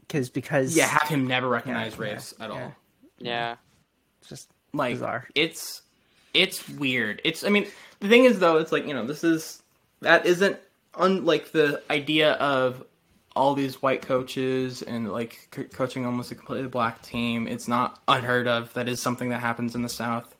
[0.00, 2.70] because because yeah have him never recognize Yeah, race yeah, at all yeah.
[3.18, 3.56] Yeah.
[4.20, 5.28] it's just like bizarre.
[5.34, 5.82] it's
[6.34, 7.66] it's weird it's i mean
[8.00, 9.62] the thing is though it's like you know this is
[10.00, 10.58] that isn't
[10.98, 12.84] unlike the idea of
[13.36, 18.00] all these white coaches and like co- coaching almost a completely black team it's not
[18.06, 18.72] unheard of.
[18.74, 20.34] That is something that happens in the south.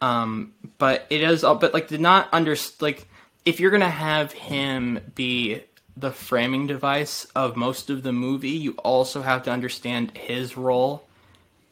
[0.00, 3.08] Um but it is but like did not under like
[3.44, 5.62] if you're gonna have him be
[5.96, 11.08] the framing device of most of the movie you also have to understand his role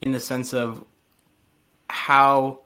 [0.00, 0.84] in the sense of
[1.88, 2.60] how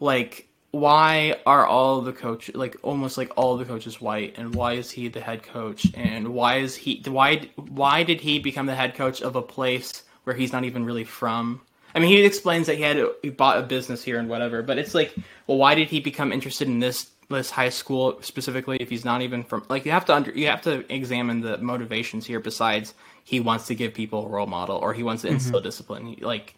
[0.00, 0.47] like
[0.80, 4.36] why are all the coach like almost like all the coaches white?
[4.38, 5.86] And why is he the head coach?
[5.94, 10.02] And why is he why why did he become the head coach of a place
[10.24, 11.60] where he's not even really from?
[11.94, 14.78] I mean he explains that he had he bought a business here and whatever but
[14.78, 15.14] it's like
[15.46, 19.22] well why did he become interested in this this high school specifically if he's not
[19.22, 22.94] even from like you have to under you have to examine the motivations here besides
[23.28, 25.64] he wants to give people a role model or he wants to instill mm-hmm.
[25.64, 26.16] discipline.
[26.22, 26.54] Like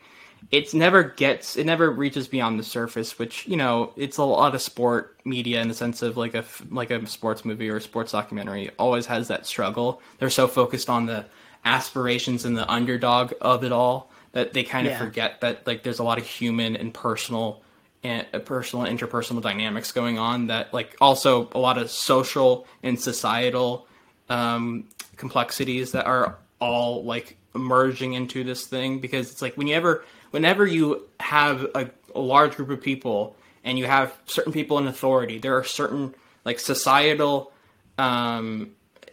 [0.51, 4.55] it's never gets it never reaches beyond the surface which you know it's a lot
[4.55, 7.81] of sport media in the sense of like a like a sports movie or a
[7.81, 11.25] sports documentary always has that struggle they're so focused on the
[11.65, 14.99] aspirations and the underdog of it all that they kind of Yeah.
[14.99, 17.63] forget that like there's a lot of human and personal
[18.03, 22.67] and uh, personal and interpersonal dynamics going on that like also a lot of social
[22.83, 23.87] and societal
[24.31, 24.85] um,
[25.17, 30.05] complexities that are all like merging into this thing because it's like when you ever
[30.31, 34.87] whenever you have a, a large group of people and you have certain people in
[34.87, 36.15] authority there are certain
[36.45, 37.53] like societal
[37.99, 38.71] um,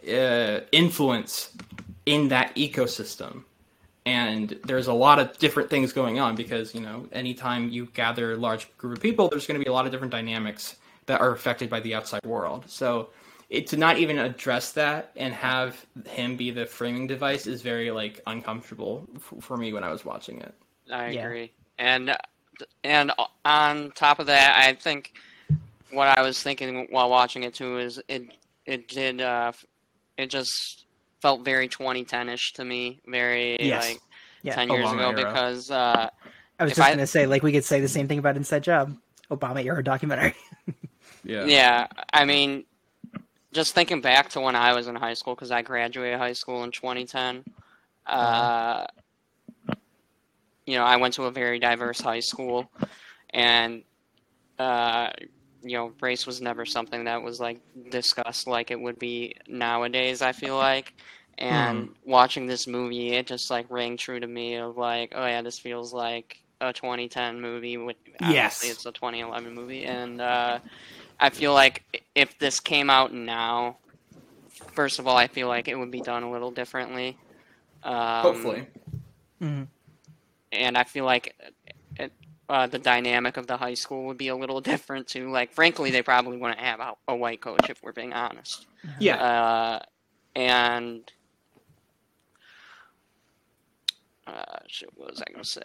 [0.08, 1.50] uh, influence
[2.06, 3.44] in that ecosystem.
[4.06, 8.32] And there's a lot of different things going on because you know anytime you gather
[8.32, 11.20] a large group of people there's going to be a lot of different dynamics that
[11.20, 12.64] are affected by the outside world.
[12.68, 13.10] So
[13.50, 17.90] it, to not even address that and have him be the framing device is very
[17.90, 20.54] like uncomfortable f- for me when i was watching it
[20.92, 21.24] I Yeah.
[21.24, 21.52] agree.
[21.78, 22.16] And
[22.84, 23.12] and
[23.44, 25.12] on top of that, I think
[25.90, 28.22] what I was thinking while watching it too is it
[28.66, 29.52] it did uh
[30.16, 30.86] it just
[31.22, 33.88] felt very 2010ish to me, very Yes.
[33.88, 34.00] like
[34.42, 34.54] Yeah.
[34.54, 35.32] 10 years Obama ago era.
[35.32, 36.08] because uh
[36.58, 38.62] I was just I- gonna say like we could say the same thing about Inside
[38.64, 38.96] Job,
[39.30, 40.34] Obama era documentary.
[41.24, 42.64] yeah yeah, I mean
[43.52, 46.64] just thinking back to when I was in high school because I graduated high school
[46.64, 47.44] in 2010.
[48.06, 48.86] Uh,
[50.68, 52.70] you know, I went to a very diverse high school,
[53.32, 53.82] and
[54.58, 55.10] uh,
[55.62, 57.60] you know, race was never something that was like
[57.90, 60.22] discussed like it would be nowadays.
[60.22, 60.92] I feel like,
[61.38, 65.42] and watching this movie, it just like rang true to me of like, oh yeah,
[65.42, 67.78] this feels like a 2010 movie.
[67.78, 68.60] With Yes.
[68.62, 70.60] obviously it's a 2011 movie, and uh,
[71.20, 71.82] I feel like
[72.14, 73.78] if this came out now,
[74.74, 77.16] first of all, I feel like it would be done a little differently.
[77.84, 78.66] Um, hopefully
[80.52, 81.34] and I feel like
[81.96, 82.12] it,
[82.48, 85.30] uh, the dynamic of the high school would be a little different too.
[85.30, 88.66] Like, frankly, they probably wouldn't have a, a white coach if we're being honest.
[88.98, 89.80] yeah Uh,
[90.36, 91.10] and
[94.26, 95.62] uh, shit, what was I gonna say?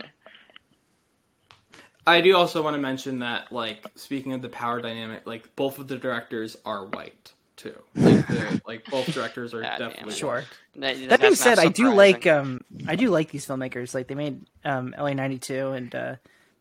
[2.06, 5.80] I do also want to mention that, like, speaking of the power dynamic, like both
[5.80, 7.33] of the directors are white
[7.64, 7.76] too.
[7.96, 10.18] Like, the- like both directors are God definitely it.
[10.18, 10.44] Sure.
[10.76, 13.94] That, That being said, I do like um I do like these filmmakers.
[13.96, 16.16] Like they made um LA ninety two and uh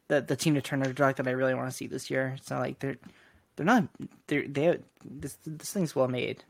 [0.08, 2.34] the the Tina Turner doc that I really want to see this year.
[2.38, 2.96] It's not like they're
[3.56, 3.84] they're not
[4.28, 6.44] they're they this this thing's well made.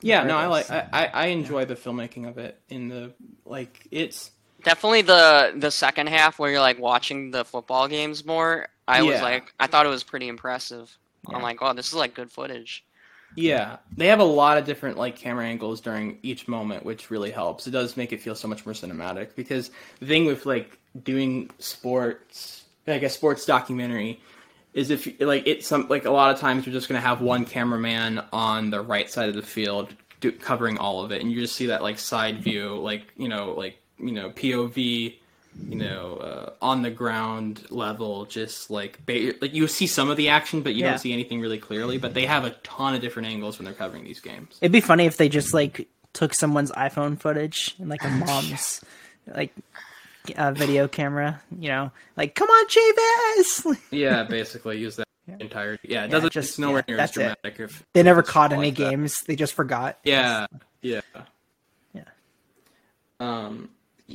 [0.00, 2.60] Yeah, no, I like I, I I enjoy the filmmaking of it.
[2.68, 3.12] In the
[3.46, 4.32] like, it's
[4.62, 8.68] Definitely the the second half where you're like watching the football games more.
[8.88, 10.96] I was like, I thought it was pretty impressive.
[11.28, 11.36] Yeah.
[11.36, 12.84] I'm like, oh, this is like good footage.
[13.36, 13.78] Yeah.
[13.96, 17.66] They have a lot of different like camera angles during each moment, which really helps.
[17.66, 19.70] It does make it feel so much more cinematic because
[20.00, 24.20] the thing with like doing sports, like a sports documentary,
[24.72, 27.44] is if like it's some like a lot of times you're just gonna have one
[27.44, 31.40] cameraman on the right side of the field do, covering all of it, and you
[31.40, 35.16] just see that like side view, like you know, like you know POV,
[35.68, 40.16] you know, uh, on the ground level, just like ba- like you see some of
[40.16, 40.90] the action, but you Yeah.
[40.90, 41.98] don't see anything really clearly.
[41.98, 44.58] But they have a ton of different angles when they're covering these games.
[44.60, 48.80] It'd be funny if they just like took someone's iPhone footage and like a mom's
[49.26, 49.52] like
[50.36, 53.78] uh, video camera, you know, like come on, Chavis.
[53.90, 55.06] Yeah, basically use that
[55.40, 55.78] entire.
[55.82, 56.32] Yeah, it doesn't.
[56.32, 57.20] just- it's nowhere yeah, near as that's it.
[57.42, 57.60] dramatic.
[57.60, 58.76] If They never caught like any that.
[58.90, 59.22] games.
[59.26, 59.98] They just forgot.
[60.04, 60.46] Yeah,
[60.82, 61.00] yeah,
[61.92, 62.02] Yeah.
[63.20, 63.70] Um,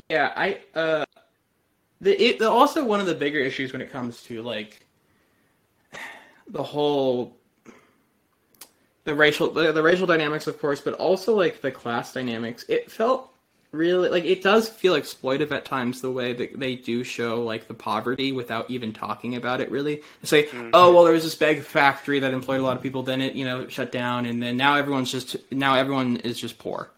[0.08, 1.04] yeah, I uh,
[2.00, 4.86] the it the, also one of the bigger issues when it comes to like
[6.48, 7.36] the whole
[9.04, 12.64] the racial the, the racial dynamics, of course, but also like the class dynamics.
[12.68, 13.30] It felt
[13.72, 17.68] really like it does feel exploitive at times the way that they do show like
[17.68, 20.70] the poverty without even talking about it really say mm-hmm.
[20.74, 23.34] oh well there was this big factory that employed a lot of people then it
[23.34, 26.90] you know shut down and then now everyone's just now everyone is just poor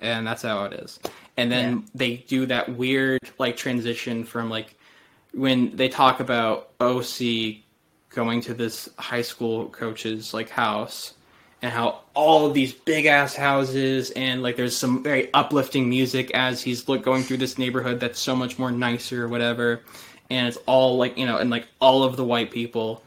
[0.00, 0.98] and that's how it is
[1.36, 1.82] and then Yeah.
[1.94, 4.76] they do that weird like transition from like
[5.32, 7.62] when they talk about OC
[8.10, 11.14] going to this high school coach's like house
[11.60, 16.30] and how all of these big ass houses and like there's some very uplifting music
[16.32, 19.82] as he's look, going through this neighborhood that's so much more nicer or whatever
[20.30, 23.02] and it's all like you know and like all of the white people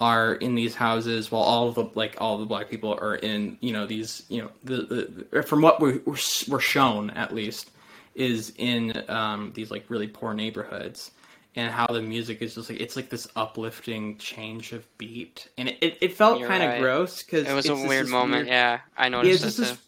[0.00, 3.16] are in these houses while all of the like all of the black people are
[3.16, 6.18] in you know these you know the, the from what we're, we're
[6.48, 7.70] we're shown at least
[8.14, 11.10] is in um, these like really poor neighborhoods
[11.54, 15.68] and how the music is just like it's like this uplifting change of beat and
[15.68, 16.80] it, it, it felt kind of right.
[16.80, 18.48] gross because It was a weird moment.
[18.48, 19.86] Yeah, I yeah, noticed it's it just this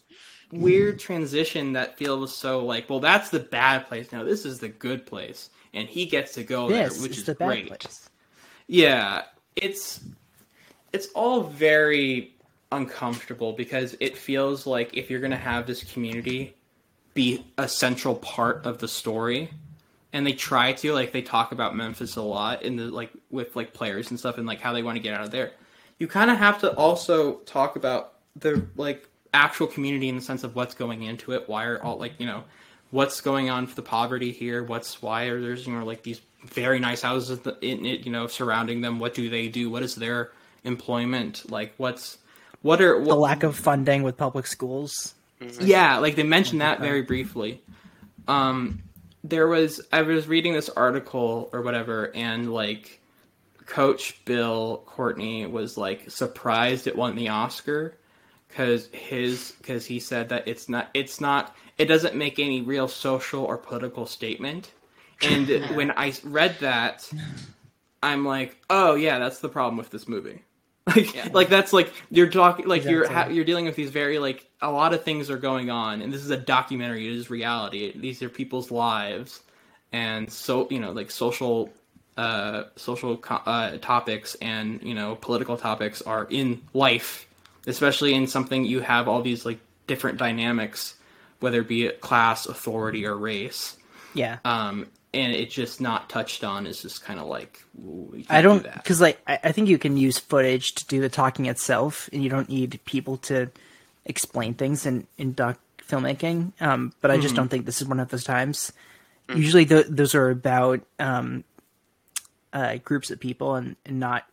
[0.51, 4.11] weird transition that feels so like, well, that's the bad place.
[4.11, 7.19] No, this is the good place, and he gets to go This there, which is
[7.19, 7.67] is the bad great.
[7.67, 8.09] place.
[8.67, 9.23] Yeah,
[9.55, 10.01] it's
[10.93, 12.33] it's all very
[12.71, 16.55] uncomfortable because it feels like if you're gonna have this community
[17.13, 19.49] be a central part of the story,
[20.13, 23.55] and they try to like they talk about Memphis a lot in the like with
[23.55, 25.51] like players and stuff and like how they want to get out of there.
[25.97, 30.43] You kind of have to also talk about the like actual community in the sense
[30.43, 31.47] of what's going into it.
[31.47, 32.43] Why are all like you know
[32.91, 34.63] what's going on for the poverty here?
[34.63, 38.27] What's why are there's you know like these very nice houses in it you know
[38.27, 38.99] surrounding them?
[38.99, 39.69] What do they do?
[39.69, 40.31] What is their
[40.63, 41.73] employment like?
[41.77, 42.17] What's
[42.61, 45.13] what are The lack of funding with public schools.
[45.61, 47.61] yeah, like they mentioned that very briefly.
[48.27, 48.83] Um,
[49.23, 52.99] there was I was reading this article or whatever, and like
[53.65, 57.95] Coach Bill Courtney was like surprised it won the Oscar
[58.47, 62.87] because his because he said that it's not it's not it doesn't make any real
[62.87, 64.71] social or political statement.
[65.21, 67.09] And when I read that,
[68.01, 70.41] I'm like, oh yeah, that's the problem with this movie.
[70.95, 71.27] Like, Yeah.
[71.33, 74.71] like that's like you're talking like you're ha- you're dealing with these very like a
[74.71, 77.05] lot of things are going on, and this is a documentary.
[77.05, 77.95] It is reality.
[77.95, 79.39] These are people's lives,
[79.91, 81.69] and so you know like social
[82.17, 87.27] uh, social co- uh, topics and you know political topics are in life,
[87.67, 90.95] especially in something you have all these like different dynamics,
[91.39, 93.77] whether it be it class, authority, or race.
[94.15, 94.39] Yeah.
[94.43, 98.43] Um, and it's just not touched on is just kind of like ooh, I can't
[98.43, 101.45] don't do because like I, I think you can use footage to do the talking
[101.47, 103.49] itself, and you don't need people to
[104.05, 106.53] explain things in in doc filmmaking.
[106.61, 107.21] Um, but I Mm-hmm.
[107.21, 108.71] just don't think this is one of those times.
[109.35, 111.43] Usually, th- those are about um,
[112.51, 114.25] uh, groups of people and, and not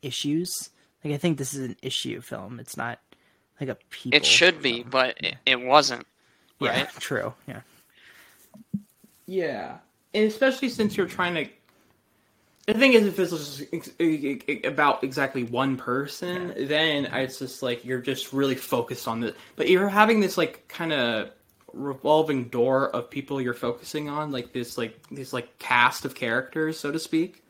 [0.00, 0.70] issues.
[1.04, 2.58] Like I think this is an issue film.
[2.58, 3.00] It's not
[3.60, 4.16] like a people.
[4.16, 6.06] It should be, but it, it wasn't.
[6.58, 6.88] Yeah, right?
[7.00, 7.34] true.
[7.46, 7.60] Yeah.
[9.26, 9.78] Yeah,
[10.14, 11.48] and especially since you're trying to.
[12.66, 18.00] The thing is, if this ex- about exactly one person, then it's just like you're
[18.00, 19.34] just really focused on the.
[19.56, 21.30] But you're having this like kind of
[21.74, 26.78] revolving door of people you're focusing on, like this like this like cast of characters,
[26.78, 27.42] so to speak.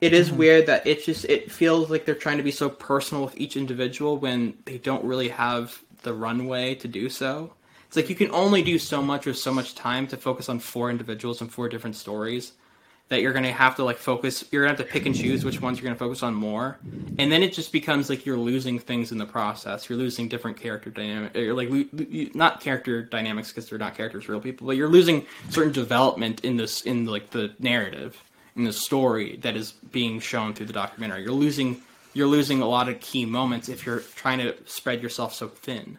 [0.00, 0.38] It is mm-hmm.
[0.38, 3.56] weird that it just it feels like they're trying to be so personal with each
[3.56, 7.52] individual when they don't really have the runway to do so.
[7.96, 10.58] It's like you can only do so much with so much time to focus on
[10.58, 12.52] four individuals and four different stories.
[13.08, 14.44] that you're gonna have to like focus.
[14.50, 16.76] You're gonna have to pick and choose which ones you're gonna focus on more,
[17.18, 19.88] and then it just becomes like you're losing things in the process.
[19.88, 21.36] You're losing different character dynamics.
[21.36, 25.72] You're like not character dynamics because they're not characters, real people, but you're losing certain
[25.72, 28.22] development in this in like the narrative
[28.56, 31.22] in the story that is being shown through the documentary.
[31.22, 31.80] You're losing
[32.12, 35.98] you're losing a lot of key moments if you're trying to spread yourself so thin.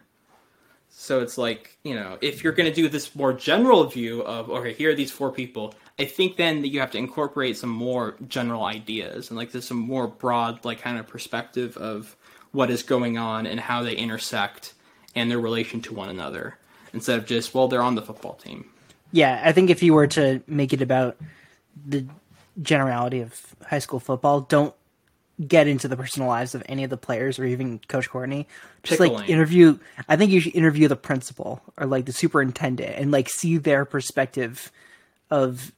[1.00, 4.50] So it's like, you know, if you're going to do this more general view of,
[4.50, 7.70] okay, here are these four people, I think then that you have to incorporate some
[7.70, 12.16] more general ideas and like there's some more broad, like kind of perspective of
[12.50, 14.74] what is going on and how they intersect
[15.14, 16.58] and their relation to one another
[16.92, 18.68] instead of just, well, they're on the football team.
[19.12, 21.16] Yeah, I think if you were to make it about
[21.86, 22.06] the
[22.60, 24.74] generality of high school football, don't
[25.46, 28.48] get into the personal lives of any of the players or even Coach Courtney.
[28.82, 29.20] Just Pickling.
[29.20, 29.78] like interview.
[30.08, 33.84] I think you should interview the principal or like the superintendent and like see their
[33.84, 34.72] perspective
[35.30, 35.72] of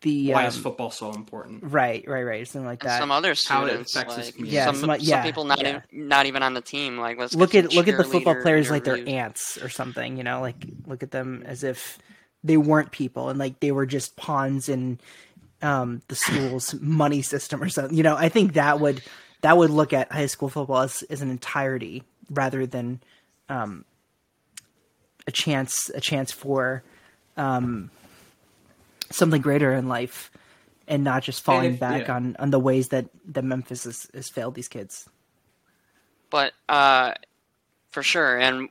[0.00, 1.62] the Why um, is football so important?
[1.62, 2.98] right, right, right, something like And that.
[2.98, 4.34] some other How it students, affects like.
[4.38, 5.80] Yeah, some, some- some people not yeah.
[5.92, 6.98] even, not even on the team.
[6.98, 10.16] Like let's look at look at the football cheerleader players like their aunts or something.
[10.16, 11.98] You know, like look at them as if
[12.42, 14.98] they weren't people and like they were just pawns in
[15.62, 17.96] um, the school's money system or something.
[17.96, 19.02] You know, I think that would
[19.42, 23.00] that would look at high school football as, as an entirety rather than
[23.48, 23.84] um,
[25.26, 26.82] a chance a chance for
[27.36, 27.90] um,
[29.10, 30.30] something greater in life
[30.88, 32.16] and not just falling if- back yeah.
[32.16, 35.08] on, on the ways that, that Memphis has, has failed these kids.
[36.30, 37.14] But uh,
[37.90, 38.68] for sure, and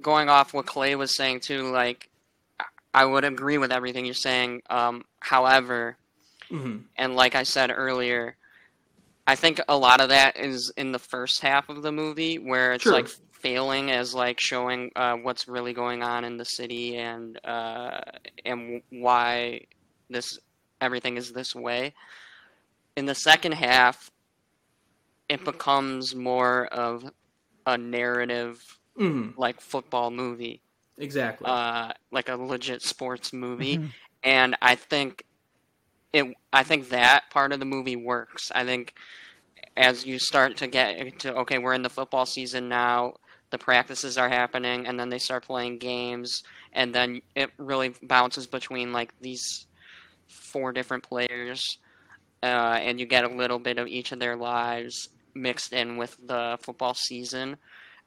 [0.00, 2.07] going off what Clay was saying too, like
[2.98, 4.62] I would agree with everything you're saying.
[4.70, 5.98] Um, however,
[6.50, 8.36] hmm and like I said earlier,
[9.26, 12.72] I think a lot of that is in the first half of the movie where
[12.74, 13.02] it's Sure.
[13.02, 18.00] like failing as like showing uh, what's really going on in the city and uh,
[18.44, 19.62] and why
[20.10, 20.38] this
[20.80, 21.94] everything is this way.
[22.96, 24.10] In the second half,
[25.28, 27.04] it becomes more of
[27.66, 30.62] a narrative hmm like football movie
[30.98, 31.48] Exactly.
[31.48, 33.90] uh, like a legit sports movie, Mhm.
[34.24, 35.24] and I think
[36.12, 36.26] it.
[36.52, 38.50] I think that part of the movie works.
[38.54, 38.94] I think
[39.76, 43.14] as you start to get to okay, we're in the football season now.
[43.50, 46.42] The practices are happening, and then they start playing games,
[46.72, 49.66] and then it really bounces between like these
[50.28, 51.78] four different players,
[52.42, 56.16] uh, and you get a little bit of each of their lives mixed in with
[56.26, 57.56] the football season.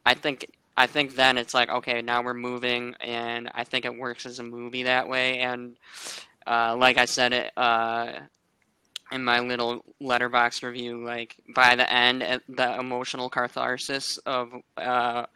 [0.05, 0.47] I think
[0.81, 4.39] I think then it's like okay, now we're moving, and I think it works as
[4.39, 5.37] a movie that way.
[5.37, 5.77] And
[6.47, 8.13] uh, like I said it uh,
[9.11, 15.27] in my little letterbox review, like by the end, uh, the emotional catharsis of uh,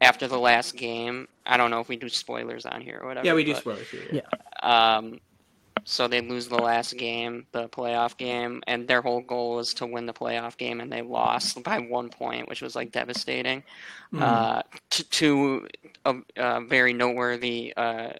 [0.00, 1.28] after the last game.
[1.46, 3.26] I don't know if we do spoilers on here or whatever.
[3.26, 4.02] yeah, we do but- spoilers here.
[4.10, 4.22] Yeah.
[4.96, 5.20] um,
[5.84, 9.86] so they lose the last game, the playoff game, and their whole goal was to
[9.86, 13.62] win the playoff game, and they lost by one point, which was like devastating.
[14.12, 14.22] Mhm.
[14.22, 15.68] Uh, to, to
[16.04, 18.10] a, a very noteworthy, uh,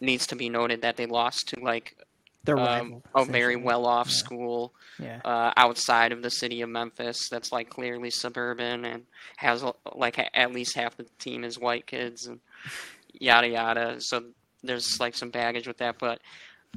[0.00, 1.96] needs to be noted that they lost to like
[2.44, 4.14] Their um, rival, a very well-off Yeah.
[4.14, 5.20] school Yeah.
[5.24, 9.02] uh, outside of the city of Memphis that's like clearly suburban and
[9.36, 9.62] has
[9.94, 12.40] like at least half the team is white kids and
[13.12, 14.00] yada yada.
[14.00, 14.24] So
[14.62, 16.20] there's like some baggage with that, but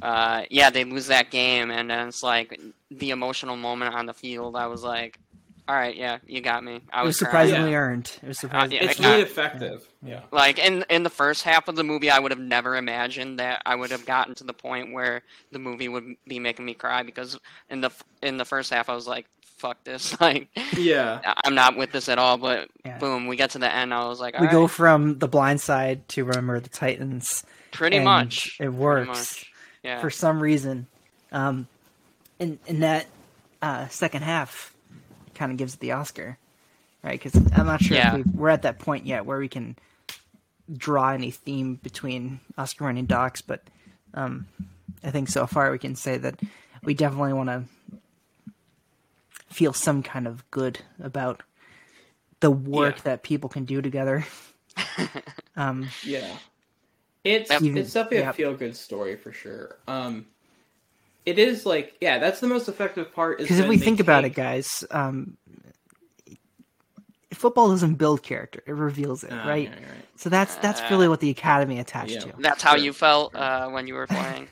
[0.02, 2.60] uh, yeah, they lose that game, and then it's like
[2.92, 4.56] the emotional moment on the field.
[4.56, 5.20] I was like,
[5.68, 6.82] all right, yeah, you got me.
[6.92, 7.78] I It was was surprisingly Yeah.
[7.78, 8.12] earned.
[8.22, 8.74] It was surprising.
[8.78, 9.88] yeah, It's I- really effective.
[10.06, 10.22] Yeah.
[10.32, 13.62] Like in in the first half of the movie, I would have never imagined that
[13.66, 15.22] I would have gotten to the point where
[15.54, 17.40] the movie would be making me cry because
[17.70, 17.92] in the
[18.22, 19.26] in the first half, I was like,
[19.58, 21.22] "Fuck this!" Like, Yeah.
[21.46, 22.38] I'm not with this at all.
[22.38, 22.98] But Yeah.
[22.98, 23.94] boom, we get to the end.
[23.94, 27.46] I was like, we "All go from the blind side to remember the Titans.
[27.72, 29.53] pretty much, It pretty works much.
[29.84, 30.88] Yeah, for some reason.
[31.32, 31.68] Um,
[32.40, 33.06] and, and that
[33.62, 34.74] uh, second half
[35.36, 36.38] kind of gives it the Oscar,
[37.04, 37.22] right?
[37.22, 38.10] Because I'm not sure Yeah.
[38.10, 39.76] if we've, we're at that point yet where we can
[40.72, 43.62] draw any theme between Oscar winning docs, but
[44.14, 44.48] um,
[45.04, 46.40] I think so far we can say that
[46.84, 47.64] we definitely want to
[49.50, 51.44] feel some kind of good about
[52.40, 53.02] the work Yeah.
[53.04, 54.26] that people can do together.
[55.56, 56.38] um, Yeah.
[57.24, 58.30] It's Even- it's definitely yeah.
[58.32, 59.78] a feel good story for sure.
[59.88, 60.26] Um
[61.26, 64.26] it is like yeah, that's the most effective part Because if we they think about
[64.26, 65.38] it, guys, um,
[67.34, 69.70] football doesn't build character; it reveals it, Ah, right?
[69.70, 70.06] yeah, right.
[70.18, 72.20] So that's that's really what the academy attached Yeah.
[72.20, 72.34] to.
[72.40, 72.84] that's how Sure.
[72.84, 74.48] you felt uh, when you were playing.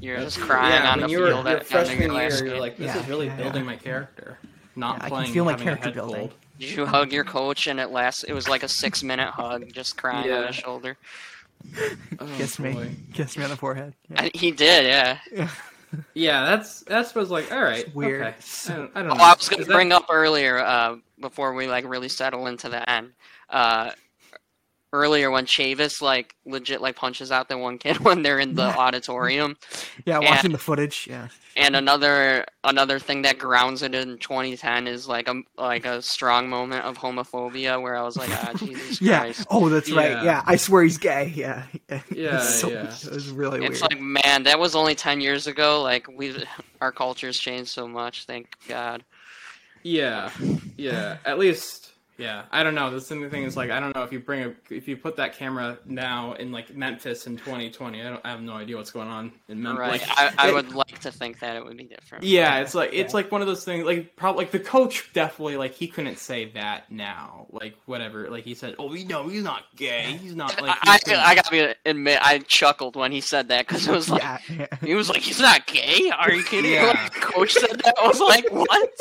[0.00, 2.30] You're just crying yeah, on when the you were field your at freshman your year,
[2.30, 2.58] you're game.
[2.60, 3.70] like, this Yeah, is really yeah, building yeah.
[3.70, 4.38] my character.
[4.76, 6.16] Not Yeah, I can feel my character building.
[6.28, 6.34] cold.
[6.58, 8.24] Did you hug your coach and it last?
[8.24, 10.96] It was like a six minute hug, just crying on his shoulder.
[12.20, 12.72] Oh, Kiss boy.
[12.74, 13.94] me, kiss me on the forehead.
[14.08, 14.22] Yeah.
[14.22, 15.18] I, he did, yeah.
[16.14, 18.22] Yeah, that's that's was like all right, weird.
[18.22, 18.36] Okay.
[18.68, 19.24] I don't, I don't Oh, know.
[19.24, 22.46] I was going Is to that- bring up earlier, uh, before we like really settle
[22.46, 23.12] into the end.
[23.50, 23.90] Uh,
[24.94, 28.62] earlier when Chavis like legit like punches out the one kid when they're in the
[28.78, 29.56] auditorium,
[30.06, 30.30] Yeah, Yeah.
[30.30, 31.06] watching the footage.
[31.10, 31.28] Yeah.
[31.56, 36.48] and another another thing that grounds it in 2010 is like a like a strong
[36.48, 39.20] moment of homophobia where I was like, ah, Jesus Yeah.
[39.20, 39.46] Christ.
[39.50, 40.10] Oh, that's right.
[40.12, 40.24] Yeah.
[40.24, 41.32] Yeah, I swear he's gay.
[41.34, 41.64] Yeah.
[42.10, 42.84] Yeah, It's so- yeah.
[42.84, 43.72] It was really It's weird.
[43.72, 45.82] It's like, man, that was only 10 years ago.
[45.82, 46.34] Like, we,
[46.80, 48.24] our culture's changed so much.
[48.26, 49.04] Thank God.
[49.82, 50.30] Yeah,
[50.78, 51.18] yeah.
[51.26, 51.83] At least,
[52.18, 52.44] yeah.
[52.50, 52.90] I don't know.
[52.90, 55.16] The same thing is like I don't know if you bring a if you put
[55.16, 58.00] that camera now in like Memphis in 2020.
[58.00, 58.20] I don't.
[58.24, 59.78] I have no idea what's going on in Memphis.
[59.80, 60.00] Right.
[60.00, 62.24] Like, I, I it- would like to think that it would be different.
[62.24, 63.84] Yeah, it's like it's like one of those things.
[63.84, 67.46] Like probably like the coach definitely like he couldn't say that now.
[67.50, 68.30] Like whatever.
[68.30, 70.18] Like he said, oh, we know he's not gay.
[70.20, 70.76] He's not like.
[70.82, 73.92] I, he couldn't- I, I gotta admit, I chuckled when he said that because it
[73.92, 74.38] was like, yeah.
[74.50, 74.66] yeah.
[74.82, 76.10] he was like, he's not gay?
[76.16, 76.72] Are you kidding?
[76.72, 76.84] Yeah.
[76.94, 77.94] Like, the coach said that.
[78.00, 79.00] I was like, what?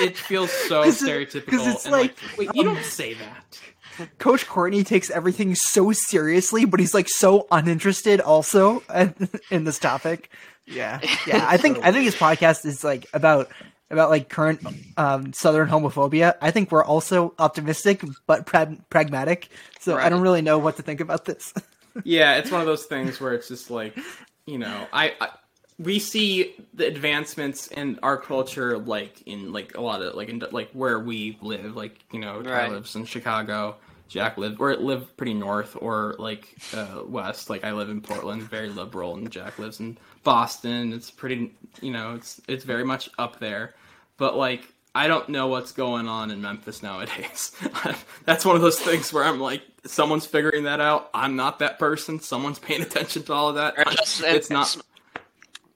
[0.00, 1.50] It feels so stereotypical.
[1.50, 3.60] 'cause it's and like, like, wait, you um, don't say that.
[4.18, 8.82] Coach Courtney takes everything so seriously, but he's like so uninterested also
[9.50, 10.30] in this topic.
[10.66, 11.44] Yeah, yeah.
[11.48, 13.50] I think I think his podcast is like about
[13.90, 14.60] about like current
[14.96, 16.34] um, Southern homophobia.
[16.40, 19.48] I think we're also optimistic but pra- pragmatic.
[19.80, 21.52] So I don't really know what to think about this.
[22.04, 23.98] yeah, it's one of those things where it's just like,
[24.46, 25.28] you know, I, I
[25.80, 30.42] we see the advancements in our culture like in like a lot of like in
[30.52, 32.70] like where we live, like you know, Ty Right.
[32.72, 33.76] lives in Chicago,
[34.08, 37.48] Jack lives or live pretty north or like uh, west.
[37.48, 40.92] Like I live in Portland, very liberal, and Jack lives in Boston.
[40.92, 43.74] It's pretty, you know, it's it's very much up there,
[44.18, 44.62] but like.
[44.92, 47.52] I don't know what's going on in Memphis nowadays.
[48.24, 51.10] That's one of those things where I'm like, someone's figuring that out.
[51.14, 52.18] I'm not that person.
[52.18, 53.76] Someone's paying attention to all of that.
[53.92, 54.76] Just- it's not.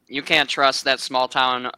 [0.09, 1.71] You can't trust that small town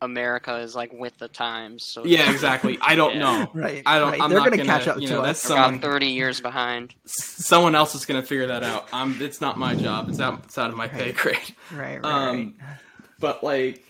[0.00, 1.84] America is like with the times.
[1.84, 2.76] So Yeah, exactly.
[2.80, 3.18] I don't Yeah.
[3.20, 3.50] know.
[3.54, 4.10] Right, I don't.
[4.12, 4.20] right.
[4.20, 5.42] I'm They're not gonna gonna catch up you to know, us.
[5.42, 5.80] That's about someone.
[5.80, 6.94] 30 years behind.
[7.06, 8.88] Someone else is gonna figure that out.
[8.92, 9.20] I'm.
[9.22, 10.08] It's not my job.
[10.08, 10.40] It's out.
[10.44, 11.38] It's out of my pay grade.
[11.72, 12.76] Right, right, Um, right.
[13.20, 13.84] but like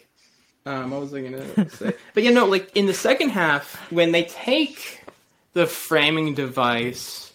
[0.64, 4.12] um what was i gonna say but you know like in the second half when
[4.12, 5.03] they take
[5.55, 7.32] the framing device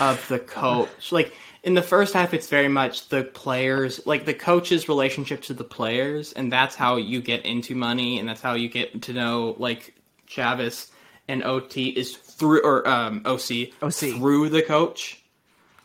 [0.00, 1.34] of the coach like
[1.64, 5.64] in the first half it's very much the players like the coach's relationship to the
[5.64, 9.56] players and that's how you get into money and that's how you get to know
[9.58, 9.94] like
[10.28, 10.90] Chavis
[11.26, 13.50] and ot is through or um oc
[13.82, 13.92] OC.
[14.18, 15.22] through the coach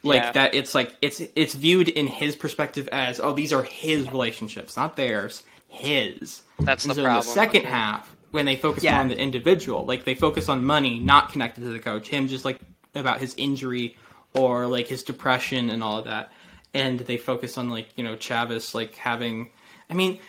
[0.04, 0.32] like Yeah.
[0.34, 4.76] that it's like it's it's viewed in his perspective as oh these are his relationships
[4.78, 9.00] not theirs his That's and the so in the second half when they focus Yeah.
[9.00, 12.44] on the individual like they focus on money not connected to the coach him just
[12.44, 12.60] like
[12.96, 13.96] about his injury
[14.34, 16.32] or like his depression and all of that.
[16.74, 19.50] And they focus on like you know Chavis like having
[19.90, 20.20] i mean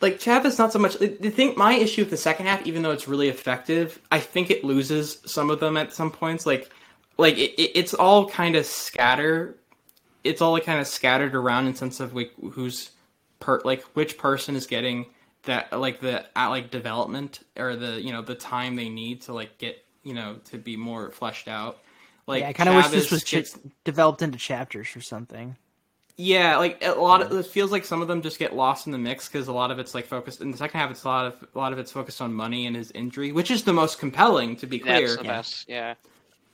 [0.00, 2.90] like Chavis not so much the thing my issue with the second half even though
[2.90, 6.46] it's really effective i think it loses some of them at some points.
[6.46, 6.70] Like
[7.16, 9.56] like it, it- it's all kind of scatter
[10.24, 12.90] it's all kind of scattered around in sense of like who's
[13.38, 15.06] per like which person is getting
[15.44, 19.32] that like the at like development or the you know the time they need to
[19.32, 21.78] like get you know to be more fleshed out
[22.26, 25.56] like yeah, I kind of wish this was gets- developed into chapters or something.
[26.16, 28.92] yeah, like a lot of it feels like some of them just get lost in
[28.92, 30.90] the mix because a lot of it's like focused in the second half.
[30.90, 33.50] It's a lot of a lot of it's focused on money and his injury, which
[33.50, 35.08] is the most compelling to be clear.
[35.08, 35.68] That's the best.
[35.68, 35.94] Yeah.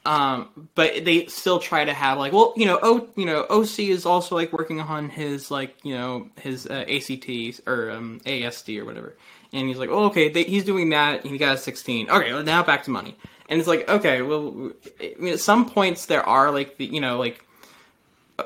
[0.07, 3.81] Um, but they still try to have like, well, you know, O, you know, OC
[3.81, 8.81] is also like working on his like, you know, his uh, ACT or um, ASD
[8.81, 9.14] or whatever,
[9.53, 11.27] and he's like, oh, okay, they, he's doing that.
[11.27, 12.09] He got a sixteen.
[12.09, 13.14] Okay, now back to money,
[13.51, 14.70] and it's like, okay, well,
[15.01, 17.44] I mean, at some points there are like the, you know, like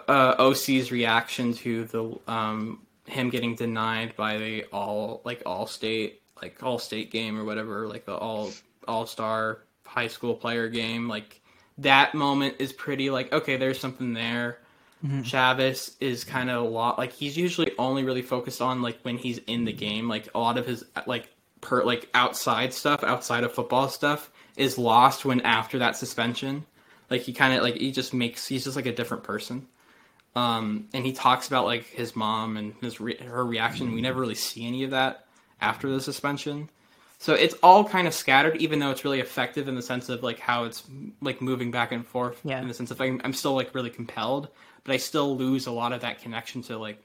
[0.09, 6.22] uh, OC's reaction to the um him getting denied by the all like all state
[6.40, 8.50] like all state game or whatever like the all
[8.88, 11.41] all star high school player game like
[11.79, 14.58] that moment is pretty like okay there's something there.
[15.04, 19.18] Chavis is kind of a lot like he's usually only really focused on like when
[19.18, 21.29] he's in the game like a lot of his like
[21.61, 26.64] per like outside stuff outside of football stuff is lost when after that suspension
[27.11, 29.67] like he kind of like he just makes he's just like a different person
[30.37, 33.95] um, and he talks about like his mom and his re- her reaction.
[33.95, 35.26] We never really see any of that
[35.61, 36.71] after the suspension.
[37.21, 40.25] So it's all kind of scattered, even though it's really effective in the sense of
[40.25, 40.83] like how it's
[41.22, 42.41] like moving back and forth.
[42.43, 42.61] Yeah.
[42.61, 44.49] In the sense of like, I'm still like really compelled,
[44.83, 47.01] but I still lose a lot of that connection to like,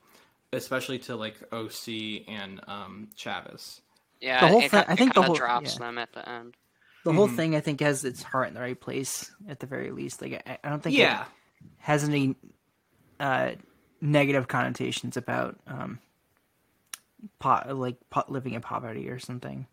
[0.51, 3.81] especially to like OC and um, Chavis.
[4.19, 4.39] Yeah.
[4.41, 5.85] The whole it, thing- ki- I it think the whole- drops yeah.
[5.85, 6.55] them at the end.
[7.05, 7.35] The whole Mhm.
[7.35, 10.21] thing, I think, has its heart in the right place at the very least.
[10.21, 11.23] Like, I, I don't think Yeah.
[11.23, 11.27] it
[11.79, 12.35] has any
[13.19, 13.51] uh,
[14.01, 15.99] negative connotations about um,
[17.39, 19.65] po- like po- living in poverty or something.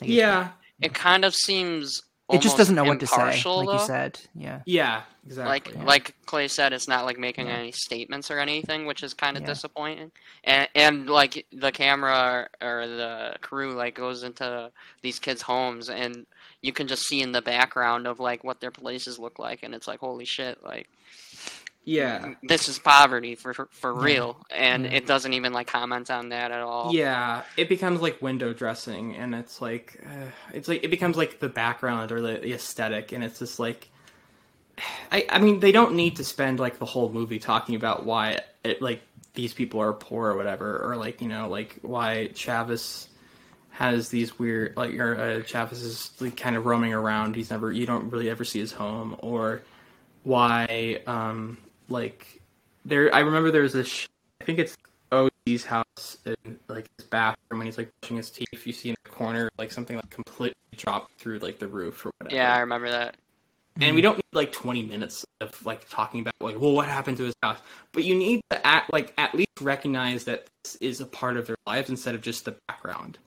[0.00, 0.50] Like, Yeah,
[0.80, 2.02] It kind of seems.
[2.30, 4.20] It just doesn't know what to say, impartial, like you said.
[4.34, 5.50] Yeah, yeah, exactly.
[5.50, 5.84] like yeah.
[5.84, 7.54] like Clay said, it's not like making Yeah.
[7.56, 9.48] any statements or anything, which is kind of Yeah.
[9.48, 10.12] disappointing.
[10.44, 14.70] And and like the camera or the crew like goes into
[15.02, 16.26] these kids' homes, and
[16.60, 19.74] you can just see in the background of like what their places look like, and
[19.74, 20.88] it's like holy shit, like
[21.88, 24.90] yeah, this is poverty for for, real, and Yeah.
[24.90, 26.94] it doesn't even like comment on that at all.
[26.94, 27.42] yeah.
[27.56, 31.48] It becomes like window dressing, and it's like uh, it's like it becomes like the
[31.48, 33.88] background or the, the aesthetic, and it's just like.
[35.10, 38.40] I, I mean, they don't need to spend like the whole movie talking about why
[38.64, 39.00] it, like
[39.34, 43.06] these people are poor or whatever, or like you know like why Chavis
[43.70, 47.34] has these weird like or uh, Chavis is like kind of roaming around.
[47.34, 49.62] He's never you don't really ever see his home, or
[50.24, 51.56] why um
[51.88, 52.40] like
[52.84, 53.14] there.
[53.14, 53.88] I remember there was this.
[53.88, 54.06] Sh-
[54.40, 54.76] I think it's
[55.12, 58.46] OG's house in like his bathroom when he's like brushing his teeth.
[58.66, 62.12] You see in the corner like something like completely dropped through like the roof or
[62.18, 63.16] whatever Yeah, I remember that.
[63.80, 67.16] and we don't need like 20 minutes of like talking about like well what happened
[67.16, 67.58] to his house
[67.92, 71.46] but you need to act like at least recognize that this is a part of
[71.48, 73.18] their lives instead of just the background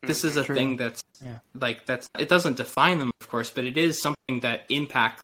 [0.00, 0.54] like this is mm, a True.
[0.54, 1.38] thing that's Yeah.
[1.54, 5.22] like that's it doesn't define them of course but it is something that impacts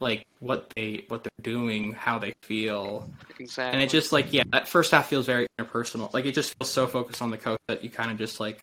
[0.00, 3.08] like what they what they're doing how they feel.
[3.38, 3.72] Exactly.
[3.72, 6.12] and it just like yeah that first half feels very interpersonal.
[6.12, 8.62] Like it just feels so focused on the coach that you kind of just like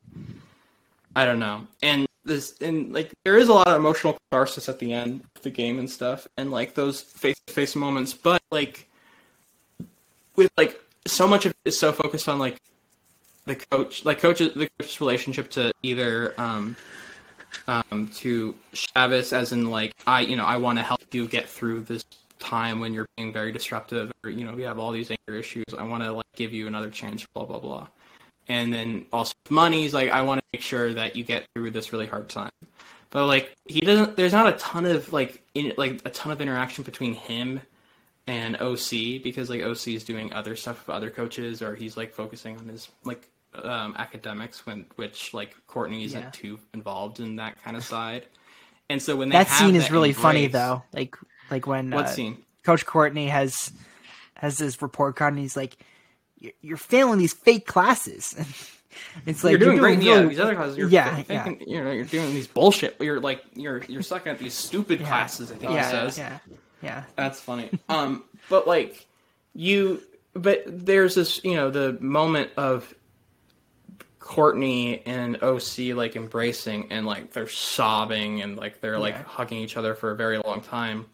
[1.15, 1.67] i don't know.
[1.81, 5.41] And this and like there is a lot of emotional catharsis at the end of
[5.43, 8.89] the game and stuff and like those face-to-face moments but like
[10.35, 12.59] with like so much of it is so focused on like
[13.45, 16.75] the coach like coaches the coach's relationship to either um
[17.67, 21.47] um to Chavis as in like I you know I want to help you get
[21.47, 22.03] through this
[22.39, 25.65] time when you're being very disruptive or you know you have all these anger issues.
[25.77, 27.87] I want to like give you another chance blah blah blah.
[28.47, 31.71] And then also money he's like I want to make sure that you get through
[31.71, 32.51] this really hard time.
[33.09, 36.41] But like he doesn't there's not a ton of like in like a ton of
[36.41, 37.61] interaction between him
[38.27, 42.13] and OC because like OC is doing other stuff with other coaches or he's like
[42.13, 43.27] focusing on his like
[43.63, 46.29] um, academics when which like Courtney isn't Yeah.
[46.31, 48.25] too involved in that kind of side.
[48.89, 50.83] And so when they that scene is that really funny though.
[50.93, 51.15] Like
[51.51, 52.43] like when What uh, scene?
[52.63, 53.71] Coach Courtney has
[54.35, 55.77] has this report card and he's like,
[56.39, 58.35] "You're, you're failing these fake classes."
[59.25, 60.01] it's like you're doing great.
[60.01, 60.77] Yeah, these other classes.
[60.77, 62.95] You're Yeah, thinking, you know, you're doing these bullshit.
[62.99, 65.07] You're like, you're you're sucking at these stupid Yeah.
[65.07, 65.51] classes.
[65.51, 66.17] I think he yeah, says.
[66.17, 66.39] yeah,
[66.81, 67.03] yeah.
[67.15, 67.69] That's funny.
[67.89, 69.05] Um, but like
[69.53, 70.01] you,
[70.33, 72.93] but there's this, you know, the moment of
[74.25, 79.23] Courtney and OC like embracing and like they're sobbing and like they're like Yeah.
[79.23, 81.05] hugging each other for a very long time.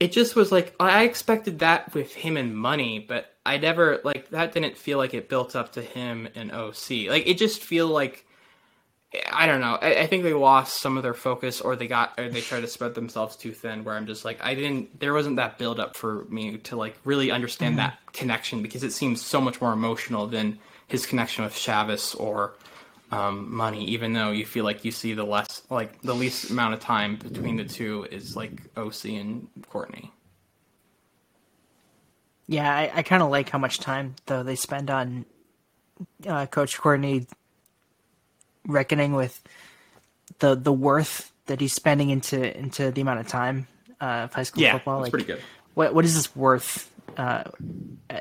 [0.00, 4.30] It just was like I expected that with him and money, but I never like
[4.30, 7.08] that didn't feel like it built up to him and OC.
[7.10, 8.24] Like it just feel like
[9.30, 9.78] I don't know.
[9.80, 12.62] I, I think they lost some of their focus, or they got, or they tried
[12.62, 13.84] to spread themselves too thin.
[13.84, 14.98] Where I'm just like, I didn't.
[14.98, 17.86] There wasn't that build up for me to like really understand mm-hmm.
[17.86, 22.54] that connection because it seems so much more emotional than his connection with Chavis or
[23.10, 23.84] um, Money.
[23.86, 27.16] Even though you feel like you see the less, like the least amount of time
[27.16, 30.12] between the two is like OC and Courtney.
[32.46, 35.24] Yeah, I, I kind of like how much time though they spend on
[36.26, 37.26] uh, Coach Courtney
[38.66, 39.42] reckoning with
[40.40, 43.66] the the worth that he's spending into into the amount of time
[44.00, 44.98] uh, of high school Yeah, football.
[44.98, 45.40] that's like, pretty good.
[45.74, 47.44] what what is this worth uh,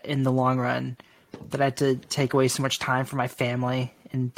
[0.03, 0.97] in the long run
[1.49, 4.31] that I had to take away so much time from my family and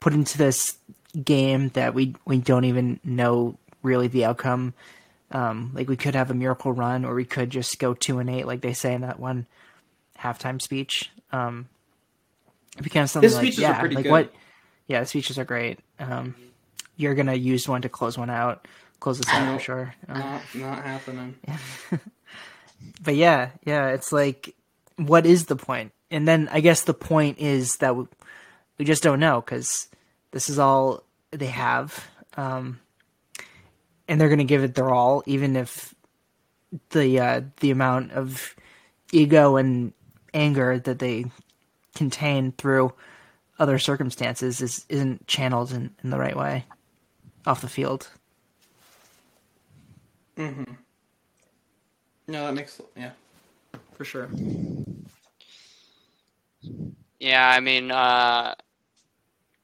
[0.00, 0.76] put into this
[1.24, 4.74] game that we we don't even know really the outcome.
[5.30, 8.30] Um, like we could have a miracle run, or we could just go two and
[8.30, 9.46] eight, like they say in that one
[10.18, 11.10] halftime speech.
[11.32, 11.68] Um,
[12.78, 14.10] it becomes something His like speeches are yeah, pretty like good.
[14.10, 14.32] what?
[14.86, 15.80] Yeah, the speeches are great.
[15.98, 16.34] Um,
[16.96, 18.66] you're gonna use one to close one out,
[19.00, 19.60] close this out for Nope.
[19.60, 19.94] sure.
[20.08, 21.34] Um, Not, not happening.
[23.02, 24.54] but yeah, yeah, it's like,
[24.96, 25.92] what is the point?
[26.10, 28.06] And then I guess the point is that we,
[28.78, 29.88] we just don't know because
[30.30, 32.06] this is all they have,
[32.36, 32.80] um,
[34.06, 35.94] and they're gonna give it their all, even if
[36.90, 38.54] the uh, the amount of
[39.12, 39.92] ego and
[40.34, 41.26] anger that they
[41.94, 42.92] contain through
[43.58, 46.64] other circumstances is isn't channeled in, in the right way
[47.46, 48.08] off the field.
[50.36, 50.72] Mm-hmm.
[52.28, 53.10] No, that makes yeah,
[53.94, 54.28] for sure.
[57.20, 58.54] Yeah, I mean, uh,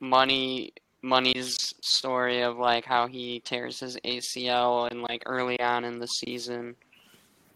[0.00, 0.72] money,
[1.02, 6.06] money's story of like how he tears his ACL and like early on in the
[6.06, 6.76] season,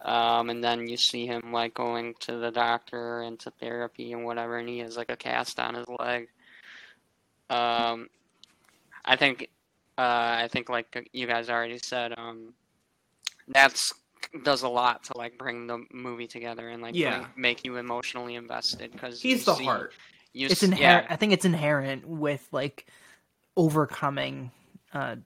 [0.02, 4.24] Um, and then you see him like going to the doctor and to therapy and
[4.24, 6.28] whatever, and he has like a cast on his leg.
[7.50, 8.08] Um,
[9.04, 9.48] I think,
[9.98, 10.02] uh,
[10.44, 12.54] I think like you guys already said, um,
[13.48, 13.92] that's
[14.42, 17.18] does a lot to like bring the movie together and like Yeah.
[17.18, 19.92] bring- make you emotionally invested because He's the heart.
[20.32, 21.06] You It's s- inherent.
[21.08, 22.86] yeah, I think it's inherent with like
[23.56, 24.50] overcoming
[24.92, 25.16] uh,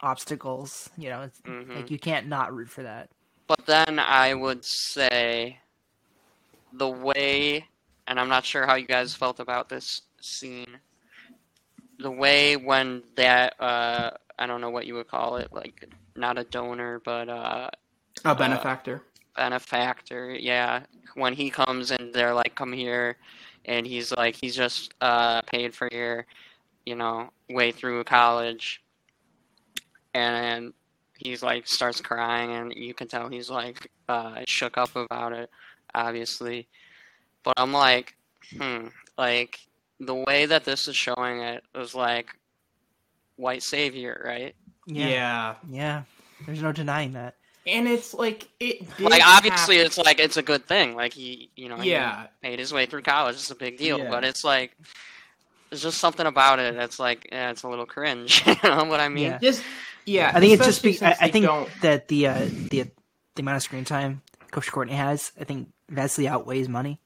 [0.00, 0.90] obstacles.
[0.96, 1.74] You know, it's, Mhm.
[1.74, 3.10] like you can't not root for that.
[3.46, 5.58] But then I would say
[6.72, 7.66] the way,
[8.06, 10.78] and I'm not sure how you guys felt about this scene,
[11.98, 16.38] the way when that, uh, I don't know what you would call it, like not
[16.38, 17.70] a donor, but uh,
[18.24, 19.02] A benefactor.
[19.36, 20.82] benefactor, yeah,
[21.14, 23.16] when he comes and they're like, come here,
[23.64, 26.26] and he's like, he's just uh, paid for your,
[26.86, 28.82] you know, way through college,
[30.14, 30.72] and
[31.16, 35.50] he's like starts crying, and you can tell he's like uh, shook up about it,
[35.94, 36.68] obviously,
[37.42, 38.16] but I'm like,
[38.56, 39.58] hmm, like
[40.00, 42.30] the way that this is showing it is like
[43.36, 44.54] white savior, right?
[44.86, 45.08] Yeah.
[45.08, 45.54] yeah.
[45.68, 46.02] Yeah.
[46.46, 47.36] There's no denying that.
[47.68, 49.86] And it's like it did like obviously happen.
[49.86, 52.26] it's like it's a good thing like he you know he Yeah.
[52.42, 54.10] made his way through college it's a big deal Yeah.
[54.10, 54.74] but it's like
[55.70, 59.00] there's just something about it that's like yeah it's a little cringe you know what
[59.00, 59.38] i mean Yeah.
[59.38, 59.62] just
[60.06, 60.32] yeah.
[60.34, 60.82] I think it's just.
[60.82, 62.84] especially Be, I, I think don't that the uh, the
[63.34, 66.98] the amount of screen time Coach Courtney has, I think vastly outweighs money,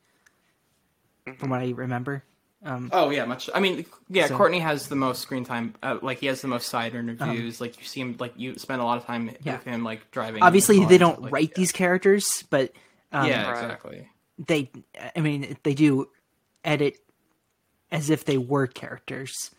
[1.26, 1.38] Mm-hmm.
[1.40, 2.22] from what I remember.
[2.64, 3.50] Um, Oh yeah, much.
[3.54, 4.26] I mean, yeah.
[4.28, 5.74] So- Courtney has the most screen time.
[5.82, 7.60] Uh, like he has the most side interviews.
[7.60, 8.16] like you see him.
[8.20, 9.52] Like you spend a lot of time Um, Yeah.
[9.54, 10.42] with him, like driving.
[10.42, 11.54] obviously, the they don't like, write yeah.
[11.56, 12.72] these characters, but
[13.12, 14.08] um, yeah, exactly.
[14.38, 14.70] they.
[15.16, 16.08] I mean, they do
[16.64, 16.98] edit
[17.90, 19.50] as if they were characters.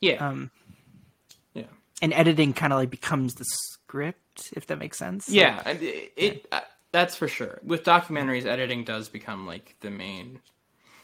[0.00, 0.50] Yeah, Um,
[1.54, 1.64] yeah,
[2.02, 5.28] and editing kind of like becomes the script, if that makes sense.
[5.28, 5.62] yeah.
[5.64, 6.60] and It, it uh,
[6.90, 7.60] that's for sure.
[7.64, 10.40] With documentaries, editing does become like the main.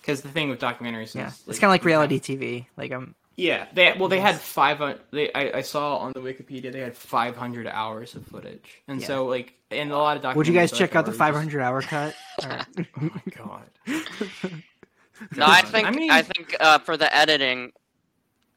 [0.01, 1.29] Because the thing with documentaries yeah.
[1.29, 2.67] is It's kind of like you have- reality TV.
[2.77, 4.79] Like um, Yeah, they well they had five.
[5.11, 9.01] They I, I saw on the Wikipedia they had five hundred hours of footage, and
[9.01, 9.07] Yeah.
[9.07, 10.37] so like in a lot of documentaries.
[10.37, 12.15] would you guys check out the 500 hour cut?
[12.45, 13.67] Or- Oh my god.
[15.37, 16.11] no i think I mean...
[16.11, 17.73] i, think uh, for the editing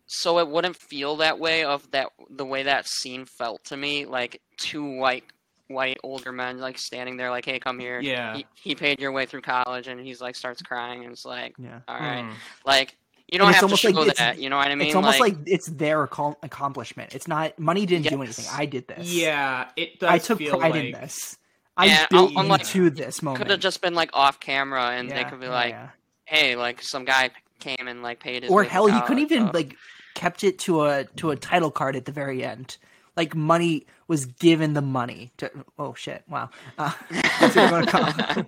[0.05, 4.05] so it wouldn't feel that way of that the way that scene felt to me
[4.05, 5.23] like two white
[5.73, 8.35] white older men like standing there like hey come here Yeah.
[8.37, 11.55] he, he paid your way through college and he's like starts crying and it's like
[11.57, 11.79] yeah.
[11.87, 12.33] all right Mm.
[12.65, 12.97] like
[13.31, 15.19] you don't have to show like it's- that you know what i mean it's almost
[15.21, 17.15] like, it's their accom- accomplishment.
[17.15, 18.45] It's not money didn't do anything.
[18.51, 19.13] I did this.
[19.13, 21.37] Yeah, it does I took feel pride like in this.
[21.77, 23.41] I Yeah, built I'm you like- to this moment.
[23.41, 25.89] could have just been like off camera and they could be yeah, like yeah.
[26.25, 27.29] hey like some guy
[27.59, 29.77] came and like paid his or way hell, through he couldn't college, even so- like
[30.13, 32.77] kept it to a to a title card at the very end.
[33.17, 35.51] Like money was given the money to.
[35.77, 36.23] Oh shit!
[36.29, 36.49] Wow.
[36.77, 36.91] Uh,
[37.39, 38.45] that's what we're gonna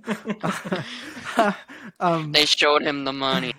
[1.35, 1.53] call.
[1.99, 3.53] um, they showed him the money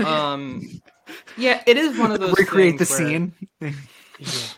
[0.04, 0.80] um,
[1.36, 2.36] yeah, it is one of those.
[2.38, 3.74] recreate the things where- scene.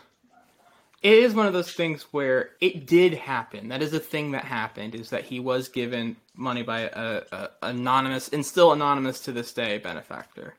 [1.01, 3.67] It is one of those things where it did happen.
[3.67, 4.95] That is a thing that happened.
[4.95, 9.51] Is that he was given money by a, a anonymous and still anonymous to this
[9.51, 10.55] day benefactor.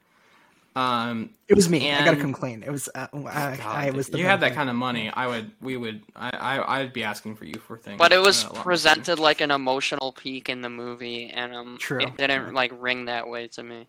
[0.76, 1.92] Um, It was me.
[1.92, 2.62] I gotta And- come clean.
[2.64, 2.88] It was.
[2.94, 4.08] Uh, I, God, I was.
[4.08, 4.54] The you have that benefactor.
[4.56, 5.08] kind of money.
[5.10, 5.50] I would.
[5.60, 6.02] We would.
[6.16, 6.30] I.
[6.30, 6.80] I.
[6.80, 7.98] I'd be asking for you for things.
[7.98, 8.64] but it was uh, a lot more.
[8.64, 12.00] presented like an emotional peak in the movie and um True.
[12.00, 13.86] it didn't like ring that way to me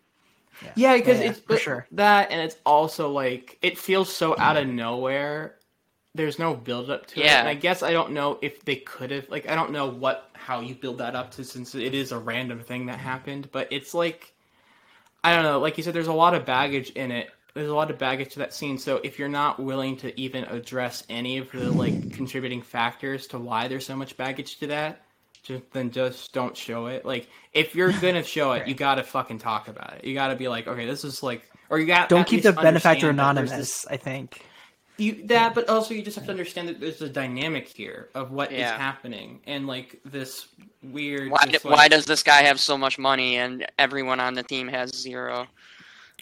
[0.76, 1.86] Yeah, because Yeah, it's for sure.
[1.92, 5.56] that, and it's also like it feels so out of nowhere.
[6.14, 7.40] There's no build up to it, Yeah.
[7.40, 9.28] and I guess I don't know if they could have.
[9.28, 12.18] Like, I don't know what how you build that up to, since it is a
[12.18, 13.50] random thing that happened.
[13.52, 14.32] But it's like,
[15.26, 15.58] I don't know.
[15.58, 17.30] Like you said, there's a lot of baggage in it.
[17.52, 18.78] There's a lot of baggage to that scene.
[18.78, 23.38] So if you're not willing to even address any of the like contributing factors to
[23.38, 25.02] why there's so much baggage to that,
[25.42, 27.04] just then just don't show it.
[27.04, 30.04] Like if you're gonna show it, you gotta fucking talk about it.
[30.04, 33.10] You gotta be like, okay, this is like, or you got Don't keep the benefactor
[33.10, 33.84] anonymous.
[33.86, 34.46] I think.
[34.98, 38.30] You that, but also you just have to understand that there's a dynamic here of
[38.30, 38.78] what is Yeah.
[38.78, 40.46] happening, and like this
[40.82, 41.30] weird.
[41.30, 44.42] why, this, like- why does this guy have so much money and everyone on the
[44.42, 45.46] team has zero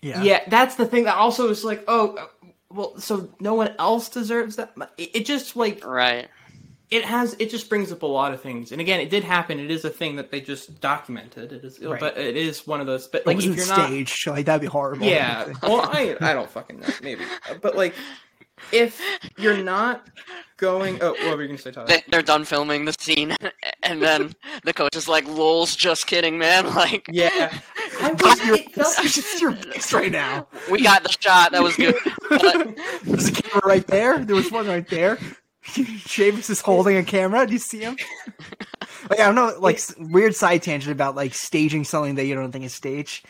[0.02, 0.22] Yeah.
[0.22, 2.26] Yeah, that's the thing that also is like, oh, uh,
[2.70, 4.72] well, so no one else deserves that.
[4.98, 6.28] It, it just like right
[6.90, 9.58] it has it just brings up a lot of things and again it did happen
[9.58, 11.98] it is a thing that they just documented it is Right.
[11.98, 14.26] but it is one of those but It like wasn't if you're not staged.
[14.26, 15.06] Like that'd be horrible.
[15.06, 17.22] yeah well i i don't fucking know maybe
[17.62, 17.94] but like
[18.72, 19.00] if
[19.38, 20.06] you're not
[20.56, 21.86] going oh what were you gonna say Tyler?
[21.86, 23.36] they, they're done filming the scene
[23.82, 24.32] and then
[24.64, 27.52] the coach is like lol's just kidding man like yeah
[28.00, 30.46] I was, Got your, it felt, you should see your face right now.
[30.70, 31.94] we got the shot that was good
[32.28, 34.18] but There's a camera right there.
[34.24, 35.18] There was one right there.
[35.62, 37.46] Sheamus is holding a camera.
[37.46, 37.96] Do you see him?
[39.08, 42.52] like, I don't know, like weird side tangent about like staging something that you don't
[42.52, 43.24] think is staged.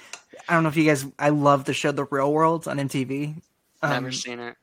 [0.49, 1.07] I don't know if you guys.
[1.19, 3.41] I love the show The Real World on MTV.
[3.83, 4.57] Never Um, seen it.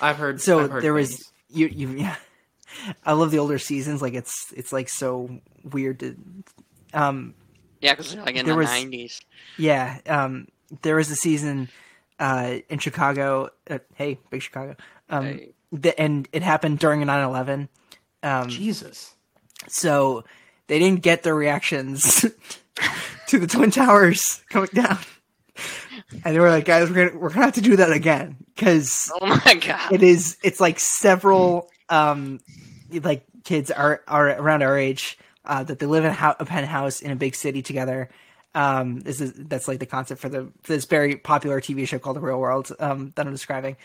[0.00, 0.40] I've heard.
[0.40, 1.10] so I've heard there things.
[1.18, 2.16] was you you yeah.
[3.04, 4.00] I love the older seasons.
[4.02, 6.16] Like it's it's like so weird to.
[6.94, 7.34] Um,
[7.80, 9.20] Yeah, because like in there the was- nineties.
[9.58, 9.98] yeah.
[10.06, 10.48] Um,
[10.82, 11.68] there was a season
[12.18, 13.50] uh, in Chicago.
[13.68, 14.76] Uh, hey, big Chicago.
[15.08, 15.48] Um, Hey.
[15.72, 17.68] the, and it happened during 9-11.
[18.22, 19.14] Um, Jesus.
[19.68, 20.24] so
[20.68, 22.24] they didn't get the reactions
[23.28, 24.98] to the twin towers coming down
[26.24, 29.10] and they were like guys we're gonna we're gonna have to do that again because
[29.20, 29.92] Oh my god.
[29.92, 32.40] it is it's like several um
[33.02, 37.10] like kids are are around our age uh that they live in a, penthouse in
[37.10, 38.10] a big city together.
[38.54, 41.98] Um this is that's like the concept for the for this very popular tv show
[41.98, 43.76] called the real world um that i'm describing.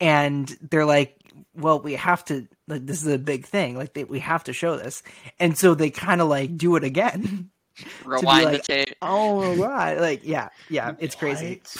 [0.00, 1.18] And they're like
[1.54, 4.52] well we have to like this is a big thing like they, we have to
[4.52, 5.02] show this.
[5.38, 7.50] And so they kind of like do it again
[8.04, 8.94] Rewind like- the tape.
[9.02, 11.62] oh right like yeah yeah it's crazy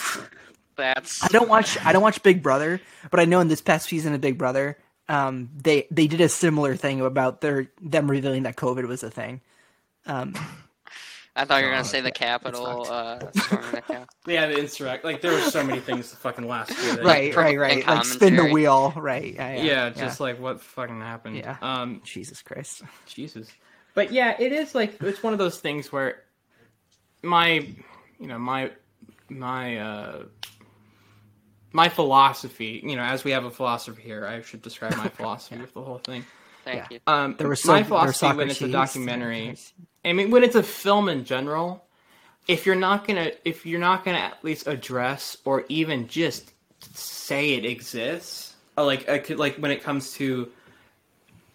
[0.75, 3.87] That's I don't watch I don't watch Big Brother, but I know in this past
[3.87, 4.77] season of Big Brother,
[5.07, 9.09] um, they they did a similar thing about their them revealing that COVID was a
[9.09, 9.39] thing.
[10.05, 10.35] Um,
[11.37, 12.87] I thought you were gonna say the it's Capitol.
[12.89, 15.03] Uh, storming the Cap- Yeah, the insurrect.
[15.03, 16.95] Like there were so many things the fucking last year.
[16.95, 17.87] that- right, pro- right, right.
[17.87, 19.33] Like spin the wheel, right?
[19.33, 21.37] Yeah, Yeah, yeah, just like what fucking happened.
[21.37, 21.57] Yeah.
[21.61, 22.83] Um, Jesus Christ.
[23.05, 23.49] Jesus.
[23.95, 26.21] But yeah, it is like it's one of those things where
[27.23, 27.67] my,
[28.19, 28.71] you know, my
[29.29, 30.23] my uh
[31.73, 35.57] my philosophy, you know, as we have a philosophy here, I should describe my philosophy
[35.57, 36.25] with the whole thing.
[36.63, 36.87] Thank Yeah.
[36.89, 36.99] you.
[37.07, 39.57] Um, There was so, my there was philosophy when it's a documentary.
[40.05, 41.83] I mean, when it's a film in general,
[42.47, 46.53] if you're not gonna, if you're not gonna at least address or even just
[46.93, 50.49] say it exists, uh, like I could, like when it comes to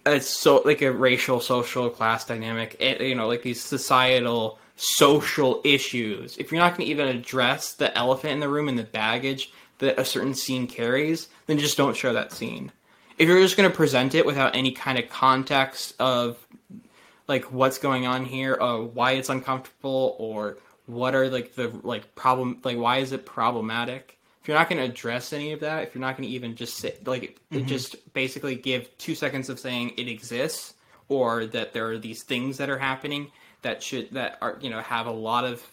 [0.06, 5.60] a so like a racial, social class dynamic, it, you know, like these societal social
[5.64, 6.36] issues.
[6.38, 9.98] If you're not gonna even address the elephant in the room and the baggage that
[9.98, 12.72] a certain scene carries, then just don't show that scene.
[13.18, 16.38] If you're just gonna present it without any kind of context of
[17.28, 22.14] like what's going on here, uh, why it's uncomfortable, or what are like the like
[22.14, 24.18] problem, like why is it problematic?
[24.50, 26.56] If you're not going to address any of that, if you're not going to even
[26.56, 30.74] just say like just basically give two seconds of saying it exists,
[31.08, 33.30] or that there are these things that are happening
[33.62, 35.64] that should that are you know have a lot of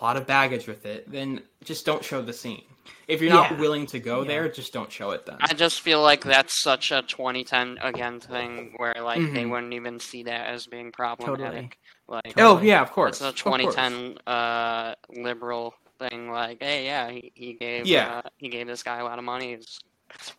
[0.00, 2.64] a lot of baggage with it, then just don't show the scene.
[3.06, 3.58] If you're not Yeah.
[3.60, 5.36] willing to go there, just don't show it then.
[5.40, 9.50] I just feel like that's such a 2010 again thing where like they Mhm.
[9.50, 11.78] wouldn't even see that as being problematic.
[12.08, 13.20] Like oh yeah, of course.
[13.20, 13.76] it's a of course.
[13.76, 15.76] 2010 uh, liberal
[16.08, 16.30] thing.
[16.30, 18.22] Like, hey, yeah, he, he gave Yeah.
[18.24, 19.52] uh, he gave this guy a lot of money.
[19.52, 19.78] It's-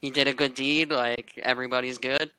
[0.01, 0.91] he did a good deed.
[0.91, 2.29] Like everybody's good.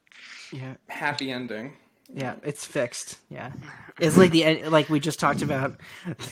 [0.52, 1.72] Yeah, Happy ending.
[2.12, 3.16] yeah, it's fixed.
[3.30, 3.52] Yeah,
[3.98, 5.76] it's like the en- like we just talked about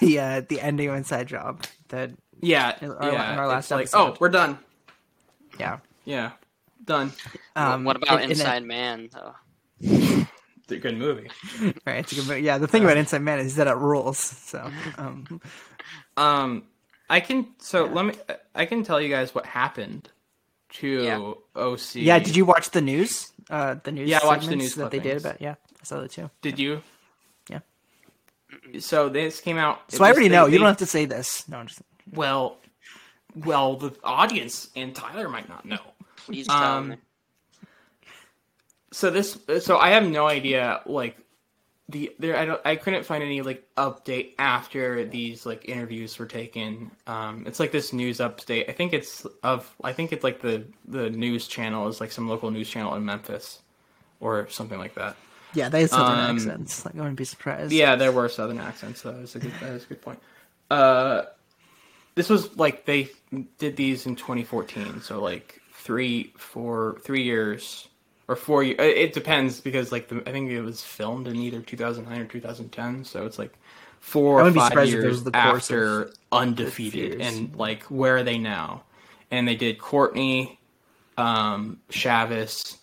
[0.00, 1.64] the uh the ending of Inside Job.
[1.88, 2.10] That
[2.42, 3.36] Yeah, our- yeah.
[3.38, 3.98] our last like, episode.
[4.12, 4.58] oh, we're done.
[5.58, 5.78] yeah.
[6.04, 6.32] Yeah,
[6.84, 7.12] done.
[7.56, 9.34] Um, what about and- and then- Inside Man though?
[9.80, 11.30] It's a good movie.
[11.86, 12.42] right, it's a good movie.
[12.42, 14.18] Yeah, the thing about Inside Man is that it rules.
[14.18, 15.40] So, um,
[16.16, 16.64] Um,
[17.10, 17.48] I can.
[17.58, 18.14] So let me.
[18.54, 20.08] I can tell you guys what happened
[20.74, 21.32] to Yeah.
[21.60, 21.96] OC.
[21.96, 23.32] yeah, did you watch the news?
[23.50, 24.08] Uh, the news.
[24.08, 25.42] Yeah, I watched the segments news that they did about.
[25.42, 26.30] Yeah, I saw that too.
[26.40, 26.82] Did you?
[27.50, 27.60] Yeah.
[28.78, 29.90] So this came out.
[29.92, 30.46] So I already they- know.
[30.46, 31.48] they- You don't have to say this.
[31.48, 31.82] No, I'm just.
[32.12, 32.58] Well,
[33.34, 35.80] well, the audience and Tyler might not know.
[36.16, 36.96] Please tell Um, me.
[38.92, 41.16] so this so i have no idea like
[41.90, 46.26] the there i don't i couldn't find any like update after these like interviews were
[46.26, 46.90] taken.
[47.06, 48.68] Um it's like this news update.
[48.68, 52.28] I think it's of i think it's like the the news channel is like some
[52.28, 53.60] local news channel in memphis
[54.20, 55.16] or something like that.
[55.54, 56.84] Yeah, they had southern Um, accents.
[56.84, 57.72] Like, I wouldn't be surprised.
[57.72, 60.20] yeah there were southern accents so that was a good that was a good point.
[60.70, 61.22] Uh
[62.14, 63.08] this was like they
[63.58, 67.88] did these in 2014 so like three four three years
[68.30, 71.60] or four years it depends because like the, i think it was filmed in either
[71.60, 73.52] 2009 or 2010 so it's like
[74.00, 77.36] four or five surprised if it years after undefeated years.
[77.36, 78.82] and like where are they now
[79.30, 80.58] and they did courtney
[81.20, 82.76] um Chavis,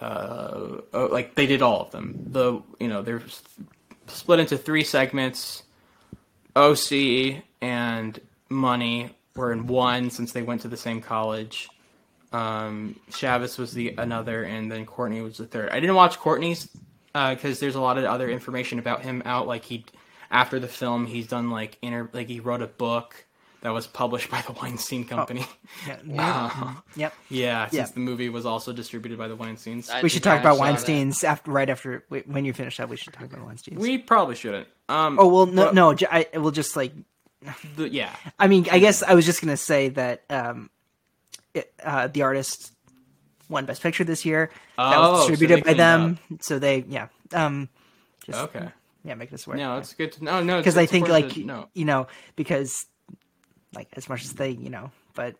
[0.00, 2.14] uh, oh, like they did all of them.
[2.26, 3.22] The you know they're
[4.06, 5.64] split into three segments.
[6.56, 11.68] OC and Money were in one since they went to the same college.
[12.32, 15.70] Um, Chavis was the another, and then Courtney was the third.
[15.70, 16.68] I didn't watch Courtney's
[17.12, 19.46] because there's a lot of other information about him out.
[19.46, 19.84] Like he,
[20.30, 23.24] after the film, he's done like inter like he wrote a book
[23.62, 25.46] that was published by the Weinstein Company.
[25.86, 25.96] Yeah.
[26.06, 26.50] yeah.
[26.54, 27.14] Uh, Yep.
[27.30, 27.92] yeah, since Yeah.
[27.94, 29.90] the movie was also distributed by the Weinsteins.
[29.90, 30.70] I We should talk about saw that.
[30.72, 32.88] Weinstein's after right after when you finish that.
[32.88, 33.80] We should talk about Weinstein's.
[33.80, 34.68] we probably shouldn't.
[34.88, 35.94] Um, oh well, no, but no.
[35.94, 36.92] j- I will just like.
[37.76, 40.70] the- yeah, I mean, I guess I was just gonna say that um,
[41.58, 42.72] it, uh, the artist
[43.48, 44.50] won Best Picture this year.
[44.76, 47.08] That Oh, was distributed they by them, so they yeah.
[47.32, 47.68] Um,
[48.24, 48.68] just, okay.
[49.04, 49.56] Yeah, make this work.
[49.58, 50.42] No, it's good to know.
[50.42, 51.68] No, because I think like to know.
[51.74, 52.84] you know because
[53.74, 55.36] like as much as they you know but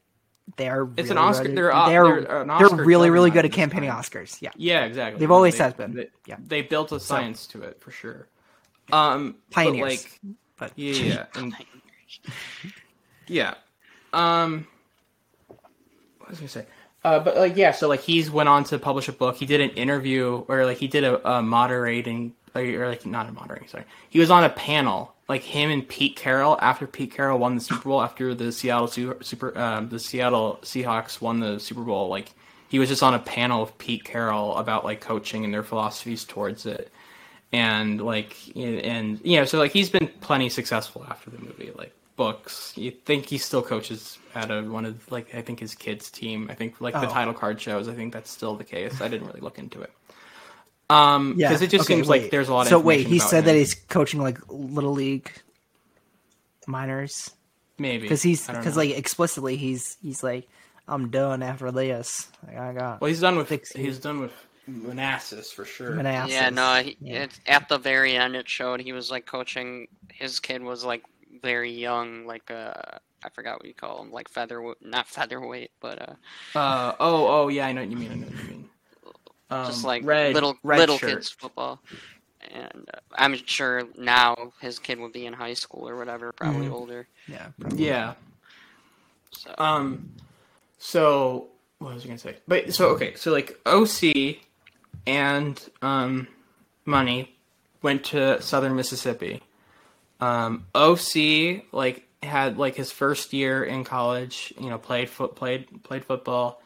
[0.57, 3.53] they are It's really an Oscar- they're, they're they're an they're really really good at
[3.53, 4.05] campaigning point.
[4.07, 4.41] Oscars.
[4.41, 5.21] Yeah, Yeah, exactly.
[5.21, 5.95] They've No, always they, has been.
[5.95, 6.37] They, Yeah.
[6.41, 8.29] they built a science to it for sure.
[8.91, 9.83] Um, but, Pioneers.
[10.05, 10.21] like,
[10.57, 11.55] but yeah, yeah, and,
[13.27, 13.55] yeah.
[14.13, 14.67] Um,
[16.29, 16.67] what was gonna say?
[17.05, 17.73] Uh, but like, yeah.
[17.73, 19.37] So like, he's went on to publish a book.
[19.37, 23.33] He did an interview, or like, he did a, a moderating, or, like not a
[23.33, 23.69] moderating.
[23.69, 26.59] Sorry, he was on a panel, like him and Pete Carroll.
[26.61, 30.59] After Pete Carroll won the Super Bowl, after the Seattle Su- Super, um, the Seattle
[30.63, 32.33] Seahawks won the Super Bowl, like
[32.69, 36.25] he was just on a panel with Pete Carroll about like coaching and their philosophies
[36.25, 36.93] towards it
[37.53, 41.95] and like and you know so like he's been plenty successful after the movie like
[42.19, 46.11] books you think he still coaches at a one of like i think his kids
[46.11, 47.13] team i think like the Oh.
[47.13, 49.93] title card shows i think that's still the case i didn't really look into it
[50.91, 52.23] um yeah, because it just okay, seems wait.
[52.23, 53.57] like there's a lot of So wait, information he about said that him.
[53.59, 55.31] he's coaching like little league
[56.67, 57.31] minors
[57.79, 58.83] maybe because he's I don't because know.
[58.83, 60.49] like explicitly he's he's like
[60.91, 62.29] I'm done after this.
[62.47, 64.33] Like, I got well he's done with Fix- he's done with
[64.67, 66.33] manassas for sure Manassas.
[66.35, 66.83] Yeah, no.
[66.83, 67.23] He, Yeah.
[67.25, 69.89] It, at the very end, it showed he was like coaching.
[70.11, 71.05] His kid was like
[71.43, 72.73] very young, like uh,
[73.25, 77.49] I forgot what you call him, like feather, not featherweight, but uh, uh oh oh
[77.49, 78.69] yeah i know what you mean i know what you mean
[79.51, 81.19] um, just like red, little red little shirt.
[81.19, 81.81] kids football.
[82.51, 86.67] And uh, I'm sure now his kid would be in high school or whatever, probably
[86.67, 86.73] Mhm.
[86.73, 87.09] older.
[87.27, 88.15] yeah, yeah
[89.33, 90.09] So Um,
[90.79, 91.49] so
[91.79, 92.37] what was I gonna say?
[92.47, 94.41] But so okay, so like OC
[95.07, 96.29] and um,
[96.85, 97.35] Money
[97.83, 99.43] went to Southern Mississippi.
[100.21, 104.53] Um, OC like had like his first year in college.
[104.61, 106.63] You know, played foot played played football.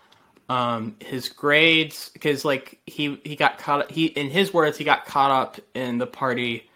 [0.49, 5.07] Um, his grades because like he he got caught he in his words he got
[5.07, 6.69] caught up in the party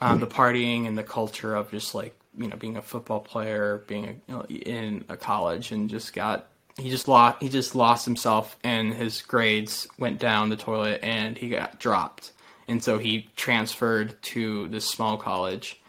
[0.00, 3.82] um, the partying and the culture of just like you know being a football player,
[3.86, 7.74] being a, you know, in a college, and just got he just lost he just
[7.74, 12.32] lost himself, and his grades went down the toilet, and he got dropped,
[12.68, 15.80] and so he transferred to this small college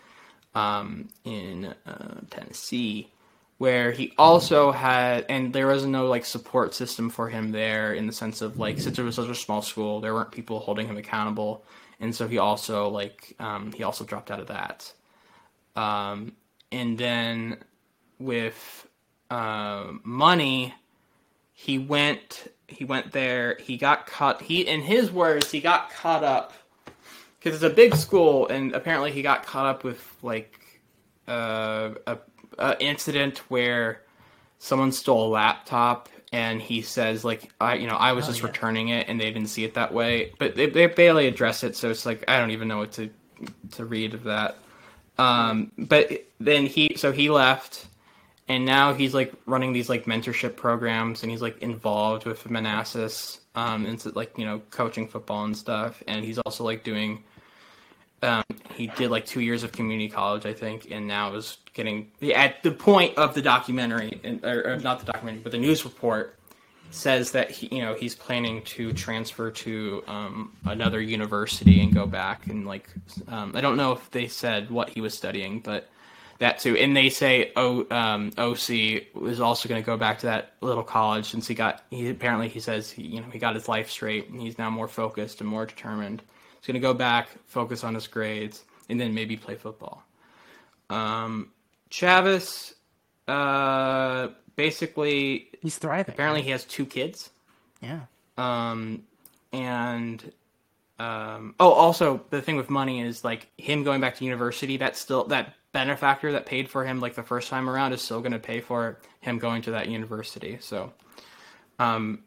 [0.55, 3.11] um, in uh, Tennessee.
[3.57, 8.05] Where he also had, and there was no like support system for him there in
[8.05, 10.87] the sense of like, since it was such a small school, there weren't people holding
[10.87, 11.63] him accountable
[11.99, 14.91] and so he also like um, he also dropped out of that
[15.75, 16.33] um,
[16.71, 17.57] and then
[18.19, 18.87] with
[19.29, 20.73] uh, money
[21.53, 26.23] he went he went there he got caught he in his words he got caught
[26.23, 26.53] up
[27.45, 30.59] because it's a big school and apparently he got caught up with like
[31.27, 32.17] uh, a,
[32.57, 34.01] a incident where
[34.57, 38.39] someone stole a laptop and he says like I you know I was Oh, just
[38.41, 38.47] yeah.
[38.47, 40.33] returning it and they didn't see it that way.
[40.39, 43.11] But they, they barely address it so it's like I don't even know what to
[43.73, 44.57] to read of that.
[45.19, 47.85] Um but then he so he left
[48.47, 53.39] and now he's like running these like mentorship programs and he's like involved with Manassas
[53.53, 56.01] um into like you know coaching football and stuff.
[56.07, 57.23] And he's also like doing
[58.21, 58.43] um,
[58.75, 62.63] he did like two years of community college, I think, and now is getting at
[62.63, 66.37] the point of the documentary, or, not the documentary, but the news report
[66.91, 72.05] says that he, you know, he's planning to transfer to um, another university and go
[72.05, 72.89] back and like,
[73.27, 75.89] um, I don't know if they said what he was studying, but
[76.39, 80.25] that too, and they say o, um, OC was also going to go back to
[80.25, 81.83] that little college since he got.
[81.89, 84.69] He apparently he says he, you know he got his life straight and he's now
[84.69, 86.21] more focused and more determined.
[86.65, 90.03] He's going to go back, focus on his grades, and then maybe play football.
[90.89, 91.51] Um,
[91.91, 92.73] Chavis,
[93.27, 96.11] uh, basically, he's thriving.
[96.11, 97.29] apparently he has two kids.
[97.81, 97.99] yeah.
[98.39, 99.03] Um,
[99.53, 100.31] and
[100.97, 104.77] um, oh, also the thing with money is like him going back to university.
[104.77, 108.21] That's still that benefactor that paid for him like the first time around is still
[108.21, 110.57] going to pay for him going to that university.
[110.61, 110.91] So,
[111.77, 112.23] um,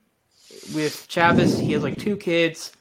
[0.73, 2.73] with Chavis, he has like two kids.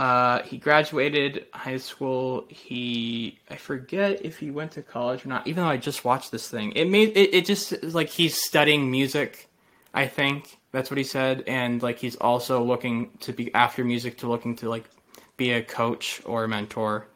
[0.00, 2.46] Uh, he graduated high school.
[2.48, 5.46] He I forget if he went to college or not.
[5.46, 8.90] Even though I just watched this thing, it made it, it just like he's studying
[8.90, 9.50] music.
[9.92, 14.16] I think that's what he said, and like he's also looking to be after music
[14.18, 14.88] to looking to like
[15.36, 17.06] be a coach or a mentor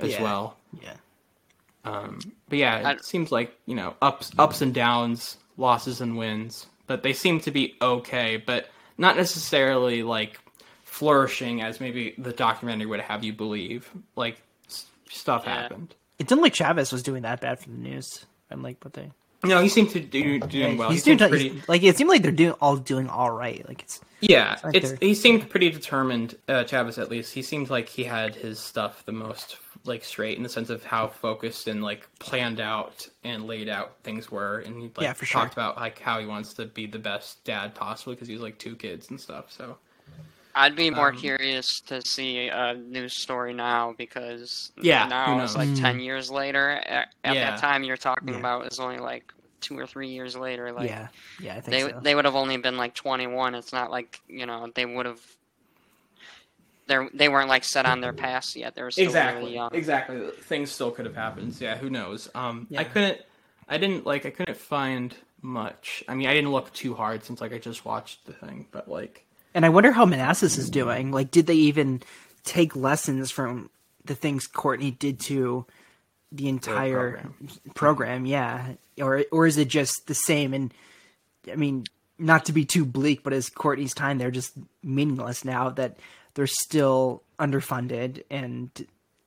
[0.00, 0.22] as Yeah.
[0.22, 0.56] well.
[0.82, 0.94] Yeah.
[1.84, 6.66] Um, but yeah, it seems like you know ups ups and downs, losses and wins,
[6.88, 10.40] but they seem to be okay, but not necessarily like
[10.92, 13.90] flourishing as maybe the documentary would have you believe.
[14.14, 14.36] Like
[14.68, 15.62] s- stuff Yeah.
[15.62, 15.94] happened.
[16.18, 18.26] It didn't like Chavis was doing that bad for the news.
[18.50, 19.10] And like what they
[19.42, 20.90] No, he seemed to do doing well.
[20.90, 21.48] he's he doing seemed pretty.
[21.48, 23.66] he's- like it seemed like they're doing all doing all right.
[23.66, 26.36] Like it's Yeah, like it's he seemed pretty determined.
[26.46, 30.36] Uh, Chavis, at least, he seemed like he had his stuff the most like straight
[30.36, 34.58] in the sense of how focused and like planned out and laid out things were,
[34.58, 35.40] and he like Yeah, for sure.
[35.40, 38.58] talked about like how he wants to be the best dad possible because he's like
[38.58, 39.46] two kids and stuff.
[39.50, 39.78] So
[40.54, 45.56] I'd be more Um, curious to see a news story now because Yeah, now it's
[45.56, 46.70] like ten years later.
[46.70, 47.50] At, at Yeah.
[47.50, 48.38] that time you're talking Yeah.
[48.38, 50.72] about is only like two or three years later.
[50.72, 51.08] Like yeah,
[51.40, 52.00] yeah, I think they so.
[52.02, 53.54] they would have only been like 21.
[53.54, 55.20] It's not like you know they would have.
[56.86, 58.74] They they weren't like set on their past yet.
[58.74, 59.70] They were still really exactly, young.
[59.72, 61.58] exactly, things still could have happened.
[61.60, 62.28] Yeah, who knows?
[62.34, 63.20] Um, I couldn't,
[63.68, 66.04] I didn't like, I couldn't find much.
[66.08, 68.88] I mean, I didn't look too hard since like I just watched the thing, but
[68.88, 69.24] like.
[69.54, 71.10] And I wonder how Manassas is doing.
[71.12, 72.02] Like, did they even
[72.44, 73.70] take lessons from
[74.04, 75.66] the things Courtney did to
[76.30, 77.34] the entire program.
[77.74, 78.26] program?
[78.26, 80.54] Yeah, or or is it just the same?
[80.54, 80.72] And
[81.50, 81.84] I mean,
[82.18, 85.96] not to be too bleak, but is Courtney's time there just meaningless now that
[86.34, 88.70] they're still underfunded and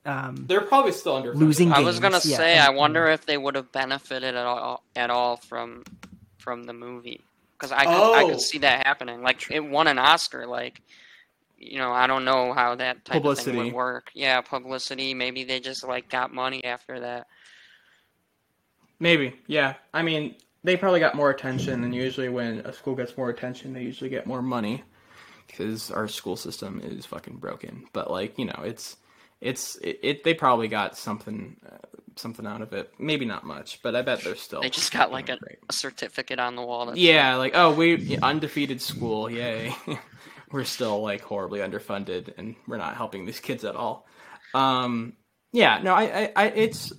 [0.04, 3.26] um, They're probably still under Losing I was gonna yeah, say and- I wonder if
[3.26, 5.84] they would have benefited at all at all from
[6.38, 7.20] from the movie
[7.58, 8.28] because I could I Oh.
[8.28, 9.22] could see that happening.
[9.22, 10.46] Like it won an Oscar.
[10.46, 10.82] Like
[11.58, 14.10] you know I don't know how that type of thing would work.
[14.14, 15.14] Yeah, publicity.
[15.14, 17.26] Maybe they just like got money after that.
[18.98, 19.74] Maybe, yeah.
[19.92, 23.72] I mean, they probably got more attention, and usually when a school gets more attention,
[23.74, 24.82] they usually get more money
[25.46, 27.86] because our school system is fucking broken.
[27.92, 28.96] But like, you know, it's
[29.40, 30.00] it's it.
[30.02, 31.76] it they probably got something uh,
[32.16, 32.92] something out of it.
[32.98, 34.62] Maybe not much, but I bet they're still.
[34.62, 35.38] They just got like a,
[35.68, 36.96] a certificate on the wall.
[36.96, 39.74] Yeah, like oh, we undefeated school, yay.
[40.50, 44.06] we're still like horribly underfunded, and we're not helping these kids at all.
[44.54, 45.14] Um,
[45.52, 46.92] yeah, no, I, I, I, it's,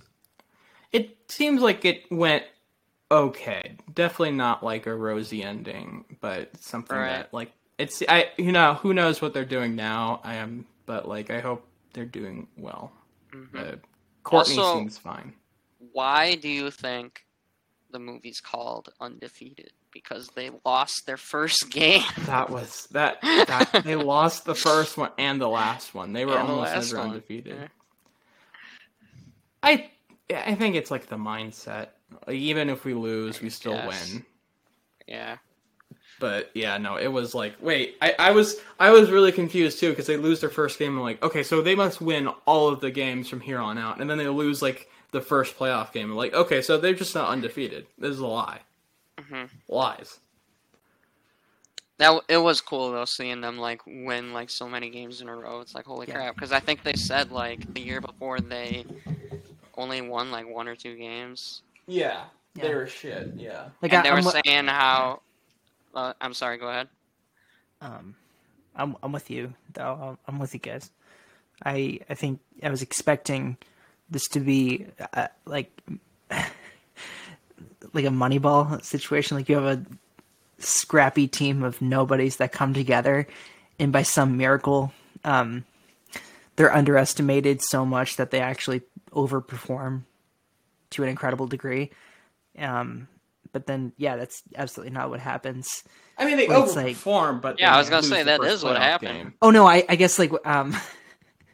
[0.91, 2.43] it seems like it went
[3.11, 3.77] okay.
[3.93, 7.09] Definitely not like a rosy ending, but something Right.
[7.09, 10.21] that like it's, I, you know, who knows what they're doing now.
[10.23, 12.91] I am, but like I hope they're doing well.
[13.33, 13.73] Uh,
[14.23, 14.59] Courtney Mm-hmm.
[14.61, 15.33] Also- seems fine.
[15.93, 17.23] Why do you think
[17.91, 19.71] the movie's called Undefeated?
[19.91, 22.03] Because they lost their first game.
[22.25, 23.19] That was that.
[23.21, 26.13] that they lost the first one and the last one.
[26.13, 27.55] They were And almost never one, undefeated.
[27.57, 27.67] yeah.
[29.63, 29.89] I
[30.33, 31.89] I think it's like the mindset.
[32.27, 34.11] Like, even if we lose, we still Yes.
[34.13, 34.25] win.
[35.07, 35.37] Yeah.
[36.19, 39.89] But yeah, no, it was like wait, I, I was I was really confused too
[39.91, 40.95] because they lose their first game.
[40.97, 44.01] I'm like, okay, so they must win all of the games from here on out,
[44.01, 46.09] and then they lose like the first playoff game.
[46.09, 47.85] I'm like, okay, so they're just not undefeated.
[47.99, 48.59] This is a lie.
[49.19, 49.49] Mhm.
[49.67, 50.19] Lies.
[51.99, 55.35] That it was cool though seeing them like win like so many games in a
[55.35, 55.61] row.
[55.61, 56.13] It's like holy Yeah.
[56.15, 56.35] crap!
[56.35, 58.85] Because I think they said like the year before they
[59.77, 62.25] only won like one or two games, Yeah,
[62.55, 63.31] they were shit.
[63.35, 63.69] Yeah.
[63.81, 65.21] like and I, they I'm, were saying how.
[65.93, 66.57] Uh, I'm sorry.
[66.57, 66.87] Go ahead.
[67.81, 68.15] um,
[68.75, 70.17] I'm I'm with you though.
[70.27, 70.91] I'm, with you guys.
[71.65, 73.57] I I think I was expecting
[74.09, 75.71] this to be uh, like
[76.29, 79.37] like a Moneyball situation.
[79.37, 79.85] Like you have a
[80.59, 83.27] scrappy team of nobodies that come together,
[83.79, 84.93] and by some miracle,
[85.23, 85.65] um,
[86.55, 88.81] they're underestimated so much that they actually
[89.11, 90.03] overperform
[90.91, 91.91] to an incredible degree.
[92.57, 93.07] Um,
[93.57, 95.83] but then, yeah, that's absolutely not what happens.
[96.17, 98.39] I mean, they Well, it's like- overperform, but Yeah, I was gonna say the that
[98.41, 99.17] first is what happened.
[99.17, 99.33] game.
[99.41, 100.75] Oh no, I, I guess like um,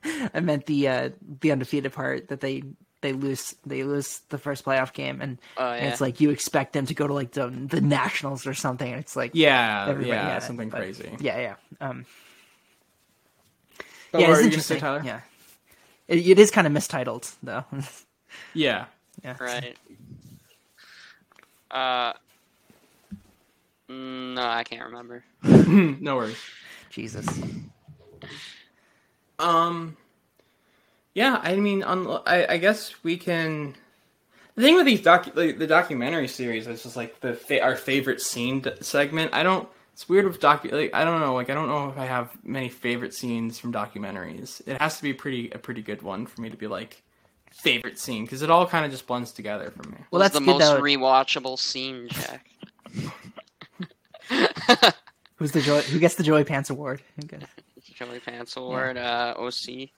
[0.34, 1.10] I meant the uh,
[1.42, 2.64] the undefeated part that they
[3.02, 6.72] they lose they lose the first playoff game and, Oh and it's like you expect
[6.74, 10.30] them to go to like the the nationals or something and it's like Yeah, yeah,
[10.30, 11.12] had it, something crazy.
[11.20, 12.06] yeah yeah um
[14.14, 15.02] But yeah what it's you gonna interesting say, Tyler?
[15.04, 15.20] yeah
[16.08, 17.66] it, it is kind of mistitled though
[18.54, 18.86] Yeah.
[19.24, 19.78] yeah Right.
[21.74, 22.14] Uh.
[23.90, 25.24] mm, No, I can't remember.
[25.44, 26.38] no worries.
[26.92, 27.28] Jesus
[29.40, 29.98] Um,
[31.16, 33.76] yeah, I mean, on, I, I guess we can.
[34.56, 37.76] The thing with these docu- like, the documentary series is just like the fa- our
[37.76, 39.34] favorite scene d- segment.
[39.34, 39.68] I don't.
[39.94, 40.72] It's weird with docu.
[40.72, 41.34] Like, I don't know.
[41.34, 44.62] Like I don't know if I have many favorite scenes from documentaries.
[44.68, 47.02] It has to be pretty a pretty good one for me to be like
[47.54, 49.98] favorite scene because it all kind of just blends together for me.
[50.12, 52.48] well that's the good most though rewatchable scene, Jack?
[55.36, 57.46] who's the joy who gets the joy pants award Who gets-
[57.96, 59.90] Joey Pants Award, uh, OC.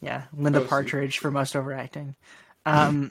[0.00, 0.66] yeah Linda see.
[0.68, 2.14] Partridge for most overacting
[2.64, 3.10] Um,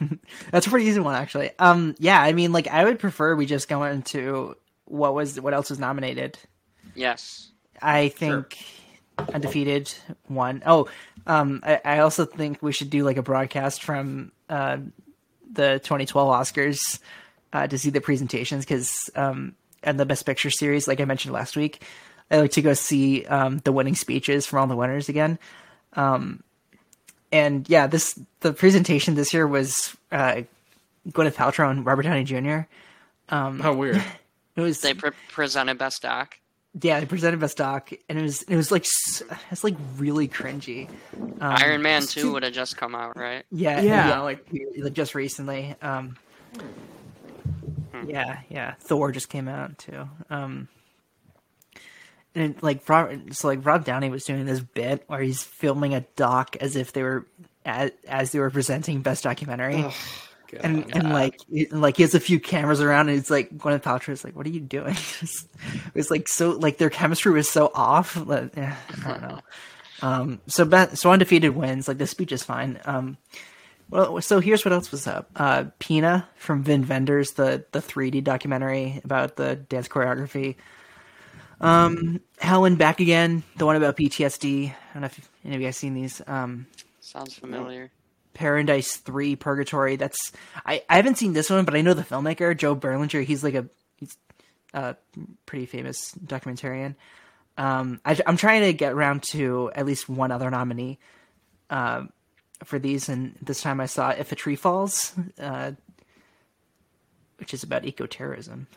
[0.50, 1.50] that's a pretty easy one actually.
[1.58, 4.54] Um, yeah, I mean, like I would prefer we just go into
[4.86, 6.38] what was what else was nominated.
[6.94, 7.50] Yes.
[7.82, 8.56] I think
[9.18, 9.92] undefeated
[10.26, 10.62] one.
[10.66, 10.88] Oh,
[11.26, 14.78] um, I, I also think we should do like a broadcast from uh,
[15.52, 16.98] the 2012 Oscars
[17.52, 21.34] uh, to see the presentations because um, and the Best Picture series, like I mentioned
[21.34, 21.82] last week,
[22.30, 25.38] I like to go see um, the winning speeches from all the winners again.
[25.94, 26.42] Um,
[27.30, 30.42] and yeah, this the presentation this year was uh,
[31.08, 32.60] Gwyneth Paltrow and Robert Downey Jr.
[33.28, 34.02] Um, How weird.
[34.54, 36.36] It was They pre- presented Best Doc.
[36.80, 40.28] Yeah, they presented Best Doc, and it was it was like s- it's like really
[40.28, 40.88] cringy.
[41.12, 43.44] Um, Iron Man 2 would have just come out, right?
[43.50, 44.46] Yeah, Yeah, yeah, like-
[44.78, 45.74] like just recently.
[45.82, 46.16] Um,
[48.06, 48.74] yeah, yeah.
[48.80, 50.08] Thor just came out too.
[50.30, 50.68] Um,
[52.34, 56.00] and like Rob, so like Rob Downey was doing this bit where he's filming a
[56.16, 57.26] doc as if they were
[57.64, 59.84] as, as they were presenting best documentary.
[60.52, 60.60] God.
[60.64, 63.56] and and like he- and, like he has a few cameras around and it's like
[63.56, 64.94] Gwyneth Paltrow's like what are you doing?
[65.20, 65.48] Just-
[65.86, 68.16] it was like so like their chemistry was so off
[68.56, 69.40] yeah, I don't know.
[70.02, 71.86] Um so Be- so undefeated wins.
[71.88, 72.80] Like the speech is fine.
[72.84, 73.16] Um
[73.88, 75.30] well so here's what else was up.
[75.36, 80.56] Uh Pina from Wim Wenders the the 3D documentary about the dance choreography.
[81.60, 85.60] Um Hell and Back Again the one about PTSD I don't know if any of
[85.60, 86.20] you guys seen these.
[86.26, 86.66] Um
[87.00, 87.90] Sounds familiar.
[88.34, 89.96] Paradise Three Purgatory.
[89.96, 90.32] That's
[90.64, 93.24] I, I haven't seen this one, but I know the filmmaker Joe Berlinger.
[93.24, 94.16] He's like a he's
[94.74, 94.96] a
[95.46, 96.94] pretty famous documentarian.
[97.58, 100.98] Um, I, I'm trying to get around to at least one other nominee
[101.68, 102.04] uh,
[102.64, 105.72] for these, and this time I saw If a Tree Falls, uh,
[107.36, 108.68] which is about eco-terrorism.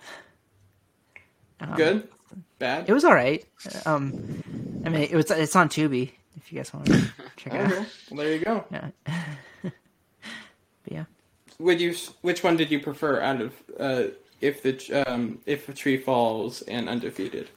[1.76, 2.10] Good?
[2.60, 2.90] Bad?
[2.90, 3.46] It was all right.
[3.86, 4.44] Um,
[4.86, 7.02] I mean, it was it's on Tubi if you guys want to
[7.38, 7.86] check it out.
[8.12, 8.64] Well, there you go.
[8.72, 8.90] Yeah.
[9.64, 9.72] but
[10.88, 11.06] yeah.
[11.60, 11.96] Would you?
[12.22, 14.04] Which one did you prefer out of uh,
[14.42, 17.50] if the um, if a tree falls and undefeated?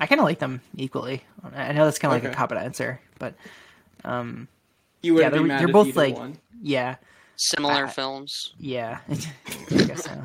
[0.00, 1.24] I kind of like them equally.
[1.54, 3.34] I know that's kind of like a cop out answer, but
[4.04, 4.46] um,
[5.02, 6.38] You wouldn't they're- be mad they're if both like- one.
[6.62, 6.96] yeah,
[7.34, 8.54] Similar I- films.
[8.60, 9.00] yeah.
[9.08, 9.14] I
[9.74, 10.22] guess so.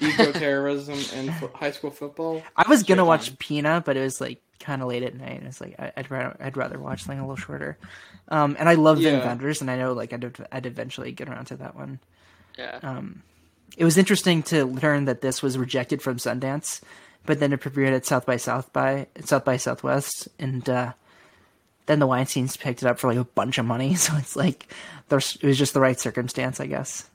[0.00, 2.42] eco-terrorism and fo- high school football.
[2.56, 3.36] I was gonna watch line.
[3.38, 6.10] Pina, but it was like kind of late at night, and it's like I- I'd
[6.10, 7.76] rather I'd rather watch something a little shorter.
[8.28, 9.26] Um, and I love Wim Yeah.
[9.26, 11.98] Wenders, and I know like I'd I'd eventually get around to that one.
[12.56, 12.78] Yeah.
[12.82, 13.22] Um,
[13.76, 16.80] it was interesting to learn that this was rejected from Sundance,
[17.26, 20.92] but then it premiered at South by South by South by Southwest, and uh,
[21.86, 23.94] then the Weinstein's picked it up for like a bunch of money.
[23.96, 24.72] So it's like
[25.08, 27.08] there's it was just the right circumstance, I guess.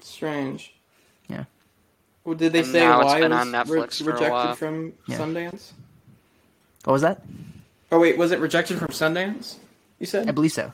[0.00, 0.74] Strange.
[2.24, 2.30] Yeah.
[2.30, 4.10] Well, did they And say now it's why been it on was re- Netflix for
[4.10, 4.54] a rejected while.
[4.54, 5.18] from Yeah.
[5.18, 5.72] Sundance?
[6.84, 7.22] What was that?
[7.92, 9.56] Oh wait, was it rejected from Sundance?
[9.98, 10.72] You said I believe so,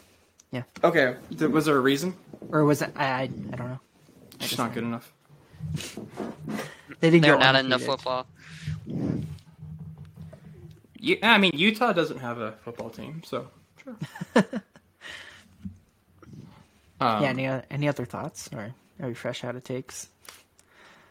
[0.53, 0.63] Yeah.
[0.83, 1.17] Okay.
[1.37, 2.15] Th- Was there a reason?
[2.51, 2.93] or was it?
[2.97, 3.81] I I, I don't know.
[4.41, 5.13] It's not good enough.
[7.01, 7.87] They didn't They're go not into undefeated.
[7.87, 8.27] football.
[10.99, 13.49] You, I mean, Utah doesn't have a football team, so
[13.83, 13.97] sure.
[17.01, 17.29] um, Yeah.
[17.29, 20.09] Any any other thoughts, or are we fresh out of takes?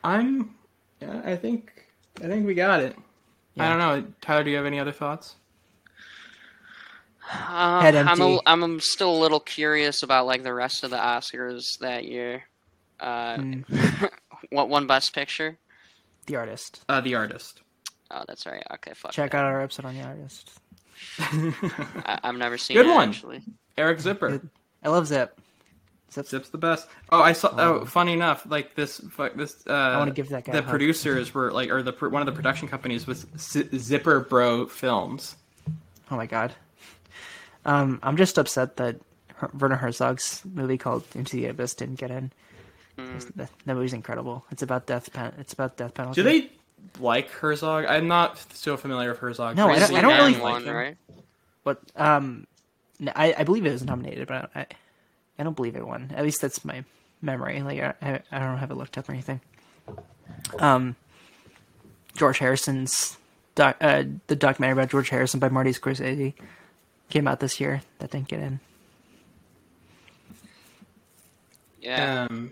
[0.04, 0.56] I'm.
[1.02, 1.86] Yeah, I think.
[2.24, 2.96] I think we got it.
[3.58, 4.44] I don't know, Tyler.
[4.44, 5.36] Do you have any other thoughts?
[7.32, 10.98] Uh, Head I'm a, I'm still a little curious about like the rest of the
[10.98, 12.44] Oscars that year.
[13.00, 13.62] Uh, Hmm.
[14.50, 15.58] what won Best Picture?
[16.26, 16.84] The artist.
[16.90, 17.62] Uh, the artist.
[18.12, 18.64] Oh, that's right.
[18.76, 19.12] Okay, fuck.
[19.12, 19.38] Check that.
[19.40, 20.52] out our episode on the artist.
[21.20, 23.10] I, I've never seen Good it one.
[23.10, 23.42] actually.
[23.78, 24.42] Eric Zipper.
[24.84, 25.40] I love Zip.
[26.12, 26.88] Zip's Zip's the best.
[27.12, 27.54] Oh, I saw.
[27.58, 29.00] Oh, funny enough, like this.
[29.12, 29.64] fu- This.
[29.68, 30.70] Uh, I wanna give that guy a The hug.
[30.70, 35.36] producers were like, or the one of the production companies was Z- Zipper Bro Films.
[36.12, 36.54] Oh my god.
[37.66, 38.98] Um, I'm just upset that
[39.36, 42.32] Her- Werner Herzog's movie called Into the Abyss didn't get in.
[42.98, 44.44] The, the movie's incredible.
[44.52, 45.14] It's about death.
[45.14, 46.22] Pen- it's about death penalty.
[46.22, 46.50] Do they
[47.00, 47.86] like Herzog?
[47.86, 49.56] I'm not so familiar with Herzog.
[49.56, 50.76] No, I don't- Grizzly I don't Man really won, him.
[50.76, 50.98] right?
[51.64, 52.46] But um,
[53.16, 54.66] I, I believe it was nominated, but I,
[55.40, 56.12] I don't believe it won.
[56.16, 56.84] At least that's my
[57.22, 57.62] memory.
[57.64, 59.42] Like I, I, I don't have it looked up or anything.
[60.60, 60.96] Um,
[62.16, 63.18] George Harrison's
[63.56, 66.34] doc, uh, the documentary about George Harrison by Marty Scorsese
[67.10, 67.82] came out this year.
[68.00, 68.60] That didn't get in.
[71.82, 72.28] Yeah.
[72.30, 72.52] Um,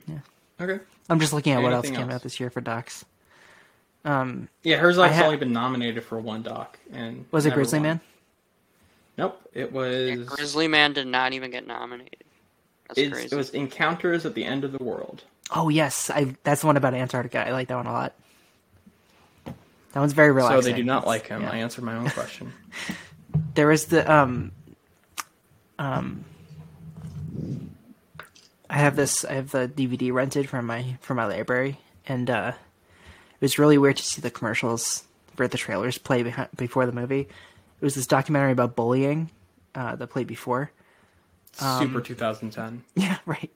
[0.60, 0.80] Okay.
[1.10, 2.16] I'm just looking at what else Anything came else?
[2.16, 3.06] out this year for docs.
[4.04, 7.78] Um, Yeah, Herzog's I ha- only been nominated for one doc, and was it Grizzly
[7.80, 7.84] won.
[7.88, 8.02] Man?
[9.18, 10.28] Nope, it Yeah, was.
[10.30, 12.24] Grizzly Man did not even get nominated.
[12.90, 13.28] That's crazy.
[13.32, 15.24] it was Encounters at the End of the World.
[15.52, 17.46] Oh yes, I that's the one about Antarctica.
[17.48, 18.14] I like that one a lot.
[19.46, 20.72] That one's very So relaxing.
[20.72, 21.42] they do not like him.
[21.42, 21.52] Yeah.
[21.52, 22.54] I answered my own question.
[23.54, 24.52] There was the um,
[25.78, 26.24] um,
[28.70, 29.26] I have this.
[29.26, 33.78] I have the DVD rented from my from my library, and uh, it was really
[33.78, 35.04] weird to see the commercials
[35.36, 37.22] for the trailers play behind, before the movie.
[37.22, 37.30] It
[37.82, 39.30] was this documentary about bullying
[39.76, 40.72] uh, that played before.
[41.60, 42.84] Um, Super 2010.
[42.96, 43.52] Yeah, right.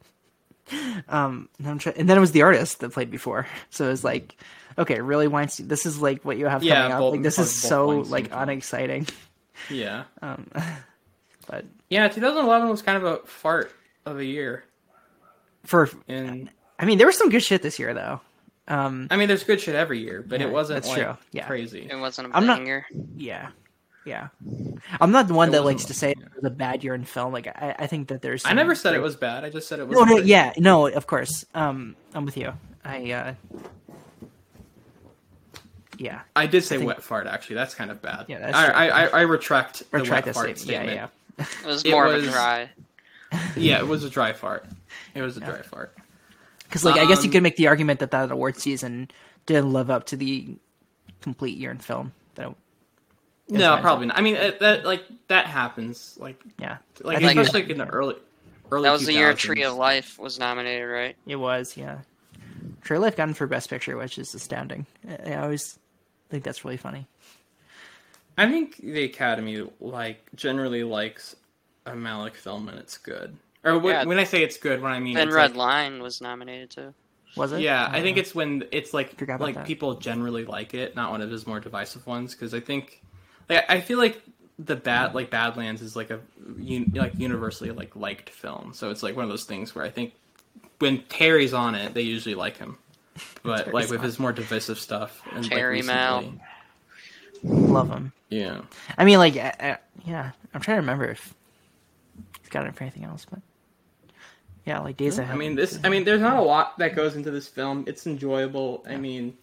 [1.09, 3.89] Um, and, I'm try- and then it was the artist that played before, so it
[3.89, 4.35] was like,
[4.77, 5.67] okay, really Weinstein.
[5.67, 6.99] This is like what you have Yeah, coming up.
[6.99, 8.41] both- like this is so Weinstein like films.
[8.43, 9.07] unexciting.
[9.69, 10.03] Yeah.
[10.21, 10.49] Um,
[11.47, 13.71] but Yeah, 2011 was kind of a fart
[14.05, 14.63] of a year.
[15.65, 16.49] for, And
[16.79, 18.21] I mean, there was some good shit this year though.
[18.67, 21.17] Um, I mean, there's good shit every year, but Yeah, it wasn't that's like true.
[21.33, 21.45] Yeah.
[21.47, 21.87] crazy.
[21.91, 22.85] It wasn't a I'm not- banger.
[23.17, 23.49] yeah,
[24.05, 24.29] yeah.
[24.99, 26.25] I'm not the one It that likes to say yeah.
[26.25, 27.33] it was a bad year in film.
[27.33, 28.45] Like I, I think that there's.
[28.45, 29.43] I never said it was bad.
[29.43, 29.97] I just said it was.
[29.97, 31.45] No, no, yeah, no, of course.
[31.53, 32.53] Um, I'm with you.
[32.83, 33.33] I, uh,
[35.97, 37.27] yeah, I did say think- wet fart.
[37.27, 38.25] Actually, that's kind of bad.
[38.27, 38.67] Yeah, that's I.
[38.67, 40.89] I, I, I retract, retract the that wet fart statement.
[40.89, 41.07] Yeah,
[41.37, 41.45] yeah.
[41.63, 42.69] It was It more was- of a dry.
[43.55, 44.65] Yeah, it was a dry fart.
[45.15, 45.95] It was a dry fart.
[46.63, 49.09] Because like I guess you Um, could make the argument that that award season
[49.45, 50.55] didn't live up to the
[51.21, 52.13] complete year in film.
[53.51, 54.17] That No, probably not.
[54.17, 56.17] I mean, it, that like that happens.
[56.19, 58.15] Like, yeah, like I think especially like in the early,
[58.71, 58.83] early.
[58.83, 61.15] That was the year Tree of Life was nominated, right?
[61.27, 61.75] it was.
[61.75, 61.99] Yeah,
[62.81, 64.85] Tree of Life got in for Best Picture, which is astounding.
[65.07, 65.77] I I always
[66.29, 67.07] think that's really funny.
[68.37, 71.35] I think the Academy like generally likes
[71.85, 73.35] a Malick film and it's good.
[73.63, 74.03] Or when, Yeah.
[74.05, 76.93] when I say it's good, what I mean Thin Red like- Line was nominated too.
[77.37, 77.61] Was it?
[77.61, 78.21] Yeah, I don't think know.
[78.21, 79.65] it's when it's like like that.
[79.65, 82.33] people generally like it, not one of his more divisive ones.
[82.33, 83.00] Because I think,
[83.55, 84.21] like, I feel like
[84.59, 88.73] the bad like Badlands is like a un, like universally like liked film.
[88.73, 90.13] So it's like one of those things where I think
[90.79, 92.77] when Terry's on it, they usually like him.
[93.43, 96.17] But like with on his more divisive stuff, and Terry like, Mal.
[96.19, 96.41] recently-
[97.43, 98.13] love him.
[98.29, 98.61] yeah.
[98.97, 101.33] I mean, like, I, I, yeah, I'm trying to remember if
[102.39, 103.39] he's got it for anything else, but
[104.65, 105.37] yeah, like Days I Ahead.
[105.37, 105.79] mean, this.
[105.83, 107.83] I mean, there's not a lot that goes into this film.
[107.87, 108.85] It's enjoyable.
[108.87, 109.35] I mean,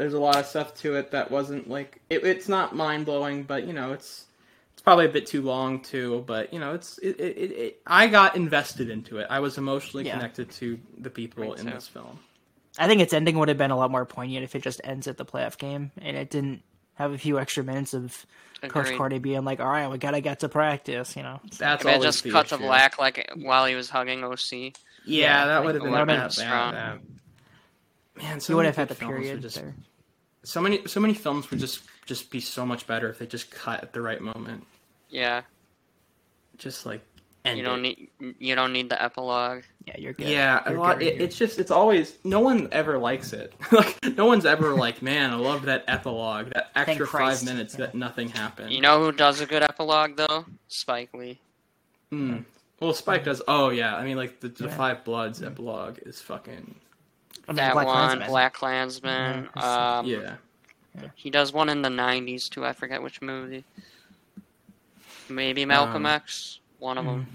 [0.00, 3.42] there's a lot of stuff to it that wasn't like it, it's not mind blowing,
[3.42, 4.24] but you know, it's
[4.72, 6.24] it's probably a bit too long too.
[6.26, 9.26] But you know, it's it, it, it, it I got invested into it.
[9.28, 10.14] I was emotionally Yeah.
[10.14, 11.70] connected to the people in too.
[11.72, 12.18] this film.
[12.78, 15.06] I think its ending would have been a lot more poignant if it just ends
[15.06, 16.62] at the playoff game and it didn't
[16.94, 18.24] have a few extra minutes of
[18.62, 18.96] Coach Agreed.
[18.96, 21.40] Courtney being like, "All right, we gotta get to practice," you know.
[21.58, 24.52] That's If it always just the cut to black like while he was hugging OC.
[24.52, 24.72] Yeah,
[25.04, 26.72] Yeah, that like, would have been would've that, been that, strong.
[26.74, 26.98] that-
[28.22, 29.74] Man, so You would have had the films would period Just, there.
[30.42, 33.50] So many, so many films would just just be so much better if they just
[33.50, 34.64] cut at the right moment.
[35.08, 35.42] Yeah,
[36.58, 37.00] Just like
[37.44, 38.08] end you don't it.
[38.20, 39.62] need you don't need the epilogue.
[39.86, 40.28] Yeah, you're good.
[40.28, 41.02] Yeah, a You're lot.
[41.02, 43.54] It, it's just it's always no one ever likes it.
[43.72, 47.40] like no one's ever like, man, I love that epilogue, that extra Christ.
[47.44, 47.86] five minutes Yeah.
[47.86, 48.72] that nothing happened.
[48.72, 50.44] You know who does a good epilogue though?
[50.68, 51.38] Spike Lee.
[52.10, 52.38] Hmm.
[52.80, 53.42] Well, Spike does.
[53.48, 54.76] Oh yeah, I mean like the, the Yeah.
[54.76, 56.74] Five Bloods epilogue is fucking
[57.50, 58.28] I mean, That Black one, Klansman.
[58.28, 59.48] Black Klansman.
[59.56, 60.36] Yeah, Um, yeah.
[61.16, 62.64] He does one in the '90s too.
[62.64, 63.64] I forget which movie.
[65.28, 66.60] Maybe Malcolm Um, X.
[66.78, 67.26] One of them.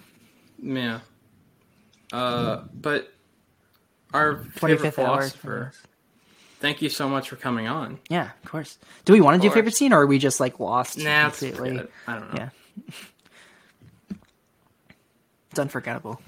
[0.62, 1.00] Yeah.
[2.14, 3.14] Uh, but
[4.14, 4.92] our favorite 25th hour.
[4.92, 5.72] philosopher.
[6.60, 8.00] Thank you so much for coming on.
[8.10, 8.78] Yeah, of course.
[9.04, 9.56] Do we want to do course.
[9.56, 11.88] favorite scene, or are we just like lost Nah, it's completely?
[12.08, 12.40] I don't know.
[12.40, 12.50] Yeah.
[15.52, 16.20] It's unforgettable.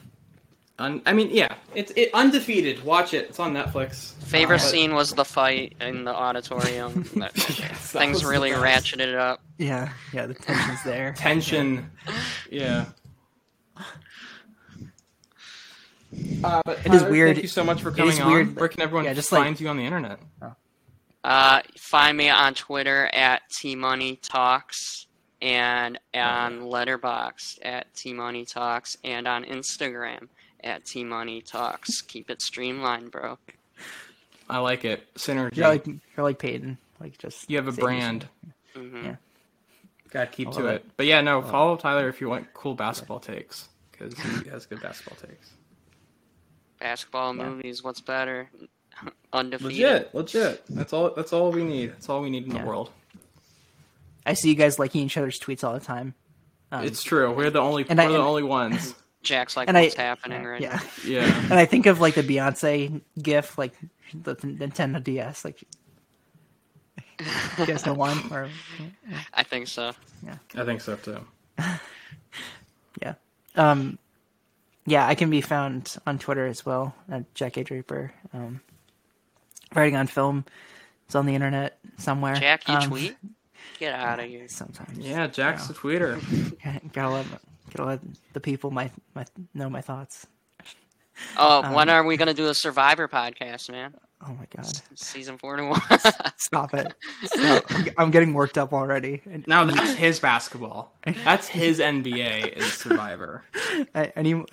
[0.80, 2.84] Un- I mean, yeah, it's it undefeated.
[2.84, 3.30] Watch it.
[3.30, 4.14] It's on Netflix.
[4.24, 7.04] Favorite Uh, but- scene was the fight in the auditorium.
[7.16, 8.86] That- Yes, that Things really best.
[8.86, 9.42] ratcheted up.
[9.58, 11.14] Yeah, yeah, the tension's there.
[11.18, 11.90] tension.
[12.52, 12.86] Yeah.
[16.44, 18.32] Uh, but It is Tyler, weird- Thank you so much for coming on.
[18.32, 20.20] weird, Where can everyone yeah, just like- find you on the internet?
[21.24, 25.08] Uh, find me on Twitter at T Money Talks
[25.42, 30.30] and on Letterboxd at T Money Talks and on Instagram
[30.68, 32.02] at T Money Talks.
[32.02, 33.38] Keep it streamlined, bro.
[34.50, 35.14] I like it.
[35.16, 35.58] Synergy.
[35.58, 38.28] You're like you're like Peyton, like just you have a say brand.
[38.76, 39.16] hmm Yeah.
[40.10, 40.76] Gotta keep to it.
[40.76, 40.86] it.
[40.96, 44.82] But yeah, no, follow Tyler if you want cool basketball takes because he has good
[44.82, 45.52] basketball takes.
[46.80, 47.50] Basketball Yeah.
[47.50, 48.50] movies, what's better?
[49.34, 49.66] Undefeated.
[49.74, 50.64] Legit, legit.
[50.70, 51.12] That's all.
[51.16, 51.92] That's all we need.
[51.92, 52.62] That's all we need in Yeah.
[52.62, 52.92] the world.
[54.26, 56.14] I see you guys liking each other's tweets all the time.
[56.72, 57.32] Um, It's true.
[57.34, 57.86] We're the only.
[57.88, 58.96] And we're I- the and- only ones.
[59.28, 61.26] Jack's like, And I- happening right yeah, Yeah.
[61.44, 63.74] and I think of like the Beyonce gif, like
[64.14, 65.64] the Nintendo DS, like
[67.66, 68.50] DS no one or
[69.08, 69.20] now?
[69.34, 69.92] I think so.
[70.26, 70.36] Yeah.
[70.56, 71.20] I think so too.
[73.02, 73.16] yeah.
[73.56, 73.98] Um,
[74.86, 78.14] yeah, I can be found on Twitter as well at Jack A Draper.
[78.34, 78.62] Um,
[79.76, 80.46] writing on film.
[81.08, 82.36] It's on the internet somewhere.
[82.36, 83.18] Jack, you Um, tweet?
[83.80, 84.48] Get out of here.
[84.48, 84.98] Sometimes.
[84.98, 86.22] Yeah, Jack's a tweeter.
[86.94, 87.26] Gotta let
[87.76, 88.00] gotta let
[88.34, 90.28] the people my my know my thoughts.
[91.38, 93.96] Oh, Um, when are we gonna do a Survivor podcast, man?
[94.28, 94.68] Oh my god!
[94.96, 95.80] Season forty-one.
[96.38, 96.94] Stop it!
[97.26, 97.72] Stop.
[97.72, 99.22] I'm- I'm getting worked up already.
[99.48, 100.94] Now that's his basketball.
[101.24, 103.44] That's his NBA is Survivor.
[103.96, 104.44] I, I need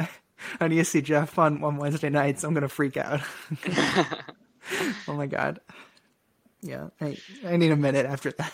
[0.60, 2.44] I need to see Jeff on on Wednesday nights.
[2.44, 3.20] I'm gonna freak out.
[5.08, 5.60] oh my god!
[6.60, 7.16] Yeah, I
[7.46, 8.52] I need a minute after that.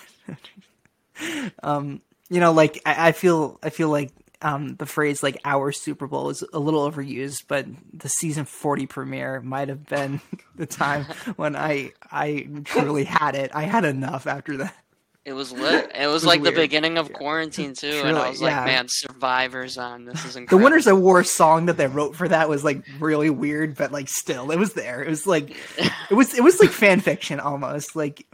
[1.63, 4.13] um, you know, like I, I feel I feel like
[4.43, 8.87] um the phrase like our Super Bowl is a little overused, but the season 40
[8.87, 10.21] premiere might have been
[10.57, 11.05] the time
[11.37, 13.51] when I I truly had it.
[13.55, 14.75] I had enough after that.
[15.23, 15.93] It was lit.
[15.95, 16.55] It was, was like weird.
[16.55, 18.65] the beginning of quarantine too, and I was like, yeah.
[18.65, 20.07] "Man, Survivor's on.
[20.07, 20.57] This is The.
[20.57, 24.09] Winners of War song that they wrote for that was like really weird, but like
[24.09, 25.03] still, it was there.
[25.05, 25.55] It was like,
[26.11, 27.95] it was it was like fan fiction almost.
[27.95, 28.27] Like,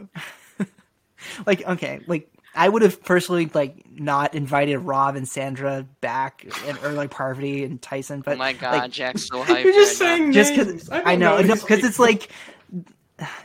[1.45, 6.77] like okay, like I would have personally like not invited Rob and Sandra back, and
[6.83, 10.01] or like Parvati and Tyson, but oh my god, like, Jack's so hyped You're just
[10.01, 10.15] right now.
[10.17, 10.65] saying just names.
[10.65, 11.85] because don't I know, because people.
[11.85, 12.29] it's like.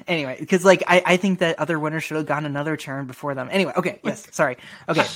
[0.07, 3.35] Anyway, because like I, I think that other winners should have gotten another turn before
[3.35, 3.49] them.
[3.51, 4.59] Anyway, okay, yes, sorry.
[4.87, 5.07] Okay,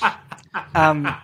[0.74, 1.14] um,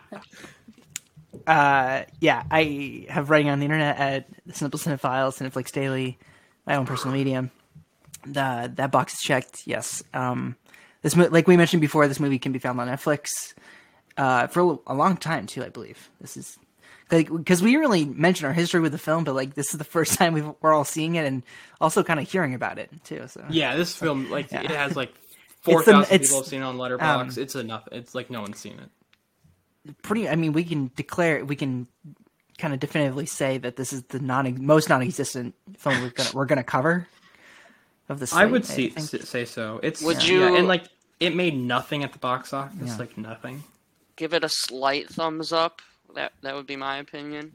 [1.46, 6.18] uh, yeah, I have writing on the internet at the Simple Cinephiles, Cineflix Daily,
[6.66, 7.50] my own personal medium.
[8.26, 9.66] The that box is checked.
[9.66, 10.02] Yes.
[10.12, 10.56] Um,
[11.02, 13.54] this mo- like we mentioned before, this movie can be found on Netflix
[14.16, 15.62] uh, for a, a long time too.
[15.64, 16.58] I believe this is
[17.10, 19.84] like because we really mentioned our history with the film, but like this is the
[19.96, 21.42] first time we've, we're all seeing it and
[21.80, 23.24] also kind of hearing about it too.
[23.28, 24.62] So Yeah, this film like Yeah.
[24.62, 25.12] it has like
[25.62, 27.02] four thousand people have seen it on Letterboxd.
[27.02, 27.86] um, it's enough.
[27.92, 29.94] It's like no one's seen it.
[30.02, 30.28] pretty.
[30.28, 31.86] I mean, we can declare we can
[32.58, 36.44] kind of definitively say that this is the non most non-existent film we're gonna we're
[36.46, 37.08] gonna cover
[38.12, 38.30] of the.
[38.32, 39.12] I would see, think.
[39.22, 39.80] s- say so.
[39.82, 40.84] It's Would yeah, you- and like
[41.18, 42.96] it made nothing at the box office, Yeah.
[42.96, 43.64] like nothing.
[44.16, 45.82] Give it a slight thumbs up.
[46.14, 47.52] That that would be my opinion.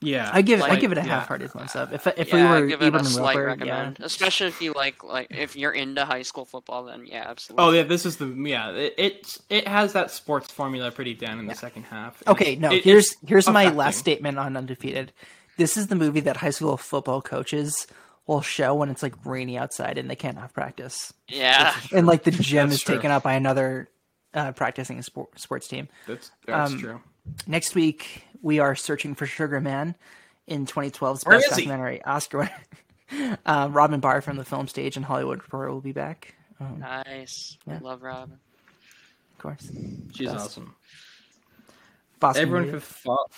[0.00, 1.08] Yeah, I give I give it a yeah.
[1.18, 1.92] half-hearted thumbs up.
[1.92, 3.98] If if yeah, we were give it even a in slight Roper, yeah, recommend.
[4.00, 7.64] Especially if you like like if you're into high school football, then yeah, absolutely.
[7.66, 8.70] Oh yeah, this is the yeah.
[8.70, 12.22] It it, it has that sports formula pretty down in the second half.
[12.28, 12.70] Okay, no.
[12.72, 13.76] it- here's here's my affecting.
[13.78, 15.12] last statement on Undefeated.
[15.56, 17.88] This is the movie that high school football coaches
[18.28, 21.74] will show when it's like rainy outside and they can't have practice, yeah.
[21.92, 22.94] and like the gym That's is true.
[22.94, 23.88] taken up by another
[24.34, 25.88] uh, practicing sport, sports team.
[26.06, 27.00] That's that's Um, true.
[27.48, 29.96] Next week we are searching for Sugar Man
[30.46, 31.62] in 2012's Where best is he?
[31.64, 32.38] documentary Oscar
[33.10, 33.38] winner.
[33.46, 37.56] uh, Robin Barr from the film stage and Hollywood Reporter will be back, um, Nice.
[37.66, 37.78] I Yeah.
[37.82, 38.38] love Robin.
[39.32, 39.70] of course.
[40.14, 40.44] She's best.
[40.44, 40.74] awesome.
[42.20, 42.72] Boston Everyone Movie.
[42.74, 43.30] could fall.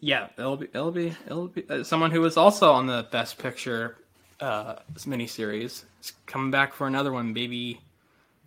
[0.00, 3.38] Yeah, it'll be it'll be it'll be uh, someone who was also on the Best
[3.38, 3.96] Picture
[4.40, 7.80] uh miniseries is coming back for another one, baby.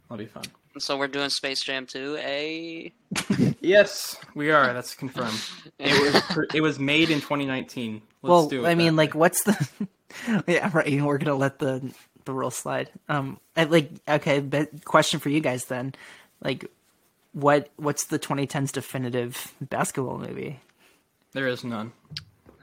[0.09, 0.43] That'll be fun.
[0.79, 2.17] So we're doing Space Jam 2.
[2.19, 2.91] A
[3.61, 4.73] Yes, we are.
[4.73, 5.39] That's confirmed.
[5.79, 7.93] It was it was made in 2019.
[7.93, 8.69] Let's well, do it.
[8.69, 9.69] I mean, that like, what's the?
[10.47, 11.01] yeah, right.
[11.01, 11.93] We're gonna let the
[12.25, 12.89] the rule slide.
[13.09, 15.93] Um, I, like, okay, but question for you guys then,
[16.41, 16.71] like,
[17.33, 20.59] what what's the 2010s definitive basketball movie?
[21.33, 21.91] there is none.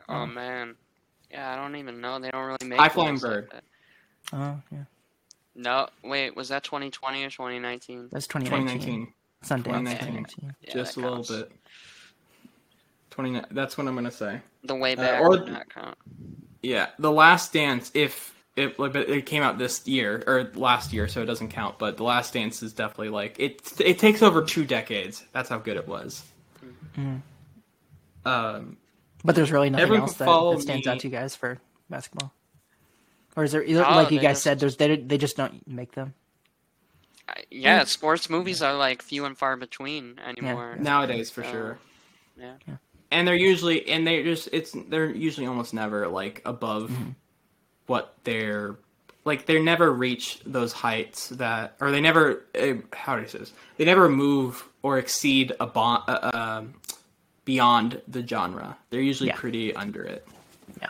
[0.09, 0.77] Oh man.
[1.31, 2.19] Yeah, I don't even know.
[2.19, 3.49] They don't really make High Flying ones like Bird.
[3.53, 3.65] that.
[4.33, 4.85] Oh, yeah,
[5.55, 8.09] No, wait, was that 2020 or 2019?
[8.13, 9.07] that's 2019.
[9.07, 9.65] 2019, Sundance.
[9.65, 9.99] 2019.
[9.99, 10.55] 2019.
[10.61, 11.53] Yeah, just a that little bit.
[13.11, 13.47] 29.
[13.51, 14.41] That's what I'm gonna say.
[14.65, 15.97] The way Uh, back or- would not count.
[16.63, 17.91] Yeah, The Last Dance.
[17.95, 21.79] If it, but it came out this year or last year, so it doesn't count.
[21.79, 23.73] But The Last Dance is definitely like it.
[23.81, 25.25] It takes over two decades.
[25.33, 26.23] That's how good it was.
[28.27, 28.77] Um,
[29.25, 30.93] But there's really nothing Everyone else that, that stands me.
[30.93, 31.59] out to you guys for
[31.91, 32.33] basketball,
[33.37, 35.67] or is there either, Oh, like you guys just- said, there's they they just don't
[35.69, 36.15] make them.
[37.29, 40.77] I- Yeah, sports movies are like few and far between anymore.
[40.79, 41.79] nowadays, for So, sure.
[42.39, 42.55] Yeah.
[43.13, 46.91] And they're usually, and they just, it's they're usually almost never like above
[47.87, 48.77] what they're
[49.25, 49.47] like.
[49.47, 52.45] They never reach those heights that, or they never.
[52.59, 53.53] Uh, how do I say this?
[53.77, 56.05] They never move or exceed a bond.
[56.09, 56.75] Uh, um
[57.55, 58.77] beyond the genre.
[58.91, 59.37] They're usually Yeah.
[59.37, 60.27] pretty under it.
[60.81, 60.89] Yeah.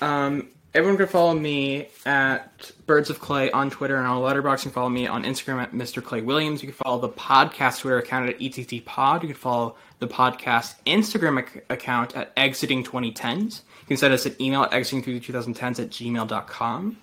[0.00, 4.64] Um, everyone can follow me at Birds of Clay on Twitter and on Letterboxd.
[4.64, 6.02] You can follow me on Instagram at Mr.
[6.02, 6.62] Clay Williams.
[6.62, 9.22] You can follow the podcast Twitter account at ETT Pod.
[9.22, 13.62] You can follow the podcast Instagram ac- account at Exiting 2010s.
[13.82, 16.96] You can send us an email at exiting through 2010s at gmail.com.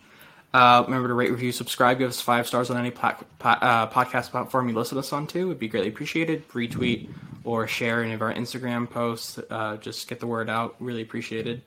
[0.54, 3.90] Uh, remember to rate, review, subscribe, give us five stars on any plat- pla- uh,
[3.90, 5.48] podcast platform you listen to us on to.
[5.48, 6.48] Would be greatly appreciated.
[6.50, 7.10] Retweet
[7.44, 9.40] or share any of our Instagram posts.
[9.50, 10.76] Uh, just get the word out.
[10.80, 11.64] Really appreciated.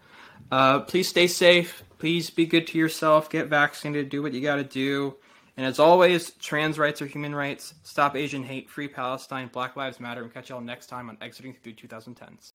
[0.52, 1.82] Uh, please stay safe.
[1.98, 3.28] Please be good to yourself.
[3.28, 4.08] Get vaccinated.
[4.08, 5.16] Do what you got to do.
[5.56, 7.74] And as always, trans rights are human rights.
[7.82, 8.68] Stop Asian hate.
[8.68, 9.48] Free Palestine.
[9.52, 10.22] Black Lives Matter.
[10.22, 12.52] And catch y'all next time on Exiting Through 2010s.